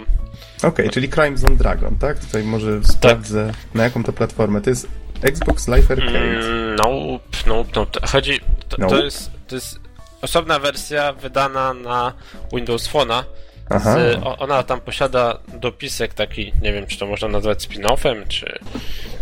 Okej, 0.63 0.91
czyli 0.91 1.09
Crimson 1.09 1.57
Dragon, 1.57 1.97
tak? 1.99 2.19
Tutaj 2.19 2.43
może 2.45 2.85
sprawdzę, 2.85 3.53
na 3.75 3.85
jaką 3.85 4.05
to 4.05 4.13
platformę. 4.13 4.61
To 4.61 4.71
jest 4.71 4.89
Xbox 5.23 5.69
Live 5.69 5.91
Arcade. 5.91 6.19
Mm, 6.19 6.77
nope, 6.77 7.25
nope, 7.47 7.71
nope. 7.77 8.01
Chodzi, 8.07 8.41
to, 8.69 8.77
Nope? 8.79 8.97
to, 8.97 9.05
jest, 9.05 9.31
to 9.47 9.55
jest 9.55 9.81
osobna 10.23 10.59
wersja 10.59 11.13
wydana 11.13 11.75
na 11.75 12.13
Windows 12.53 12.89
Phone'a. 12.93 13.23
Z, 13.71 14.21
ona 14.39 14.63
tam 14.63 14.81
posiada 14.81 15.39
dopisek 15.61 16.15
taki, 16.15 16.53
nie 16.63 16.73
wiem 16.73 16.87
czy 16.87 16.99
to 16.99 17.07
można 17.07 17.29
nazwać 17.29 17.69
spin-offem, 17.69 18.29
czy, 18.29 18.59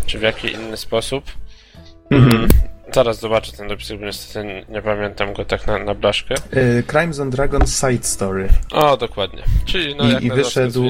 czy 0.06 0.18
w 0.18 0.22
jaki 0.22 0.52
inny 0.52 0.76
sposób. 0.76 1.24
Mhm. 2.10 2.48
Zaraz 2.94 3.20
zobaczę 3.20 3.52
ten 3.52 3.68
dopisek, 3.68 4.00
bo 4.00 4.06
niestety 4.06 4.64
nie 4.68 4.82
pamiętam 4.82 5.32
go 5.32 5.44
tak 5.44 5.66
na, 5.66 5.78
na 5.78 5.94
blaszkę. 5.94 6.34
Y, 6.56 6.82
Crimson 6.90 7.30
Dragon 7.30 7.66
Side 7.66 8.02
Story. 8.02 8.48
O, 8.72 8.96
dokładnie. 8.96 9.42
Czyli 9.64 9.96
no 9.96 10.08
jak 10.08 10.22
I, 10.22 10.26
i, 10.26 10.28
nazwa 10.28 10.44
wyszedł, 10.44 10.84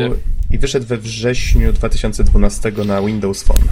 I 0.51 0.59
wyszedł 0.59 0.87
we 0.87 0.97
wrześniu 0.97 1.73
2012 1.73 2.73
na 2.85 3.03
Windows 3.03 3.43
Phone. 3.43 3.69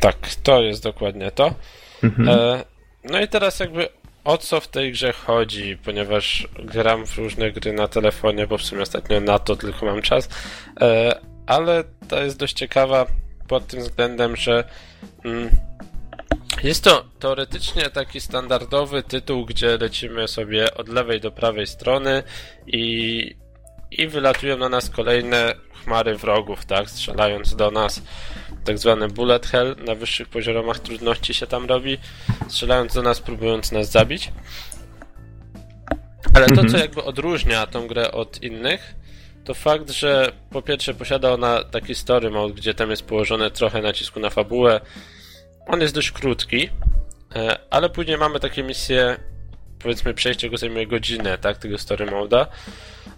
Tak, 0.00 0.16
to 0.42 0.62
jest 0.62 0.82
dokładnie 0.82 1.30
to. 1.30 1.54
Mhm. 2.02 2.28
E, 2.28 2.64
no 3.04 3.20
i 3.20 3.28
teraz 3.28 3.60
jakby 3.60 3.88
o 4.24 4.38
co 4.38 4.60
w 4.60 4.68
tej 4.68 4.92
grze 4.92 5.12
chodzi, 5.12 5.76
ponieważ 5.84 6.48
gram 6.58 7.06
w 7.06 7.18
różne 7.18 7.52
gry 7.52 7.72
na 7.72 7.88
telefonie, 7.88 8.46
bo 8.46 8.58
w 8.58 8.62
sumie 8.62 8.82
ostatnio 8.82 9.20
na 9.20 9.38
to 9.38 9.56
tylko 9.56 9.86
mam 9.86 10.02
czas, 10.02 10.28
e, 10.80 11.20
ale 11.46 11.84
to 12.08 12.22
jest 12.22 12.38
dość 12.38 12.54
ciekawa 12.54 13.06
pod 13.48 13.66
tym 13.66 13.80
względem, 13.80 14.36
że 14.36 14.64
mm, 15.24 15.50
jest 16.62 16.84
to 16.84 17.04
teoretycznie 17.18 17.90
taki 17.90 18.20
standardowy 18.20 19.02
tytuł, 19.02 19.46
gdzie 19.46 19.78
lecimy 19.78 20.28
sobie 20.28 20.74
od 20.74 20.88
lewej 20.88 21.20
do 21.20 21.32
prawej 21.32 21.66
strony 21.66 22.22
i, 22.66 23.34
i 23.98 24.08
wylatują 24.08 24.56
na 24.56 24.68
nas 24.68 24.90
kolejne 24.90 25.54
chmary 25.84 26.16
wrogów, 26.16 26.64
tak, 26.64 26.90
strzelając 26.90 27.56
do 27.56 27.70
nas 27.70 28.02
tak 28.64 28.78
zwany 28.78 29.08
bullet 29.08 29.46
hell 29.46 29.76
na 29.86 29.94
wyższych 29.94 30.28
poziomach 30.28 30.78
trudności 30.78 31.34
się 31.34 31.46
tam 31.46 31.66
robi, 31.66 31.98
strzelając 32.48 32.94
do 32.94 33.02
nas, 33.02 33.20
próbując 33.20 33.72
nas 33.72 33.90
zabić. 33.90 34.32
Ale 36.34 36.46
to, 36.46 36.52
Mhm. 36.52 36.68
co 36.68 36.78
jakby 36.78 37.02
odróżnia 37.04 37.66
tą 37.66 37.86
grę 37.86 38.12
od 38.12 38.42
innych, 38.42 38.94
to 39.44 39.54
fakt, 39.54 39.90
że 39.90 40.32
po 40.50 40.62
pierwsze 40.62 40.94
posiada 40.94 41.32
ona 41.32 41.64
taki 41.64 41.94
story 41.94 42.30
mode, 42.30 42.54
gdzie 42.54 42.74
tam 42.74 42.90
jest 42.90 43.02
położone 43.04 43.50
trochę 43.50 43.82
nacisku 43.82 44.20
na 44.20 44.30
fabułę. 44.30 44.80
On 45.66 45.80
jest 45.80 45.94
dość 45.94 46.10
krótki, 46.10 46.68
e, 47.36 47.58
ale 47.70 47.90
później 47.90 48.18
mamy 48.18 48.40
takie 48.40 48.62
misje, 48.62 49.16
powiedzmy 49.82 50.14
przejście 50.14 50.50
go 50.50 50.56
zajmuje 50.56 50.86
godzinę, 50.86 51.38
tak, 51.38 51.58
tego 51.58 51.78
story 51.78 52.06
mode'a. 52.06 52.46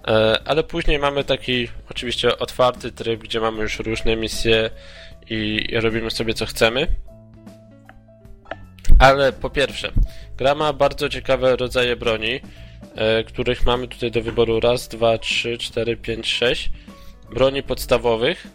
E, 0.08 0.38
Ale 0.44 0.64
później 0.64 0.98
mamy 0.98 1.24
taki 1.24 1.68
oczywiście 1.90 2.38
otwarty 2.38 2.92
tryb, 2.92 3.20
gdzie 3.20 3.40
mamy 3.40 3.62
już 3.62 3.78
różne 3.78 4.16
misje 4.16 4.70
i 5.30 5.66
i 5.68 5.80
robimy 5.80 6.10
sobie 6.10 6.34
co 6.34 6.46
chcemy. 6.46 6.86
Ale 8.98 9.32
po 9.32 9.50
pierwsze, 9.50 9.92
gra 10.36 10.54
ma 10.54 10.72
bardzo 10.72 11.08
ciekawe 11.08 11.56
rodzaje 11.56 11.96
broni, 11.96 12.40
e, 12.94 13.24
których 13.24 13.66
mamy 13.66 13.88
tutaj 13.88 14.10
do 14.10 14.22
wyboru 14.22 14.60
raz, 14.60 14.88
dwa, 14.88 15.18
trzy, 15.18 15.58
cztery, 15.58 15.96
pięć, 15.96 16.26
sześć 16.26 16.70
broni 17.34 17.62
podstawowych. 17.62 18.46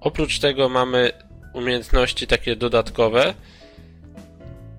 Oprócz 0.00 0.38
tego 0.38 0.68
mamy 0.68 1.12
umiejętności 1.54 2.26
takie 2.26 2.56
dodatkowe, 2.56 3.34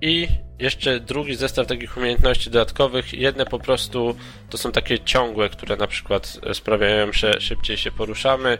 I 0.00 0.28
jeszcze 0.58 1.00
drugi 1.00 1.34
zestaw 1.36 1.66
takich 1.66 1.96
umiejętności 1.96 2.50
dodatkowych. 2.50 3.14
Jedne 3.14 3.46
po 3.46 3.58
prostu 3.58 4.16
to 4.50 4.58
są 4.58 4.72
takie 4.72 4.98
ciągłe, 4.98 5.48
które 5.48 5.76
na 5.76 5.86
przykład 5.86 6.40
sprawiają, 6.52 7.12
że 7.12 7.40
szybciej 7.40 7.76
się 7.76 7.90
poruszamy, 7.90 8.58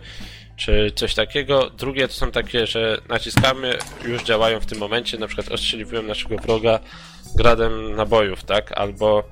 czy 0.56 0.92
coś 0.94 1.14
takiego. 1.14 1.70
Drugie 1.70 2.08
to 2.08 2.14
są 2.14 2.30
takie, 2.30 2.66
że 2.66 3.00
naciskamy, 3.08 3.78
już 4.04 4.22
działają 4.22 4.60
w 4.60 4.66
tym 4.66 4.78
momencie, 4.78 5.18
na 5.18 5.26
przykład 5.26 5.48
ostrzeliwują 5.48 6.02
naszego 6.02 6.36
wroga 6.36 6.80
gradem 7.36 7.96
nabojów, 7.96 8.44
tak? 8.44 8.72
Albo, 8.72 9.24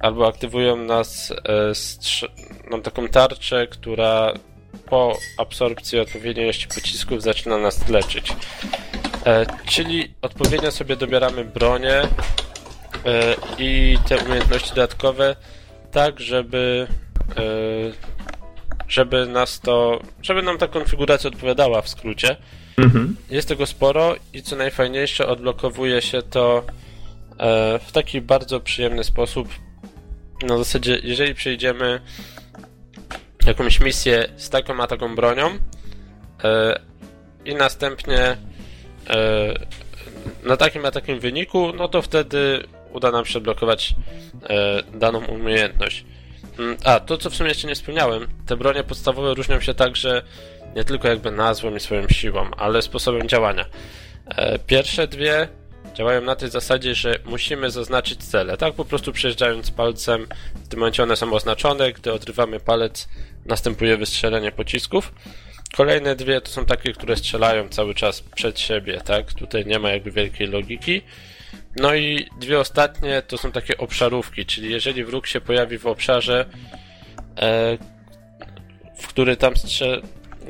albo 0.00 0.28
aktywują 0.28 0.76
nas, 0.76 1.30
e, 1.30 1.72
mam 2.70 2.82
taką 2.82 3.08
tarczę, 3.08 3.66
która 3.66 4.32
po 4.86 5.18
absorpcji 5.38 6.00
odpowiedniej 6.00 6.44
ilości 6.44 6.68
pocisków 6.68 7.22
zaczyna 7.22 7.58
nas 7.58 7.88
leczyć. 7.88 8.32
E, 9.26 9.46
czyli 9.66 10.14
odpowiednio 10.22 10.70
sobie 10.70 10.96
dobieramy 10.96 11.44
bronię 11.44 11.94
e, 11.94 12.08
i 13.58 13.98
te 14.08 14.18
umiejętności 14.18 14.68
dodatkowe 14.68 15.36
tak, 15.90 16.20
żeby 16.20 16.86
e, 17.36 18.14
żeby 18.88 19.26
nas 19.26 19.60
to, 19.60 20.00
żeby 20.22 20.42
nam 20.42 20.58
ta 20.58 20.68
konfiguracja 20.68 21.28
odpowiadała 21.28 21.82
w 21.82 21.88
skrócie. 21.88 22.36
Mhm. 22.76 23.16
Jest 23.30 23.48
tego 23.48 23.66
sporo 23.66 24.14
i 24.32 24.42
co 24.42 24.56
najfajniejsze 24.56 25.26
odblokowuje 25.26 26.02
się 26.02 26.22
to 26.22 26.64
e, 27.38 27.78
w 27.78 27.92
taki 27.92 28.20
bardzo 28.20 28.60
przyjemny 28.60 29.04
sposób. 29.04 29.48
Na 30.42 30.58
zasadzie, 30.58 30.98
jeżeli 31.02 31.34
przejdziemy 31.34 32.00
jakąś 33.46 33.80
misję 33.80 34.28
z 34.36 34.50
taką 34.50 34.82
a 34.82 34.86
taką 34.86 35.16
bronią 35.16 35.50
e, 36.44 36.80
i 37.44 37.54
następnie 37.54 38.36
na 40.44 40.56
takim 40.56 40.84
a 40.84 40.90
takim 40.90 41.20
wyniku, 41.20 41.72
no 41.72 41.88
to 41.88 42.02
wtedy 42.02 42.64
uda 42.92 43.10
nam 43.10 43.24
się 43.24 43.38
odblokować 43.38 43.94
e, 44.42 44.82
daną 44.82 45.24
umiejętność. 45.24 46.04
Mm, 46.58 46.76
a, 46.84 47.00
to 47.00 47.18
co 47.18 47.30
w 47.30 47.34
sumie 47.34 47.48
jeszcze 47.48 47.68
nie 47.68 47.74
wspomniałem, 47.74 48.28
te 48.46 48.56
bronie 48.56 48.84
podstawowe 48.84 49.34
różnią 49.34 49.60
się 49.60 49.74
także 49.74 50.22
nie 50.76 50.84
tylko 50.84 51.08
jakby 51.08 51.30
nazwą 51.30 51.74
i 51.74 51.80
swoją 51.80 52.08
siłą, 52.08 52.50
ale 52.56 52.82
sposobem 52.82 53.28
działania. 53.28 53.64
Pierwsze 54.66 55.06
dwie 55.06 55.48
działają 55.94 56.20
na 56.20 56.36
tej 56.36 56.50
zasadzie, 56.50 56.94
że 56.94 57.18
musimy 57.24 57.70
zaznaczyć 57.70 58.24
cele, 58.24 58.56
tak? 58.56 58.74
Po 58.74 58.84
prostu 58.84 59.12
przejeżdżając 59.12 59.70
palcem, 59.70 60.26
w 60.64 60.68
tym 60.68 60.78
momencie 60.78 61.02
one 61.02 61.16
są 61.16 61.32
oznaczone, 61.32 61.92
gdy 61.92 62.12
odrywamy 62.12 62.60
palec, 62.60 63.08
następuje 63.46 63.96
wystrzelenie 63.96 64.52
pocisków. 64.52 65.12
Kolejne 65.76 66.16
dwie 66.16 66.40
to 66.40 66.50
są 66.50 66.64
takie, 66.64 66.92
które 66.92 67.16
strzelają 67.16 67.68
cały 67.68 67.94
czas 67.94 68.20
przed 68.20 68.60
siebie, 68.60 69.00
tak? 69.00 69.32
Tutaj 69.32 69.66
nie 69.66 69.78
ma 69.78 69.90
jakby 69.90 70.10
wielkiej 70.10 70.46
logiki. 70.46 71.02
No 71.76 71.94
i 71.94 72.28
dwie 72.40 72.60
ostatnie 72.60 73.22
to 73.22 73.38
są 73.38 73.52
takie 73.52 73.78
obszarówki, 73.78 74.46
czyli 74.46 74.70
jeżeli 74.70 75.04
wróg 75.04 75.26
się 75.26 75.40
pojawi 75.40 75.78
w 75.78 75.86
obszarze, 75.86 76.46
e, 77.38 77.78
w 78.98 79.06
który 79.08 79.36
tam 79.36 79.56
strze 79.56 80.00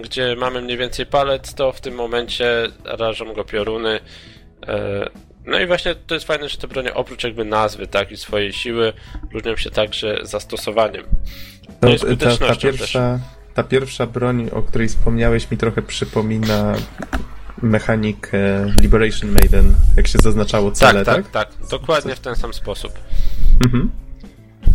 gdzie 0.02 0.36
mamy 0.36 0.62
mniej 0.62 0.76
więcej 0.76 1.06
palec, 1.06 1.54
to 1.54 1.72
w 1.72 1.80
tym 1.80 1.94
momencie 1.94 2.68
rażą 2.84 3.32
go 3.34 3.44
pioruny. 3.44 4.00
E, 4.66 5.10
no 5.46 5.60
i 5.60 5.66
właśnie 5.66 5.94
to 5.94 6.14
jest 6.14 6.26
fajne, 6.26 6.48
że 6.48 6.58
te 6.58 6.68
bronie 6.68 6.94
oprócz 6.94 7.24
jakby 7.24 7.44
nazwy, 7.44 7.86
tak, 7.86 8.12
i 8.12 8.16
swojej 8.16 8.52
siły 8.52 8.92
różnią 9.32 9.56
się 9.56 9.70
także 9.70 10.18
zastosowaniem. 10.22 11.04
No, 11.82 11.88
no 12.08 12.16
ta, 12.16 12.36
ta, 12.36 12.56
pierwsza, 12.56 13.20
ta 13.54 13.62
pierwsza 13.62 14.06
broń, 14.06 14.50
o 14.52 14.62
której 14.62 14.88
wspomniałeś, 14.88 15.50
mi 15.50 15.56
trochę 15.56 15.82
przypomina 15.82 16.74
mechanikę 17.62 18.38
Liberation 18.80 19.30
Maiden, 19.30 19.74
jak 19.96 20.08
się 20.08 20.18
zaznaczało 20.18 20.72
cele, 20.72 21.04
tak? 21.04 21.16
Tak, 21.16 21.30
tak, 21.30 21.54
tak. 21.54 21.68
Dokładnie 21.68 22.14
w 22.14 22.20
ten 22.20 22.36
sam 22.36 22.54
sposób. 22.54 22.92
Mhm. 23.64 23.90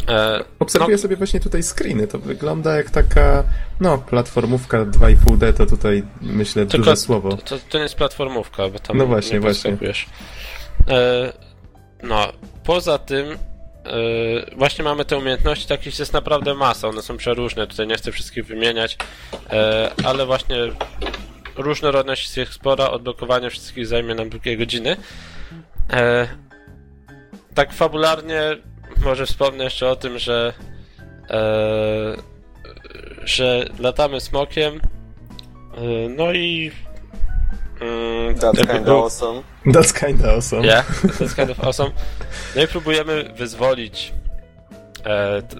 E, 0.07 0.43
Obserwuję 0.59 0.97
no, 0.97 1.01
sobie 1.01 1.15
właśnie 1.15 1.39
tutaj 1.39 1.63
screeny. 1.63 2.07
To 2.07 2.19
wygląda 2.19 2.77
jak 2.77 2.89
taka, 2.89 3.43
no, 3.79 3.97
platformówka 3.97 4.85
2,5D, 4.85 5.53
to 5.53 5.65
tutaj 5.65 6.03
myślę 6.21 6.65
tylko 6.65 6.77
duże 6.85 6.97
słowo. 6.97 7.37
To, 7.37 7.57
to, 7.69 7.77
nie 7.77 7.83
jest 7.83 7.95
platformówka, 7.95 8.69
bo 8.69 8.79
tam 8.79 8.97
no 8.97 9.05
właśnie, 9.05 9.33
nie 9.33 9.39
właśnie. 9.39 9.77
E, 10.87 11.33
no, 12.03 12.33
poza 12.63 12.97
tym 12.97 13.37
e, 13.85 14.55
właśnie 14.55 14.83
mamy 14.83 15.05
te 15.05 15.17
umiejętności, 15.17 15.67
takich 15.67 15.99
jest 15.99 16.13
naprawdę 16.13 16.53
masa, 16.53 16.87
one 16.87 17.01
są 17.01 17.17
przeróżne, 17.17 17.67
tutaj 17.67 17.87
nie 17.87 17.95
chcę 17.95 18.11
wszystkich 18.11 18.45
wymieniać, 18.45 18.97
e, 19.49 19.91
ale 20.05 20.25
właśnie 20.25 20.57
różnorodność 21.55 22.37
jest 22.37 22.53
spora, 22.53 22.89
odblokowanie 22.89 23.49
wszystkich 23.49 23.87
zajmie 23.87 24.15
nam 24.15 24.29
długie 24.29 24.57
godziny. 24.57 24.97
Tak 27.55 27.73
fabularnie 27.73 28.41
może 29.03 29.25
wspomnę 29.25 29.63
jeszcze 29.63 29.89
o 29.89 29.95
tym, 29.95 30.19
że 30.19 30.53
że 33.23 33.65
latamy 33.79 34.21
smokiem 34.21 34.79
no 36.09 36.33
i 36.33 36.71
Mm, 37.81 38.39
that's 38.39 38.67
kind 38.67 38.87
of 38.87 39.05
awesome. 39.05 39.43
That's 39.65 39.93
kind 39.93 40.21
of 40.21 40.25
awesome. 40.25 40.63
Yeah, 40.63 40.85
that's 41.19 41.35
kind 41.35 41.49
of 41.49 41.59
awesome. 41.63 41.91
No 42.55 42.63
i 42.63 42.67
próbujemy 42.67 43.23
wyzwolić 43.37 44.13
e, 45.03 45.41
t, 45.41 45.55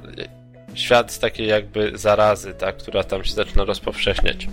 świat 0.74 1.12
z 1.12 1.20
takiej 1.20 1.48
jakby 1.48 1.92
zarazy, 1.96 2.54
tak, 2.54 2.78
która 2.78 3.04
tam 3.04 3.24
się 3.24 3.34
zaczyna 3.34 3.64
rozpowszechniać. 3.64 4.48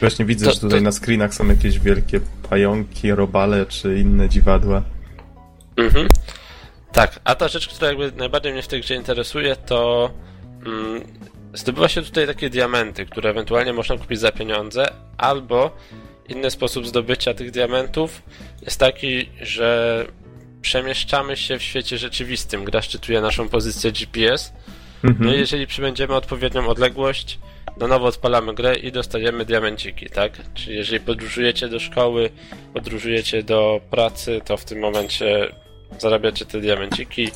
Właśnie 0.00 0.24
widzę, 0.24 0.46
to, 0.46 0.52
że 0.52 0.60
tutaj 0.60 0.78
to... 0.78 0.84
na 0.84 0.92
screenach 0.92 1.34
są 1.34 1.48
jakieś 1.48 1.78
wielkie 1.78 2.20
pająki, 2.50 3.12
robale 3.12 3.66
czy 3.66 3.98
inne 3.98 4.28
dziwadła. 4.28 4.82
Mhm. 5.76 6.08
Tak, 6.92 7.20
a 7.24 7.34
ta 7.34 7.48
rzecz, 7.48 7.68
która 7.68 7.88
jakby 7.88 8.12
najbardziej 8.12 8.52
mnie 8.52 8.62
w 8.62 8.68
tej 8.68 8.80
grze 8.80 8.94
interesuje, 8.94 9.56
to 9.56 10.10
mm, 10.66 11.02
zdobywa 11.54 11.88
się 11.88 12.02
tutaj 12.02 12.26
takie 12.26 12.50
diamenty, 12.50 13.06
które 13.06 13.30
ewentualnie 13.30 13.72
można 13.72 13.98
kupić 13.98 14.20
za 14.20 14.32
pieniądze, 14.32 14.90
albo 15.18 15.76
Inny 16.28 16.50
sposób 16.50 16.86
zdobycia 16.86 17.34
tych 17.34 17.50
diamentów 17.50 18.22
jest 18.62 18.80
taki, 18.80 19.28
że 19.40 20.06
przemieszczamy 20.62 21.36
się 21.36 21.58
w 21.58 21.62
świecie 21.62 21.98
rzeczywistym. 21.98 22.64
Gra 22.64 22.82
szczytuje 22.82 23.20
naszą 23.20 23.48
pozycję 23.48 23.92
GPS. 23.92 24.52
Mhm. 25.04 25.28
No 25.28 25.34
i 25.34 25.38
jeżeli 25.38 25.66
przybędziemy 25.66 26.14
odpowiednią 26.14 26.68
odległość, 26.68 27.38
na 27.76 27.86
nowo 27.86 28.06
odpalamy 28.06 28.54
grę 28.54 28.74
i 28.74 28.92
dostajemy 28.92 29.44
diamenciki, 29.44 30.06
tak? 30.06 30.32
Czyli 30.54 30.76
jeżeli 30.76 31.00
podróżujecie 31.00 31.68
do 31.68 31.80
szkoły, 31.80 32.30
podróżujecie 32.74 33.42
do 33.42 33.80
pracy, 33.90 34.40
to 34.44 34.56
w 34.56 34.64
tym 34.64 34.78
momencie 34.78 35.52
zarabiacie 35.98 36.44
te 36.44 36.60
diamenciki. 36.60 37.28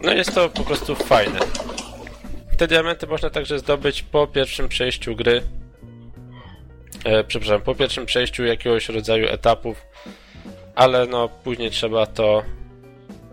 No 0.00 0.12
jest 0.12 0.34
to 0.34 0.48
po 0.48 0.64
prostu 0.64 0.94
fajne. 0.94 1.40
Te 2.58 2.66
diamenty 2.66 3.06
można 3.06 3.30
także 3.30 3.58
zdobyć 3.58 4.02
po 4.02 4.26
pierwszym 4.26 4.68
przejściu 4.68 5.16
gry, 5.16 5.42
e, 7.06 7.24
przepraszam, 7.24 7.60
po 7.60 7.74
pierwszym 7.74 8.06
przejściu 8.06 8.44
jakiegoś 8.44 8.88
rodzaju 8.88 9.26
etapów, 9.28 9.86
ale 10.74 11.06
no 11.06 11.28
później 11.28 11.70
trzeba 11.70 12.06
to 12.06 12.42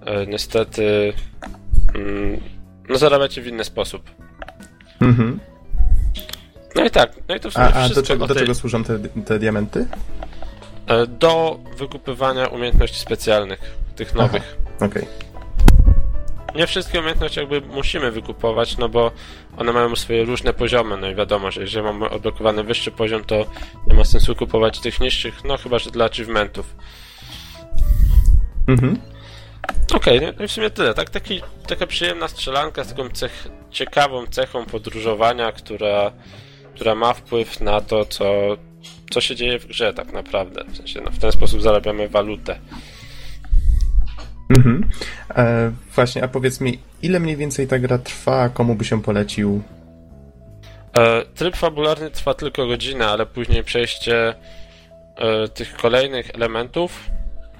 e, 0.05 0.27
niestety 0.27 1.13
mm, 1.95 2.41
no 2.89 2.97
zarabiać 2.97 3.39
w 3.39 3.47
inny 3.47 3.63
sposób. 3.63 4.11
Mhm. 5.01 5.39
No 6.75 6.85
i 6.85 6.89
tak, 6.89 7.11
no 7.29 7.35
i 7.35 7.39
to 7.39 7.49
w 7.49 7.53
sumie 7.53 7.65
A, 7.65 7.83
a 7.83 7.89
do, 7.89 8.03
czego, 8.03 8.27
do 8.27 8.35
czego 8.35 8.55
służą 8.55 8.83
te, 8.83 8.99
te 9.25 9.39
diamenty? 9.39 9.87
E, 10.87 11.07
do 11.07 11.59
wykupywania 11.77 12.47
umiejętności 12.47 12.99
specjalnych, 12.99 13.59
tych 13.95 14.15
nowych. 14.15 14.57
Okej. 14.79 14.87
Okay 14.87 15.32
nie 16.55 16.67
wszystkie 16.67 16.99
umiejętności 16.99 17.39
jakby 17.39 17.61
musimy 17.61 18.11
wykupować, 18.11 18.77
no 18.77 18.89
bo 18.89 19.11
one 19.57 19.73
mają 19.73 19.95
swoje 19.95 20.25
różne 20.25 20.53
poziomy, 20.53 20.97
no 20.97 21.09
i 21.09 21.15
wiadomo, 21.15 21.51
że 21.51 21.61
jeżeli 21.61 21.85
mamy 21.85 22.09
odblokowany 22.09 22.63
wyższy 22.63 22.91
poziom, 22.91 23.23
to 23.23 23.45
nie 23.87 23.95
ma 23.95 24.03
sensu 24.03 24.35
kupować 24.35 24.79
tych 24.79 24.99
niższych, 24.99 25.43
no 25.43 25.57
chyba, 25.57 25.79
że 25.79 25.91
dla 25.91 26.05
achievementów. 26.05 26.75
Mhm. 28.67 28.97
Okej, 29.93 30.17
okay, 30.17 30.33
no 30.37 30.45
i 30.45 30.47
w 30.47 30.51
sumie 30.51 30.69
tyle. 30.69 30.93
Tak, 30.93 31.09
taki, 31.09 31.41
taka 31.67 31.87
przyjemna 31.87 32.27
strzelanka 32.27 32.83
z 32.83 32.89
taką 32.89 33.09
cech, 33.09 33.47
ciekawą 33.71 34.27
cechą 34.27 34.65
podróżowania, 34.65 35.51
która, 35.51 36.11
która 36.75 36.95
ma 36.95 37.13
wpływ 37.13 37.61
na 37.61 37.81
to, 37.81 38.05
co, 38.05 38.25
co 39.11 39.21
się 39.21 39.35
dzieje 39.35 39.59
w 39.59 39.67
grze 39.67 39.93
tak 39.93 40.13
naprawdę. 40.13 40.63
W 40.67 40.77
sensie, 40.77 41.01
no, 41.01 41.11
w 41.11 41.19
ten 41.19 41.31
sposób 41.31 41.61
zarabiamy 41.61 42.09
walutę. 42.09 42.59
Mhm. 44.57 44.89
E, 45.35 45.71
właśnie, 45.95 46.23
a 46.23 46.27
powiedz 46.27 46.61
mi, 46.61 46.79
ile 47.01 47.19
mniej 47.19 47.37
więcej 47.37 47.67
ta 47.67 47.79
gra 47.79 47.97
trwa, 47.97 48.49
komu 48.49 48.75
by 48.75 48.85
się 48.85 49.01
polecił? 49.01 49.61
E, 50.97 51.25
tryb 51.35 51.55
fabularny 51.55 52.11
trwa 52.11 52.33
tylko 52.33 52.67
godzinę, 52.67 53.07
ale 53.07 53.25
później 53.25 53.63
przejście 53.63 54.33
e, 55.15 55.47
tych 55.47 55.75
kolejnych 55.75 56.35
elementów, 56.35 57.09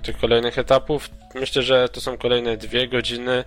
tych 0.03 0.17
kolejnych 0.17 0.57
etapów, 0.59 1.09
myślę, 1.35 1.61
że 1.61 1.89
to 1.89 2.01
są 2.01 2.17
kolejne 2.17 2.57
dwie 2.57 2.87
godziny. 2.87 3.43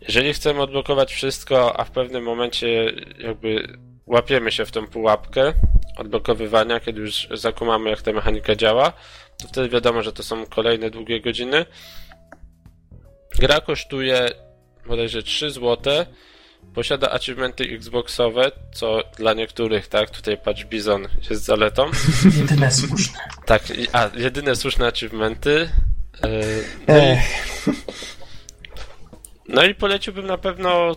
Jeżeli 0.00 0.32
chcemy 0.32 0.62
odblokować 0.62 1.12
wszystko, 1.12 1.80
a 1.80 1.84
w 1.84 1.90
pewnym 1.90 2.24
momencie 2.24 2.92
jakby 3.18 3.78
łapiemy 4.06 4.52
się 4.52 4.64
w 4.64 4.70
tą 4.70 4.86
pułapkę 4.86 5.52
odblokowywania, 5.96 6.80
kiedy 6.80 7.00
już 7.00 7.28
zakumamy, 7.34 7.90
jak 7.90 8.02
ta 8.02 8.12
mechanika 8.12 8.56
działa, 8.56 8.92
to 9.42 9.48
wtedy 9.48 9.68
wiadomo, 9.68 10.02
że 10.02 10.12
to 10.12 10.22
są 10.22 10.46
kolejne 10.46 10.90
długie 10.90 11.20
godziny. 11.20 11.66
Gra 13.38 13.60
kosztuje 13.60 14.30
bodajże 14.86 15.22
3 15.22 15.50
zł. 15.50 16.06
Posiada 16.74 17.10
achievementy 17.10 17.64
Xboxowe, 17.64 18.50
co 18.72 19.02
dla 19.18 19.34
niektórych, 19.34 19.88
tak, 19.88 20.10
tutaj 20.10 20.36
Patch 20.36 20.64
Bizon 20.64 21.08
jest 21.30 21.44
zaletą. 21.44 21.90
Jedyne 22.40 22.72
słuszne. 22.72 23.18
Tak, 23.46 23.62
a 23.92 24.10
jedyne 24.16 24.56
słuszne 24.56 24.86
achievementy. 24.86 25.70
Yy, 26.22 26.64
no, 26.88 26.98
i, 26.98 27.16
no 29.54 29.64
i 29.64 29.74
poleciłbym 29.74 30.26
na 30.26 30.38
pewno 30.38 30.96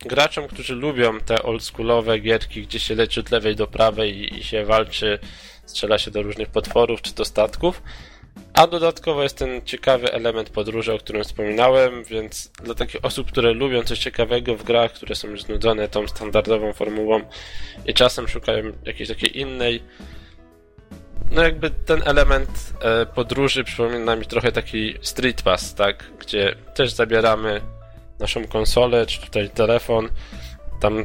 graczom, 0.00 0.48
którzy 0.48 0.74
lubią 0.74 1.20
te 1.20 1.42
oldschoolowe 1.42 2.18
gierki, 2.18 2.62
gdzie 2.62 2.80
się 2.80 2.94
leci 2.94 3.20
od 3.20 3.30
lewej 3.30 3.56
do 3.56 3.66
prawej 3.66 4.18
i, 4.18 4.38
i 4.38 4.44
się 4.44 4.64
walczy, 4.64 5.18
strzela 5.66 5.98
się 5.98 6.10
do 6.10 6.22
różnych 6.22 6.48
potworów 6.48 7.02
czy 7.02 7.14
do 7.14 7.24
statków. 7.24 7.82
A 8.54 8.66
dodatkowo 8.66 9.22
jest 9.22 9.38
ten 9.38 9.62
ciekawy 9.64 10.12
element 10.12 10.50
podróży, 10.50 10.92
o 10.92 10.98
którym 10.98 11.24
wspominałem, 11.24 12.04
więc 12.04 12.48
dla 12.48 12.74
takich 12.74 13.04
osób, 13.04 13.30
które 13.32 13.52
lubią 13.52 13.82
coś 13.82 13.98
ciekawego 13.98 14.56
w 14.56 14.64
grach, 14.64 14.92
które 14.92 15.14
są 15.14 15.28
już 15.28 15.42
znudzone 15.42 15.88
tą 15.88 16.08
standardową 16.08 16.72
formułą 16.72 17.20
i 17.86 17.94
czasem 17.94 18.28
szukają 18.28 18.72
jakiejś 18.84 19.08
takiej 19.08 19.38
innej, 19.40 19.82
no 21.30 21.42
jakby 21.42 21.70
ten 21.70 22.02
element 22.04 22.72
e, 22.80 23.06
podróży 23.06 23.64
przypomina 23.64 24.16
mi 24.16 24.26
trochę 24.26 24.52
taki 24.52 24.94
Street 25.00 25.42
Pass, 25.42 25.74
tak? 25.74 26.04
Gdzie 26.18 26.54
też 26.74 26.92
zabieramy 26.92 27.60
naszą 28.18 28.46
konsolę, 28.46 29.06
czy 29.06 29.20
tutaj 29.20 29.50
telefon, 29.50 30.08
tam 30.80 31.04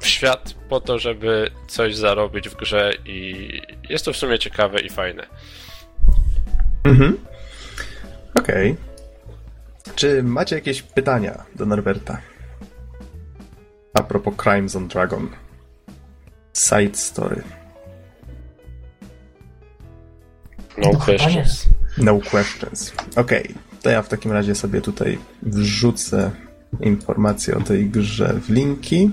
w 0.00 0.06
świat 0.06 0.54
po 0.68 0.80
to, 0.80 0.98
żeby 0.98 1.50
coś 1.68 1.96
zarobić 1.96 2.48
w 2.48 2.56
grze 2.56 2.92
i 3.06 3.48
jest 3.88 4.04
to 4.04 4.12
w 4.12 4.16
sumie 4.16 4.38
ciekawe 4.38 4.80
i 4.80 4.90
fajne. 4.90 5.26
Mhm. 6.84 7.16
Okej. 8.34 8.70
Okay. 8.70 9.94
Czy 9.94 10.22
macie 10.22 10.56
jakieś 10.56 10.82
pytania 10.82 11.44
do 11.54 11.66
Norberta? 11.66 12.18
A 13.94 14.02
propos 14.02 14.34
Crimes 14.36 14.76
on 14.76 14.88
Dragon. 14.88 15.28
Side 16.52 16.96
story. 16.96 17.42
No, 20.78 20.92
no 20.92 20.98
questions. 20.98 21.66
No 21.98 22.20
questions. 22.30 22.92
Okej. 23.16 23.42
Okay. 23.42 23.54
To 23.82 23.90
ja 23.90 24.02
w 24.02 24.08
takim 24.08 24.32
razie 24.32 24.54
sobie 24.54 24.80
tutaj 24.80 25.18
wrzucę 25.42 26.30
informacje 26.80 27.56
o 27.56 27.60
tej 27.60 27.90
grze 27.90 28.34
w 28.40 28.50
linki. 28.50 29.10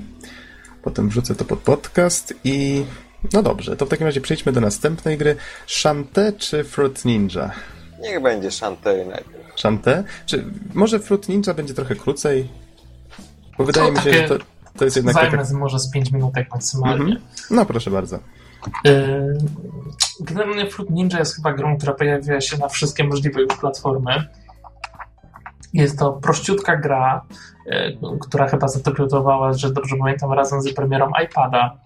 Potem 0.81 1.09
wrzucę 1.09 1.35
to 1.35 1.45
pod 1.45 1.59
podcast 1.59 2.33
i 2.43 2.85
no 3.33 3.43
dobrze, 3.43 3.75
to 3.75 3.85
w 3.85 3.89
takim 3.89 4.07
razie 4.07 4.21
przejdźmy 4.21 4.51
do 4.51 4.61
następnej 4.61 5.17
gry. 5.17 5.35
Shantae 5.67 6.31
czy 6.37 6.63
Fruit 6.63 7.05
Ninja? 7.05 7.51
Niech 8.01 8.21
będzie 8.21 8.51
Shantae 8.51 9.05
najpierw. 9.05 9.59
Shantae? 9.59 10.03
Czy 10.25 10.45
może 10.73 10.99
Fruit 10.99 11.29
Ninja 11.29 11.53
będzie 11.53 11.73
trochę 11.73 11.95
krócej? 11.95 12.49
Bo 13.57 13.63
wydaje 13.63 13.87
to 13.87 13.93
mi 13.93 13.99
się, 13.99 14.13
że 14.13 14.27
to, 14.27 14.35
to 14.77 14.85
jest 14.85 14.97
jednak... 14.97 15.15
Zajmę 15.15 15.37
taka... 15.37 15.57
może 15.57 15.79
z 15.79 15.91
5 15.91 16.11
minutek 16.11 16.47
maksymalnie. 16.51 17.15
Mhm. 17.15 17.21
No 17.51 17.65
proszę 17.65 17.91
bardzo. 17.91 18.19
Yy, 18.83 19.37
generalnie 20.19 20.69
Fruit 20.69 20.89
Ninja 20.89 21.19
jest 21.19 21.35
chyba 21.35 21.53
grą, 21.53 21.77
która 21.77 21.93
pojawia 21.93 22.41
się 22.41 22.57
na 22.57 22.67
wszystkie 22.67 23.03
możliwe 23.03 23.41
już 23.41 23.57
platformy. 23.57 24.27
Jest 25.73 25.99
to 25.99 26.11
prościutka 26.11 26.75
gra, 26.75 27.25
yy, 27.65 27.97
która 28.21 28.47
chyba 28.47 28.67
zadebiutowała, 28.67 29.53
że 29.53 29.73
dobrze 29.73 29.95
pamiętam, 29.99 30.33
razem 30.33 30.61
z 30.61 30.73
premierą 30.73 31.11
iPada 31.25 31.77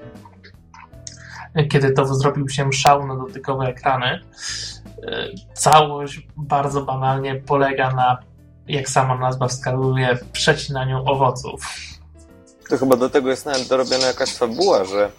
kiedy 1.64 1.92
to 1.92 2.16
zrobił 2.16 2.50
się 2.50 2.74
szał 2.74 3.08
na 3.08 3.16
dotykowe 3.16 3.66
ekrany. 3.66 4.20
E, 5.04 5.28
całość 5.54 6.28
bardzo 6.38 6.82
banalnie 6.82 7.36
polega 7.36 7.92
na, 7.92 8.18
jak 8.68 8.90
sama 8.90 9.18
nazwa 9.18 9.48
wskazuje, 9.48 10.18
przecinaniu 10.32 11.04
owoców. 11.06 11.62
To 12.70 12.78
chyba 12.78 12.96
do 12.96 13.10
tego 13.10 13.30
jest 13.30 13.46
nawet 13.46 13.68
dorobiona 13.68 14.08
jakaś 14.08 14.34
fabuła, 14.34 14.86
że 14.86 15.12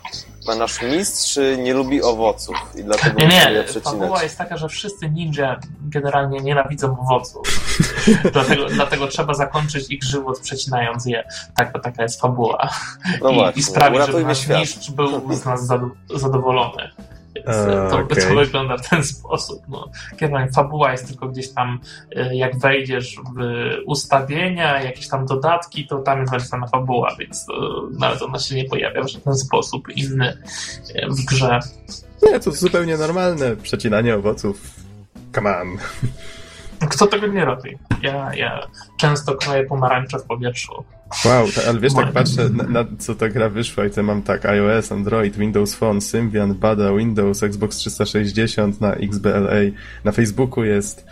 nasz 0.59 0.83
mistrz 0.83 1.39
nie 1.59 1.75
lubi 1.75 2.03
owoców 2.03 2.57
i 2.75 2.85
dlatego 2.85 3.21
nie, 3.21 3.29
nie, 3.29 3.53
je 3.53 3.65
przecinać. 3.65 3.99
fabuła 3.99 4.23
jest 4.23 4.39
taka, 4.39 4.57
że 4.57 4.69
wszyscy 4.69 5.11
ninja 5.11 5.61
generalnie 5.81 6.41
nienawidzą 6.41 6.99
owoców. 7.01 7.66
dlatego, 8.33 8.67
dlatego 8.67 9.07
trzeba 9.09 9.35
zakończyć 9.35 9.91
ich 9.91 10.05
żywot 10.05 10.41
przecinając 10.41 11.07
je. 11.07 11.25
Tak, 11.57 11.83
taka 11.83 12.03
jest 12.03 12.21
fabuła. 12.21 12.71
No 13.23 13.31
I, 13.31 13.35
właśnie, 13.35 13.61
i 13.61 13.63
sprawić, 13.63 14.07
żeby 14.07 14.25
nasz 14.25 14.39
świat. 14.39 14.61
mistrz 14.61 14.91
był 14.91 15.33
z 15.35 15.45
nas 15.45 15.67
zadowolony. 16.15 16.91
E, 17.45 17.89
to, 17.91 17.99
okay. 17.99 18.23
to 18.23 18.35
wygląda 18.35 18.77
w 18.77 18.89
ten 18.89 19.05
sposób. 19.05 19.63
No. 19.69 19.91
Generalnie 20.19 20.53
fabuła 20.53 20.93
jest 20.93 21.09
tylko 21.09 21.29
gdzieś 21.29 21.49
tam, 21.49 21.79
e, 22.17 22.37
jak 22.37 22.59
wejdziesz 22.59 23.17
w 23.37 23.41
ustawienia, 23.87 24.83
jakieś 24.83 25.09
tam 25.09 25.27
dodatki, 25.27 25.87
to 25.87 25.99
tam 25.99 26.21
jest 26.21 26.33
napisana 26.33 26.67
fabuła, 26.67 27.17
więc 27.19 27.47
nawet 27.99 28.23
ona 28.23 28.39
się 28.39 28.55
nie 28.55 28.65
pojawia 28.65 29.03
w 29.03 29.09
żaden 29.09 29.35
sposób 29.35 29.89
inny 29.89 30.39
e, 30.95 31.09
w 31.09 31.25
grze. 31.25 31.61
Nie, 32.23 32.41
to 32.41 32.51
zupełnie 32.51 32.97
normalne 32.97 33.57
przecinanie 33.57 34.15
owoców. 34.15 34.61
Come 35.35 35.61
on. 35.61 35.79
Kto 36.81 37.07
tego 37.07 37.27
nie 37.27 37.45
robi? 37.45 37.79
Ja, 38.03 38.35
ja 38.35 38.67
często 39.01 39.35
kroję 39.35 39.65
pomarańcze 39.65 40.19
w 40.19 40.23
powietrzu. 40.23 40.85
Wow, 41.25 41.47
ale 41.69 41.81
wiesz, 41.81 41.95
tak 41.95 42.13
patrzę 42.13 42.49
na, 42.49 42.65
na, 42.65 42.85
co 42.99 43.15
ta 43.15 43.29
gra 43.29 43.49
wyszła 43.49 43.87
i 43.87 43.91
to 43.91 44.03
mam 44.03 44.23
tak 44.23 44.47
iOS, 44.47 44.93
Android, 44.93 45.37
Windows 45.37 45.75
Phone, 45.75 46.01
Symbian, 46.01 46.55
Bada, 46.55 46.93
Windows, 46.93 47.43
Xbox 47.43 47.77
360 47.77 48.81
na 48.81 48.95
XBLA, 48.95 49.61
na 50.05 50.13
Facebooku 50.13 50.65
jest. 50.65 51.07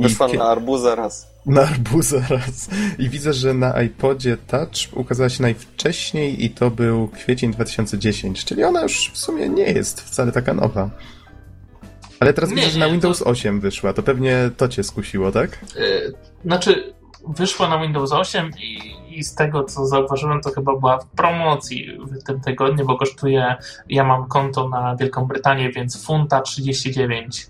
Wyszła 0.00 0.28
I... 0.28 0.38
na 0.38 0.44
arbuza 0.44 0.94
raz. 0.94 1.30
Na 1.46 1.62
arbuza 1.62 2.20
raz. 2.30 2.68
I 2.98 3.08
widzę, 3.08 3.32
że 3.32 3.54
na 3.54 3.82
iPodzie 3.82 4.36
Touch 4.36 4.96
ukazała 4.96 5.28
się 5.28 5.42
najwcześniej 5.42 6.44
i 6.44 6.50
to 6.50 6.70
był 6.70 7.08
kwiecień 7.08 7.52
2010, 7.52 8.44
czyli 8.44 8.64
ona 8.64 8.82
już 8.82 9.10
w 9.12 9.18
sumie 9.18 9.48
nie 9.48 9.72
jest 9.72 10.00
wcale 10.00 10.32
taka 10.32 10.54
nowa. 10.54 10.90
Ale 12.20 12.32
teraz 12.32 12.50
widzę, 12.50 12.70
że 12.70 12.78
na 12.78 12.88
Windows 12.88 13.18
to... 13.18 13.24
8 13.24 13.60
wyszła, 13.60 13.92
to 13.92 14.02
pewnie 14.02 14.50
to 14.56 14.68
cię 14.68 14.82
skusiło, 14.82 15.32
tak? 15.32 15.58
Yy, 15.76 16.14
znaczy, 16.44 16.94
wyszła 17.28 17.68
na 17.68 17.82
Windows 17.82 18.12
8 18.12 18.50
i, 18.58 18.96
i, 19.18 19.24
z 19.24 19.34
tego, 19.34 19.64
co 19.64 19.86
zauważyłem, 19.86 20.40
to 20.40 20.50
chyba 20.50 20.76
była 20.76 20.98
w 20.98 21.06
promocji 21.06 21.98
w 21.98 22.22
tym 22.24 22.40
tygodniu, 22.40 22.86
bo 22.86 22.98
kosztuje, 22.98 23.56
ja 23.88 24.04
mam 24.04 24.28
konto 24.28 24.68
na 24.68 24.96
Wielką 24.96 25.24
Brytanię, 25.24 25.72
więc 25.72 26.06
funta 26.06 26.40
39. 26.40 27.46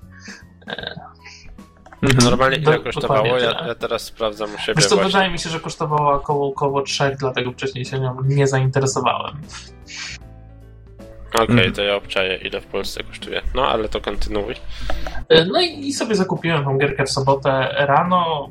Mhm. 2.02 2.30
Normalnie 2.30 2.56
ile 2.56 2.78
Do, 2.78 2.84
kosztowało? 2.84 3.38
Ja, 3.38 3.66
ja, 3.66 3.74
teraz 3.74 4.02
sprawdzam 4.02 4.54
u 4.54 4.58
siebie. 4.58 4.74
Wiesz 4.76 4.86
co, 4.86 4.96
wydaje 4.96 5.30
mi 5.30 5.38
się, 5.38 5.50
że 5.50 5.60
kosztowała 5.60 6.14
około, 6.14 6.48
około 6.48 6.82
3, 6.82 7.16
dlatego 7.18 7.52
wcześniej 7.52 7.84
się 7.84 8.00
nią 8.00 8.16
nie 8.24 8.46
zainteresowałem. 8.46 9.36
Okej, 11.34 11.44
okay, 11.44 11.72
to 11.72 11.82
ja 11.82 11.96
obczaję, 11.96 12.36
ile 12.36 12.60
w 12.60 12.66
Polsce 12.66 13.02
kosztuje. 13.02 13.42
No, 13.54 13.68
ale 13.68 13.88
to 13.88 14.00
kontynuuj. 14.00 14.54
E, 15.28 15.44
no 15.44 15.60
i 15.60 15.92
sobie 15.92 16.14
zakupiłem 16.14 16.64
tą 16.64 16.78
gierkę 16.78 17.04
w 17.04 17.10
sobotę 17.10 17.68
rano. 17.78 18.50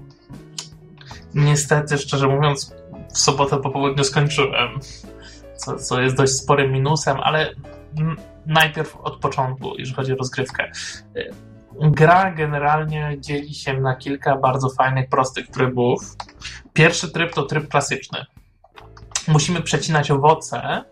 Niestety, 1.35 1.97
szczerze 1.97 2.27
mówiąc, 2.27 2.75
w 3.13 3.17
sobotę 3.17 3.57
po 3.57 3.69
południu 3.69 4.03
skończyłem, 4.03 4.79
co, 5.55 5.77
co 5.77 6.01
jest 6.01 6.15
dość 6.15 6.33
sporym 6.33 6.71
minusem, 6.71 7.17
ale 7.23 7.51
najpierw 8.45 8.95
od 8.95 9.17
początku, 9.17 9.75
jeżeli 9.77 9.95
chodzi 9.95 10.13
o 10.13 10.15
rozgrywkę. 10.15 10.71
E, 11.15 11.29
gra 11.81 12.31
generalnie 12.31 13.17
dzieli 13.19 13.53
się 13.53 13.81
na 13.81 13.95
kilka 13.95 14.37
bardzo 14.37 14.69
fajnych, 14.69 15.09
prostych 15.09 15.47
trybów. 15.47 16.15
Pierwszy 16.73 17.11
tryb 17.11 17.33
to 17.33 17.43
tryb 17.43 17.67
klasyczny. 17.67 18.25
Musimy 19.27 19.61
przecinać 19.61 20.11
owoce, 20.11 20.83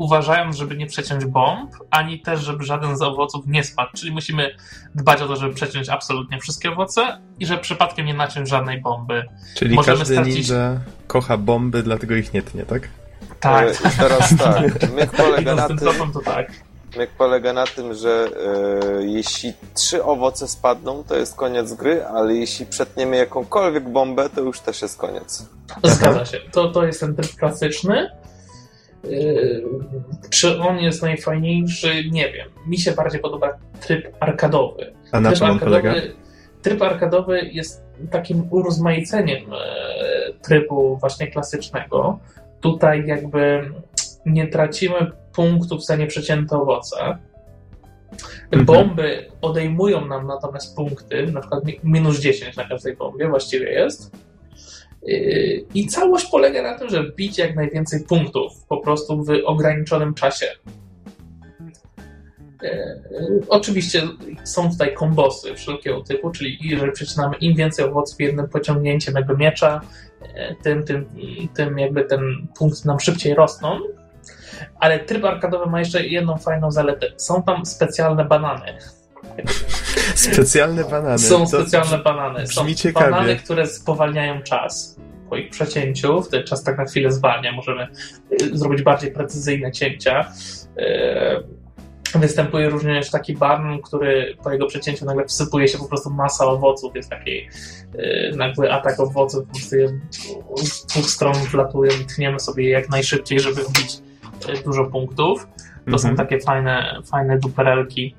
uważając, 0.00 0.56
żeby 0.56 0.76
nie 0.76 0.86
przeciąć 0.86 1.24
bomb, 1.24 1.70
ani 1.90 2.20
też, 2.20 2.40
żeby 2.40 2.64
żaden 2.64 2.96
z 2.96 3.02
owoców 3.02 3.46
nie 3.46 3.64
spadł. 3.64 3.90
Czyli 3.96 4.12
musimy 4.12 4.56
dbać 4.94 5.22
o 5.22 5.28
to, 5.28 5.36
żeby 5.36 5.54
przeciąć 5.54 5.88
absolutnie 5.88 6.38
wszystkie 6.40 6.70
owoce 6.70 7.18
i 7.38 7.46
żeby 7.46 7.60
przypadkiem 7.60 8.06
nie 8.06 8.14
naciąć 8.14 8.48
żadnej 8.48 8.80
bomby. 8.80 9.24
Czyli 9.56 9.74
Możemy 9.74 9.98
każdy 9.98 10.14
stracić... 10.14 10.48
ninja 10.48 10.80
kocha 11.06 11.36
bomby, 11.36 11.82
dlatego 11.82 12.14
ich 12.14 12.34
nie 12.34 12.42
tnie, 12.42 12.62
tak? 12.62 12.88
Tak. 13.40 13.68
E, 13.68 13.90
teraz 13.98 14.36
tak. 14.36 14.62
Myk 14.96 15.10
polega 15.10 15.54
na 15.54 15.68
tym, 15.68 15.78
to 15.78 16.20
tak. 16.24 16.52
Myk 16.96 17.10
polega 17.10 17.52
na 17.52 17.66
tym, 17.66 17.94
że 17.94 18.28
e, 18.98 19.04
jeśli 19.04 19.52
trzy 19.74 20.04
owoce 20.04 20.48
spadną, 20.48 21.04
to 21.04 21.16
jest 21.16 21.36
koniec 21.36 21.72
gry, 21.72 22.04
ale 22.06 22.34
jeśli 22.34 22.66
przetniemy 22.66 23.16
jakąkolwiek 23.16 23.88
bombę, 23.88 24.30
to 24.30 24.40
już 24.40 24.60
też 24.60 24.82
jest 24.82 24.98
koniec. 24.98 25.46
Zgadza 25.84 26.24
się. 26.24 26.38
To, 26.52 26.68
to 26.68 26.86
jest 26.86 27.00
ten 27.00 27.16
tryb 27.16 27.36
klasyczny. 27.36 28.10
Yy, 29.04 29.64
czy 30.30 30.58
on 30.60 30.78
jest 30.78 31.02
najfajniejszy? 31.02 32.04
Nie 32.10 32.32
wiem. 32.32 32.48
Mi 32.66 32.78
się 32.78 32.92
bardziej 32.92 33.20
podoba 33.20 33.58
tryb 33.80 34.16
arkadowy. 34.20 34.92
A 35.12 35.20
na 35.20 35.28
tryb 35.28 35.38
czym 35.38 35.50
on 35.50 35.58
polega? 35.58 35.94
Tryb 36.62 36.82
arkadowy 36.82 37.40
jest 37.52 37.84
takim 38.10 38.46
urozmaiceniem 38.50 39.52
e, 39.52 39.58
trybu 40.42 40.96
właśnie 40.96 41.26
klasycznego. 41.26 42.18
Tutaj 42.60 43.06
jakby 43.06 43.70
nie 44.26 44.46
tracimy 44.48 45.10
punktów 45.34 45.84
za 45.84 45.96
nieprzecięte 45.96 46.56
owoce. 46.56 46.96
Mhm. 48.52 48.64
Bomby 48.64 49.26
odejmują 49.40 50.06
nam 50.06 50.26
natomiast 50.26 50.76
punkty, 50.76 51.26
na 51.26 51.40
przykład 51.40 51.64
mi- 51.64 51.80
minus 51.84 52.18
10 52.20 52.56
na 52.56 52.64
każdej 52.64 52.96
bombie 52.96 53.26
właściwie 53.28 53.70
jest. 53.72 54.12
Yy, 55.02 55.64
I 55.74 55.86
całość 55.86 56.26
polega 56.26 56.62
na 56.62 56.78
tym, 56.78 56.88
że 56.88 57.12
bić 57.12 57.38
jak 57.38 57.56
najwięcej 57.56 58.04
punktów 58.04 58.52
po 58.68 58.76
prostu 58.76 59.24
w 59.24 59.30
ograniczonym 59.44 60.14
czasie. 60.14 60.46
Yy, 62.62 62.70
Oczywiście 63.48 64.02
są 64.44 64.70
tutaj 64.70 64.94
kombosy 64.94 65.54
wszelkiego 65.54 66.00
typu, 66.00 66.30
czyli 66.30 66.58
jeżeli 66.60 66.92
przecinamy 66.92 67.36
im 67.36 67.56
więcej 67.56 67.84
owoców 67.84 68.20
jednym 68.20 68.48
pociągnięciem 68.48 69.14
jakby 69.14 69.36
miecza, 69.36 69.80
yy, 70.22 70.56
tym, 70.62 70.84
tym, 70.84 71.06
tym 71.54 71.78
jakby 71.78 72.04
ten 72.04 72.20
punkt 72.58 72.84
nam 72.84 73.00
szybciej 73.00 73.34
rosną. 73.34 73.80
Ale 74.78 74.98
tryb 74.98 75.24
arkadowy 75.24 75.70
ma 75.70 75.78
jeszcze 75.78 76.06
jedną 76.06 76.36
fajną 76.36 76.70
zaletę. 76.70 77.06
Są 77.16 77.42
tam 77.42 77.66
specjalne 77.66 78.24
banany. 78.24 78.78
Specjalne 80.14 80.84
banany. 80.84 81.18
Są 81.18 81.38
To- 81.40 81.46
specjalne 81.46 81.98
banany. 81.98 82.46
Są 82.46 82.74
ciekawie. 82.74 83.10
banany, 83.10 83.36
które 83.36 83.66
spowalniają 83.66 84.42
czas. 84.42 84.96
Po 85.30 85.36
ich 85.36 85.50
przecięciu, 85.50 86.22
wtedy 86.22 86.44
czas 86.44 86.64
tak 86.64 86.78
na 86.78 86.84
chwilę 86.84 87.12
zwalnia, 87.12 87.52
możemy 87.52 87.88
y, 88.42 88.58
zrobić 88.58 88.82
bardziej 88.82 89.12
precyzyjne 89.12 89.72
cięcia. 89.72 90.32
Y, 90.78 91.60
Występuje 92.14 92.68
również 92.68 93.10
taki 93.10 93.34
barn, 93.36 93.78
który 93.84 94.36
po 94.44 94.52
jego 94.52 94.66
przecięciu 94.66 95.04
nagle 95.04 95.24
wsypuje 95.24 95.68
się 95.68 95.78
po 95.78 95.88
prostu 95.88 96.10
masa 96.10 96.46
owoców. 96.46 96.96
Jest 96.96 97.10
taki 97.10 97.30
y, 97.40 98.32
nagły 98.36 98.72
atak 98.72 99.00
owoców, 99.00 99.46
po 99.46 99.52
prostu 99.54 99.76
je 99.76 99.88
z 100.56 100.86
dwóch 100.86 101.10
stron 101.10 101.34
wlatują 101.34 101.92
i 102.02 102.04
tniemy 102.04 102.40
sobie 102.40 102.70
jak 102.70 102.88
najszybciej, 102.88 103.40
żeby 103.40 103.62
wbić 103.64 103.98
dużo 104.64 104.84
punktów. 104.84 105.46
To 105.90 105.98
są 105.98 106.08
Mhm. 106.08 106.28
takie 106.28 106.44
fajne, 106.44 107.00
fajne 107.10 107.38
duperelki, 107.38 108.14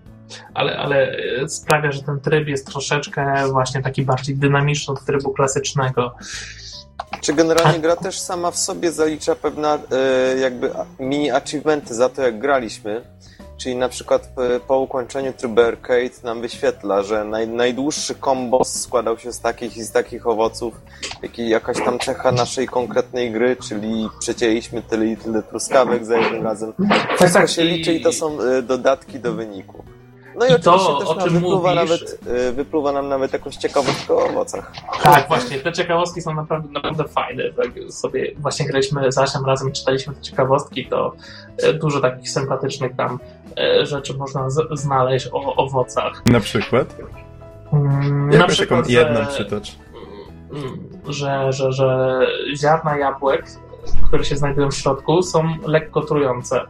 ale, 0.53 0.77
ale 0.77 1.11
e, 1.43 1.49
sprawia, 1.49 1.91
że 1.91 2.03
ten 2.03 2.19
tryb 2.19 2.47
jest 2.47 2.67
troszeczkę 2.67 3.47
właśnie 3.51 3.81
taki 3.81 4.01
bardziej 4.05 4.35
dynamiczny 4.35 4.93
od 4.93 5.05
trybu 5.05 5.33
klasycznego. 5.33 6.15
Czy 7.21 7.33
generalnie 7.33 7.79
gra 7.79 7.95
też 7.95 8.19
sama 8.19 8.51
w 8.51 8.57
sobie 8.57 8.91
zalicza 8.91 9.35
pewne 9.35 9.79
e, 9.91 10.37
jakby 10.39 10.71
mini 10.99 11.31
achievementy 11.31 11.93
za 11.93 12.09
to, 12.09 12.21
jak 12.21 12.39
graliśmy? 12.39 13.01
Czyli 13.57 13.75
na 13.75 13.89
przykład 13.89 14.27
p- 14.35 14.59
po 14.67 14.79
ukończeniu 14.79 15.33
trybu 15.33 15.61
arcade 15.61 16.23
nam 16.23 16.41
wyświetla, 16.41 17.03
że 17.03 17.23
naj, 17.23 17.47
najdłuższy 17.47 18.15
kombos 18.15 18.81
składał 18.81 19.19
się 19.19 19.33
z 19.33 19.39
takich 19.39 19.77
i 19.77 19.83
z 19.83 19.91
takich 19.91 20.27
owoców, 20.27 20.73
jak 21.23 21.37
jakaś 21.39 21.77
tam 21.85 21.99
cecha 21.99 22.31
naszej 22.31 22.67
konkretnej 22.67 23.31
gry, 23.31 23.55
czyli 23.67 24.09
przecięliśmy 24.19 24.81
tyle 24.81 25.05
i 25.05 25.17
tyle 25.17 25.43
truskawek 25.43 26.05
za 26.05 26.17
jednym 26.17 26.43
razem. 26.43 26.73
Wszystko 27.15 27.39
tak, 27.39 27.49
się 27.49 27.63
liczy 27.63 27.93
i 27.93 28.01
to 28.01 28.13
są 28.13 28.41
e, 28.41 28.61
dodatki 28.61 29.19
do 29.19 29.33
wyniku. 29.33 29.83
No 30.39 30.45
i, 30.47 30.53
I 30.53 30.59
to, 30.59 30.97
o 30.97 30.99
też 30.99 31.09
nam 31.17 31.25
czym 31.25 31.33
wypluwa, 31.33 31.69
mówisz- 31.75 31.75
nawet, 31.89 32.19
e, 32.47 32.51
wypluwa 32.51 32.91
nam 32.91 33.09
nawet 33.09 33.33
jakąś 33.33 33.55
ciekawostkę 33.55 34.13
o 34.13 34.25
owocach. 34.25 34.71
Tak, 35.03 35.27
właśnie, 35.27 35.59
te 35.59 35.71
ciekawostki 35.73 36.21
są 36.21 36.33
naprawdę, 36.33 36.69
naprawdę 36.71 37.03
fajne. 37.03 37.43
Jak 37.43 37.91
sobie 37.93 38.31
właśnie 38.37 38.65
graliśmy 38.67 39.11
z 39.11 39.17
Asiem 39.17 39.45
razem, 39.45 39.71
czytaliśmy 39.71 40.13
te 40.15 40.21
ciekawostki, 40.21 40.85
to 40.85 41.13
e, 41.57 41.73
dużo 41.73 41.99
takich 42.01 42.29
sympatycznych 42.29 42.95
tam 42.95 43.19
e, 43.57 43.85
rzeczy 43.85 44.13
można 44.17 44.49
z- 44.49 44.79
znaleźć 44.79 45.27
o 45.31 45.55
owocach. 45.55 46.25
Na 46.25 46.39
przykład? 46.39 46.95
Mm, 47.73 48.31
Jakąś 48.31 48.57
taką 48.57 48.83
że- 48.83 48.91
jedną 48.91 49.25
przytocz. 49.25 49.75
Mm, 50.53 50.89
że, 51.07 51.53
że, 51.53 51.71
że 51.71 52.19
ziarna 52.55 52.97
jabłek, 52.97 53.45
które 54.07 54.23
się 54.25 54.35
znajdują 54.37 54.71
w 54.71 54.75
środku, 54.75 55.21
są 55.23 55.43
lekko 55.67 56.01
trujące, 56.01 56.61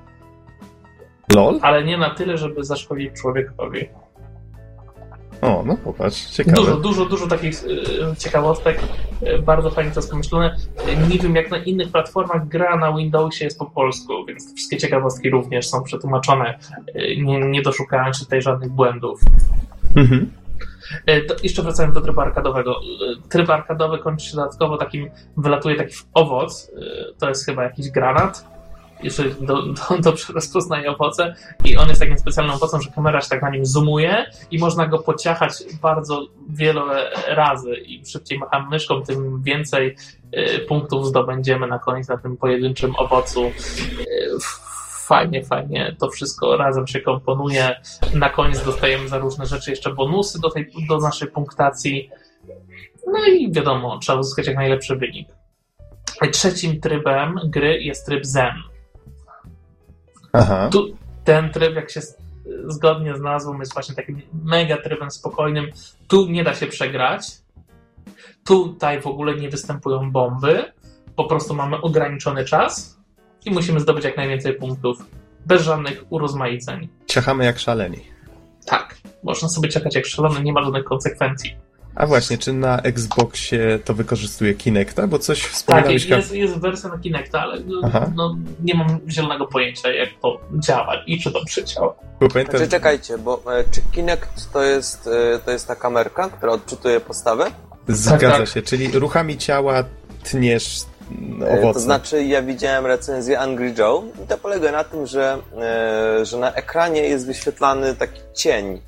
LOL? 1.35 1.59
ale 1.61 1.83
nie 1.83 1.97
na 1.97 2.09
tyle, 2.09 2.37
żeby 2.37 2.63
zaszkodzić 2.63 3.11
człowiekowi. 3.21 3.89
O, 5.41 5.63
no 5.65 5.77
popatrz, 5.83 6.25
ciekawe. 6.25 6.57
Dużo, 6.57 6.77
dużo, 6.77 7.05
dużo 7.05 7.27
takich 7.27 7.53
e, 8.11 8.15
ciekawostek, 8.15 8.79
e, 9.21 9.39
bardzo 9.39 9.69
fajnie 9.71 9.91
to 9.91 9.99
jest 9.99 10.11
pomyślane. 10.11 10.55
E, 10.87 11.07
Nie 11.07 11.19
wiem, 11.19 11.35
jak 11.35 11.51
na 11.51 11.57
innych 11.57 11.91
platformach 11.91 12.47
gra 12.47 12.77
na 12.77 12.93
Windowsie 12.93 13.45
jest 13.45 13.59
po 13.59 13.65
polsku, 13.65 14.25
więc 14.25 14.55
wszystkie 14.55 14.77
ciekawostki 14.77 15.29
również 15.29 15.69
są 15.69 15.83
przetłumaczone. 15.83 16.57
E, 16.95 17.15
Nie, 17.15 17.39
nie 17.39 17.61
doszukałem 17.61 18.13
się 18.13 18.19
tutaj 18.19 18.41
żadnych 18.41 18.69
błędów. 18.71 19.21
Mhm. 19.95 20.31
To 21.27 21.35
jeszcze 21.43 21.63
wracając 21.63 21.95
do 21.95 22.01
trybu 22.01 22.21
arkadowego. 22.21 22.75
Tryb 23.29 23.49
arkadowy 23.49 23.97
kończy 23.97 24.25
się 24.29 24.35
dodatkowo 24.35 24.77
takim, 24.77 25.09
wylatuje 25.37 25.75
taki 25.75 25.95
owoc, 26.13 26.71
to 27.19 27.29
jest 27.29 27.45
chyba 27.45 27.63
jakiś 27.63 27.89
granat, 27.89 28.45
jeżeli 29.03 29.45
do, 29.45 29.61
do, 29.61 29.97
dobrze 30.09 30.33
rozpoznaje 30.33 30.91
owoce 30.91 31.35
i 31.65 31.77
on 31.77 31.89
jest 31.89 32.01
takim 32.01 32.17
specjalnym 32.17 32.55
owocem, 32.55 32.81
że 32.81 32.91
kamera 32.91 33.21
się 33.21 33.29
tak 33.29 33.41
na 33.41 33.49
nim 33.49 33.65
zoomuje 33.65 34.25
i 34.51 34.59
można 34.59 34.87
go 34.87 34.99
pociachać 34.99 35.53
bardzo 35.81 36.27
wiele 36.49 37.11
razy. 37.27 37.73
Im 37.73 38.05
szybciej 38.05 38.39
macham 38.39 38.69
myszką, 38.69 39.03
tym 39.03 39.43
więcej 39.43 39.95
e, 40.31 40.59
punktów 40.59 41.07
zdobędziemy 41.07 41.67
na 41.67 41.79
koniec 41.79 42.07
na 42.07 42.17
tym 42.17 42.37
pojedynczym 42.37 42.95
owocu. 42.95 43.45
E, 43.45 43.51
Fajnie, 45.11 45.43
fajnie 45.43 45.95
to 45.99 46.09
wszystko 46.09 46.57
razem 46.57 46.87
się 46.87 47.01
komponuje. 47.01 47.75
Na 48.13 48.29
koniec 48.29 48.65
dostajemy 48.65 49.07
za 49.07 49.17
różne 49.17 49.45
rzeczy 49.45 49.69
jeszcze 49.69 49.93
bonusy 49.93 50.41
do, 50.41 50.49
tej, 50.49 50.71
do 50.89 50.97
naszej 50.97 51.27
punktacji. 51.27 52.09
No 53.07 53.25
i 53.25 53.51
wiadomo, 53.51 53.99
trzeba 53.99 54.19
uzyskać 54.19 54.47
jak 54.47 54.55
najlepszy 54.55 54.95
wynik. 54.95 55.27
Trzecim 56.31 56.81
trybem 56.81 57.39
gry 57.43 57.81
jest 57.81 58.05
tryb 58.05 58.25
Zen. 58.25 58.53
Aha. 60.33 60.69
Tu 60.71 60.97
ten 61.23 61.49
tryb, 61.51 61.75
jak 61.75 61.91
się 61.91 62.01
zgodnie 62.67 63.15
z 63.17 63.21
nazwą, 63.21 63.59
jest 63.59 63.73
właśnie 63.73 63.95
takim 63.95 64.21
mega 64.43 64.77
trybem 64.77 65.11
spokojnym. 65.11 65.67
Tu 66.07 66.27
nie 66.27 66.43
da 66.43 66.53
się 66.53 66.67
przegrać. 66.67 67.27
Tutaj 68.45 69.01
w 69.01 69.07
ogóle 69.07 69.35
nie 69.35 69.49
występują 69.49 70.11
bomby. 70.11 70.73
Po 71.15 71.23
prostu 71.23 71.53
mamy 71.53 71.81
ograniczony 71.81 72.45
czas 72.45 72.97
i 73.45 73.51
musimy 73.51 73.79
zdobyć 73.79 74.05
jak 74.05 74.17
najwięcej 74.17 74.55
punktów. 74.55 74.97
Bez 75.45 75.61
żadnych 75.61 76.03
urozmaiceń. 76.09 76.87
Ciachamy 77.05 77.45
jak 77.45 77.59
szaleni. 77.59 77.99
Tak, 78.65 78.97
można 79.23 79.49
sobie 79.49 79.69
czekać 79.69 79.95
jak 79.95 80.05
szalony, 80.05 80.43
nie 80.43 80.53
ma 80.53 80.63
żadnych 80.63 80.83
konsekwencji. 80.83 81.55
A 81.95 82.05
właśnie, 82.05 82.37
czy 82.37 82.53
na 82.53 82.79
Xboxie 82.79 83.79
to 83.85 83.93
wykorzystuje 83.93 84.53
Kinecta? 84.53 85.07
Bo 85.07 85.19
coś 85.19 85.41
Tak, 85.41 85.51
wspominałeś... 85.51 86.05
jest, 86.05 86.33
jest 86.33 86.57
wersja 86.57 86.89
na 86.89 86.97
Kinecta, 86.97 87.41
ale 87.41 87.59
no, 87.59 87.81
Aha. 87.83 88.11
no, 88.15 88.35
nie 88.63 88.75
mam 88.75 88.99
zielonego 89.09 89.47
pojęcia, 89.47 89.93
jak 89.93 90.09
to 90.21 90.41
działa 90.59 90.95
i 91.07 91.19
czy 91.19 91.31
to. 91.31 91.41
Bo 92.19 92.27
pamiętam, 92.27 92.57
Znaczy, 92.57 92.71
czekajcie, 92.71 93.17
bo 93.17 93.43
e, 93.57 93.63
czy 93.71 93.81
Kinect 93.91 94.51
to 94.53 94.63
jest, 94.63 95.07
e, 95.07 95.39
to 95.39 95.51
jest 95.51 95.67
ta 95.67 95.75
kamerka, 95.75 96.29
która 96.29 96.51
odczytuje 96.51 96.99
postawę? 96.99 97.51
Zgadza 97.87 98.37
tak. 98.37 98.47
się, 98.47 98.61
czyli 98.61 98.87
ruchami 98.91 99.37
ciała 99.37 99.83
tniesz 100.23 100.81
mm, 101.11 101.43
E, 101.43 101.59
owoce. 101.59 101.73
To 101.73 101.79
znaczy, 101.79 102.23
ja 102.23 102.41
widziałem 102.41 102.85
recenzję 102.85 103.39
Angry 103.39 103.73
Joe 103.77 104.03
i 104.23 104.27
to 104.27 104.37
polega 104.37 104.71
na 104.71 104.83
tym, 104.83 105.07
że, 105.07 105.37
e, 105.61 106.25
że 106.25 106.37
na 106.37 106.53
ekranie 106.53 107.01
jest 107.01 107.25
wyświetlany 107.25 107.95
taki 107.95 108.21
cień, 108.33 108.81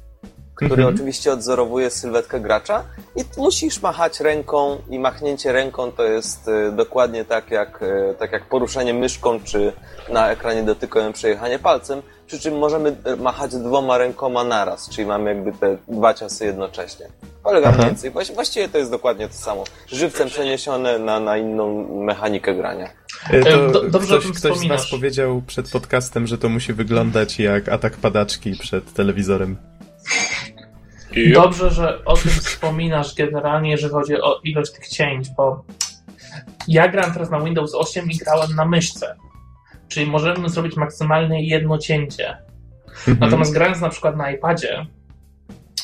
który 0.56 0.74
Mhm. 0.84 0.96
oczywiście 0.96 1.34
odzorowuje 1.34 1.90
sylwetkę 1.90 2.40
gracza 2.40 2.84
i 3.16 3.24
musisz 3.38 3.82
machać 3.82 4.20
ręką 4.20 4.78
i 4.90 5.00
machnięcie 5.00 5.52
ręką 5.52 5.92
to 5.92 6.04
jest 6.04 6.48
e, 6.48 6.72
dokładnie 6.72 7.26
tak 7.26 7.52
jak, 7.52 7.80
e, 7.84 8.14
tak 8.14 8.32
jak 8.32 8.46
poruszenie 8.50 8.94
myszką 8.94 9.40
czy 9.44 9.74
na 10.10 10.32
ekranie 10.32 10.64
dotykowym 10.64 11.14
przejechanie 11.14 11.60
palcem, 11.60 12.02
przy 12.28 12.40
czym 12.40 12.58
możemy 12.58 12.96
e, 13.06 13.16
machać 13.16 13.52
dwoma 13.56 13.98
rękoma 13.98 14.44
naraz, 14.44 14.90
czyli 14.90 15.08
mamy 15.08 15.30
jakby 15.36 15.52
te 15.52 15.78
dwa 15.88 16.14
ciosy 16.14 16.46
jednocześnie. 16.46 17.06
Polega 17.44 17.68
Aha. 17.68 17.78
mniej 17.78 17.88
więcej. 17.90 18.12
Właści- 18.12 18.34
Właściwie 18.34 18.70
to 18.70 18.78
jest 18.78 18.92
dokładnie 18.92 19.28
to 19.28 19.34
samo. 19.34 19.64
Żywcem 19.88 20.28
przeniesione 20.28 21.00
na, 21.00 21.20
na 21.20 21.38
inną 21.38 21.88
mechanikę 22.04 22.56
grania. 22.56 22.90
To 23.30 23.38
E, 23.50 23.72
do- 23.72 23.90
dobrze 23.90 24.20
ktoś, 24.20 24.32
ktoś 24.38 24.58
z 24.58 24.64
nas 24.68 24.90
powiedział 24.92 25.42
przed 25.48 25.72
podcastem, 25.72 26.28
że 26.28 26.38
to 26.38 26.50
musi 26.50 26.74
wyglądać 26.74 27.40
jak 27.40 27.70
atak 27.70 27.98
padaczki 27.98 28.52
przed 28.52 28.94
telewizorem. 28.94 29.58
Dobrze, 31.34 31.72
że 31.72 32.06
o 32.06 32.18
tym 32.18 32.32
wspominasz 32.32 33.16
generalnie, 33.16 33.72
jeżeli 33.72 33.94
chodzi 33.94 34.22
o 34.22 34.40
ilość 34.44 34.72
tych 34.72 34.88
cięć, 34.88 35.30
bo 35.30 35.66
ja 36.68 36.88
gram 36.88 37.14
teraz 37.14 37.30
na 37.30 37.40
Windows 37.40 37.76
8 37.76 38.12
i 38.12 38.18
grałem 38.18 38.56
na 38.56 38.66
myszce. 38.66 39.16
Czyli 39.88 40.06
możemy 40.06 40.50
zrobić 40.50 40.76
maksymalnie 40.76 41.48
jedno 41.48 41.78
cięcie. 41.78 42.38
Mhm. 42.88 43.20
Natomiast 43.20 43.54
grając 43.54 43.82
na 43.82 43.90
przykład 43.90 44.18
na 44.18 44.32
iPadzie, 44.32 44.86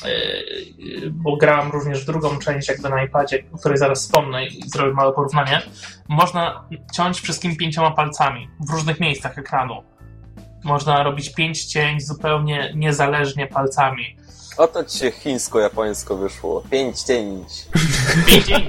yy, 0.06 1.12
bo 1.12 1.38
grałem 1.38 1.72
również 1.72 2.04
w 2.04 2.06
drugą 2.06 2.40
część 2.40 2.70
jakby 2.70 2.90
na 2.90 3.04
iPadzie, 3.04 3.44
o 3.54 3.58
której 3.58 3.78
zaraz 3.78 4.02
wspomnę 4.02 4.46
i 4.46 4.70
zrobię 4.70 4.94
małe 4.94 5.14
porównanie, 5.14 5.62
można 6.10 6.68
ciąć 6.94 7.20
wszystkimi 7.22 7.58
pięcioma 7.58 7.92
palcami 7.92 8.50
w 8.68 8.72
różnych 8.72 9.00
miejscach 9.00 9.38
ekranu. 9.38 9.84
Można 10.64 11.04
robić 11.04 11.34
pięć 11.34 11.66
cięć 11.66 12.08
zupełnie 12.08 12.74
niezależnie 12.76 13.48
palcami. 13.48 14.18
Oto 14.58 14.84
ci 14.84 14.98
się 14.98 15.12
chińsko-japońsko 15.12 16.18
wyszło. 16.18 16.64
Pięć 16.72 17.02
cięć. 17.02 17.48
Pięć 18.28 18.46
cięć. 18.46 18.66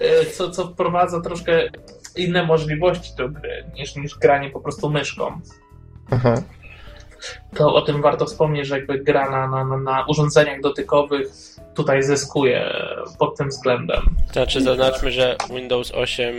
Yy, 0.00 0.26
Co, 0.36 0.50
co 0.50 0.66
wprowadza 0.66 1.20
troszkę 1.20 1.68
inne 2.16 2.46
możliwości 2.46 3.16
do 3.16 3.28
gry 3.28 3.64
niż, 3.74 3.96
niż 3.96 4.18
granie 4.18 4.50
po 4.50 4.60
prostu 4.60 4.90
myszką. 4.90 5.40
Aha. 6.10 6.42
to 7.56 7.74
o 7.74 7.82
tym 7.82 8.02
warto 8.02 8.26
wspomnieć, 8.26 8.66
że 8.66 8.78
jakby 8.78 8.98
gra 8.98 9.30
na, 9.30 9.64
na, 9.64 9.76
na 9.76 10.06
urządzeniach 10.08 10.60
dotykowych 10.60 11.28
tutaj 11.74 12.02
zyskuje 12.02 12.74
pod 13.18 13.36
tym 13.38 13.48
względem. 13.48 14.16
Znaczy 14.32 14.60
zaznaczmy, 14.62 15.10
że 15.10 15.36
Windows 15.50 15.92
8 15.94 16.34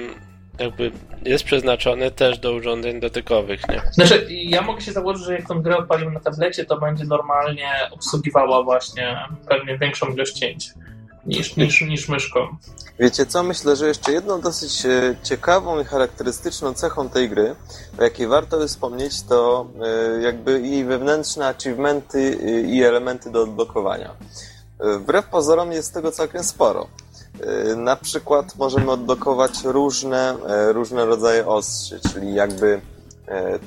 jakby 0.59 0.91
jest 1.25 1.43
przeznaczony 1.43 2.11
też 2.11 2.39
do 2.39 2.53
urządzeń 2.53 2.99
dotykowych, 2.99 3.61
nie? 3.69 3.81
Znaczy, 3.91 4.27
ja 4.29 4.61
mogę 4.61 4.81
się 4.81 4.91
założyć, 4.91 5.25
że 5.25 5.33
jak 5.33 5.47
tą 5.47 5.61
grę 5.61 5.77
odpalimy 5.77 6.11
na 6.11 6.19
tablecie, 6.19 6.65
to 6.65 6.79
będzie 6.79 7.05
normalnie 7.05 7.69
obsługiwała 7.91 8.63
właśnie 8.63 9.17
pewnie 9.49 9.77
większą 9.77 10.07
ilość 10.07 10.33
cięć 10.33 10.73
niż, 11.25 11.55
niż, 11.55 11.81
niż 11.81 12.09
myszką. 12.09 12.47
Wiecie 12.99 13.25
co? 13.25 13.43
Myślę, 13.43 13.75
że 13.75 13.87
jeszcze 13.87 14.11
jedną 14.11 14.41
dosyć 14.41 14.85
e, 14.85 15.15
ciekawą 15.23 15.81
i 15.81 15.85
charakterystyczną 15.85 16.73
cechą 16.73 17.09
tej 17.09 17.29
gry, 17.29 17.55
o 17.99 18.03
jakiej 18.03 18.27
warto 18.27 18.57
by 18.57 18.67
wspomnieć, 18.67 19.23
to 19.23 19.67
e, 19.81 20.21
jakby 20.21 20.61
jej 20.61 20.85
wewnętrzne 20.85 21.47
achievementy 21.47 22.39
e, 22.43 22.61
i 22.61 22.83
elementy 22.83 23.31
do 23.31 23.43
odblokowania. 23.43 24.15
Wbrew 24.79 25.25
pozorom 25.25 25.71
jest 25.71 25.93
tego 25.93 26.11
całkiem 26.11 26.43
sporo. 26.43 26.87
Na 27.75 27.95
przykład 27.95 28.55
możemy 28.55 28.91
odblokować 28.91 29.51
różne, 29.63 30.35
różne 30.71 31.05
rodzaje 31.05 31.47
ostrzy, 31.47 31.99
czyli 32.13 32.33
jakby 32.33 32.81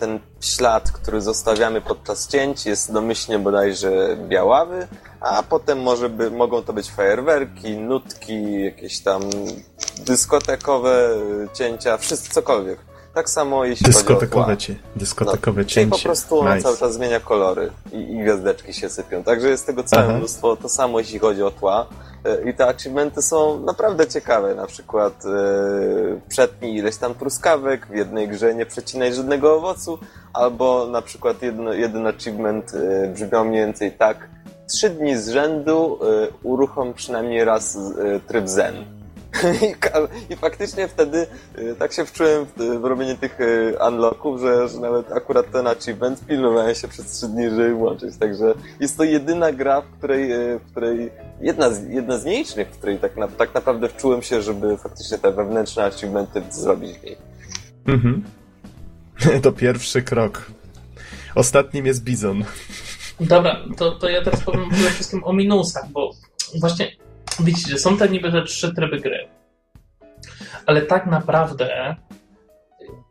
ten 0.00 0.20
ślad, 0.40 0.92
który 0.92 1.20
zostawiamy 1.20 1.80
podczas 1.80 2.28
cięć 2.28 2.66
jest 2.66 2.92
domyślnie 2.92 3.38
bodajże 3.38 4.16
białawy, 4.28 4.86
a 5.20 5.42
potem 5.42 5.82
może 5.82 6.08
by, 6.08 6.30
mogą 6.30 6.62
to 6.62 6.72
być 6.72 6.90
fajerwerki, 6.90 7.76
nutki, 7.76 8.64
jakieś 8.64 9.00
tam 9.00 9.22
dyskotekowe 9.98 11.08
cięcia, 11.54 11.96
wszystko, 11.96 12.34
cokolwiek. 12.34 12.78
Tak 13.16 13.30
samo 13.30 13.64
jeśli 13.64 13.86
dyskotekowe 13.86 14.44
chodzi 14.44 14.54
o 14.54 14.56
cie, 14.56 14.76
Dyskotekowe 14.96 15.62
no, 15.62 15.68
cięcie. 15.68 15.96
po 15.96 16.02
prostu 16.02 16.40
ona 16.40 16.54
nice. 16.54 16.64
cały 16.64 16.76
czas 16.76 16.94
zmienia 16.94 17.20
kolory 17.20 17.70
i, 17.92 17.96
i 17.96 18.18
gwiazdeczki 18.18 18.74
się 18.74 18.88
sypią. 18.88 19.22
Także 19.22 19.48
jest 19.48 19.66
tego 19.66 19.84
całe 19.84 20.04
Aha. 20.04 20.18
mnóstwo. 20.18 20.56
To 20.56 20.68
samo 20.68 20.98
jeśli 20.98 21.18
chodzi 21.18 21.42
o 21.42 21.50
tła. 21.50 21.86
E, 22.24 22.50
I 22.50 22.54
te 22.54 22.66
achievementy 22.66 23.22
są 23.22 23.60
naprawdę 23.60 24.06
ciekawe. 24.06 24.54
Na 24.54 24.66
przykład 24.66 25.24
e, 25.24 25.28
przetnij 26.28 26.76
ileś 26.76 26.96
tam 26.96 27.14
truskawek, 27.14 27.86
w 27.86 27.94
jednej 27.94 28.28
grze 28.28 28.54
nie 28.54 28.66
przecinaj 28.66 29.14
żadnego 29.14 29.56
owocu, 29.56 29.98
albo 30.32 30.86
na 30.86 31.02
przykład 31.02 31.42
jedno, 31.42 31.72
jeden 31.72 32.06
achievement 32.06 32.72
e, 32.74 33.08
brzmiał 33.08 33.44
mniej 33.44 33.60
więcej 33.60 33.92
tak. 33.92 34.28
Trzy 34.68 34.90
dni 34.90 35.16
z 35.16 35.28
rzędu 35.28 35.98
e, 36.02 36.28
uruchom 36.42 36.94
przynajmniej 36.94 37.44
raz 37.44 37.78
tryb 38.28 38.48
zen. 38.48 38.95
I, 39.62 40.32
I 40.32 40.37
faktycznie 40.37 40.89
wtedy 40.89 41.26
y, 41.59 41.74
tak 41.78 41.93
się 41.93 42.07
wczułem 42.07 42.47
w, 42.47 42.80
w 42.80 42.84
robienie 42.84 43.16
tych 43.16 43.41
y, 43.41 43.74
unlocków, 43.89 44.41
że, 44.41 44.68
że 44.68 44.80
nawet 44.80 45.12
akurat 45.12 45.51
ten 45.51 45.66
achievement 45.66 46.26
pilnowałem 46.26 46.74
się 46.74 46.89
przez 46.89 47.07
trzy 47.07 47.28
dni, 47.28 47.51
żeby 47.51 47.74
włączyć. 47.74 48.16
Także 48.16 48.55
jest 48.80 48.97
to 48.97 49.05
jedyna 49.05 49.53
gra, 49.53 49.80
w 49.80 49.99
której, 49.99 50.32
y, 50.32 50.59
w 50.59 50.70
której 50.70 51.11
jedna, 51.41 51.70
z, 51.70 51.89
jedna 51.89 52.18
z 52.18 52.24
nielicznych, 52.24 52.68
w 52.68 52.78
której 52.78 52.99
tak, 52.99 53.16
na, 53.16 53.28
tak 53.28 53.55
naprawdę 53.55 53.89
wczułem 53.89 54.22
się, 54.22 54.43
żeby 54.43 54.76
faktycznie 54.76 55.18
te 55.18 55.32
wewnętrzne 55.32 55.84
achievementy 55.84 56.43
zrobić 56.51 56.99
w 56.99 57.03
niej. 57.05 57.16
Mhm. 57.87 58.24
To 59.43 59.53
pierwszy 59.53 60.03
krok. 60.03 60.47
Ostatnim 61.34 61.87
jest 61.87 62.05
Bizon. 62.05 62.45
Dobra, 63.20 63.57
to, 63.76 63.91
to 63.91 64.09
ja 64.09 64.22
teraz 64.24 64.41
powiem 64.41 64.70
przede 64.70 64.91
wszystkim 64.91 65.24
o 65.24 65.32
minusach, 65.32 65.91
bo 65.93 66.11
właśnie 66.61 66.93
widzicie, 67.41 67.78
są 67.78 67.97
te 67.97 68.09
niby 68.09 68.32
te 68.32 68.43
trzy 68.43 68.74
tryby 68.74 69.01
gry, 69.01 69.28
ale 70.66 70.82
tak 70.82 71.07
naprawdę 71.07 71.97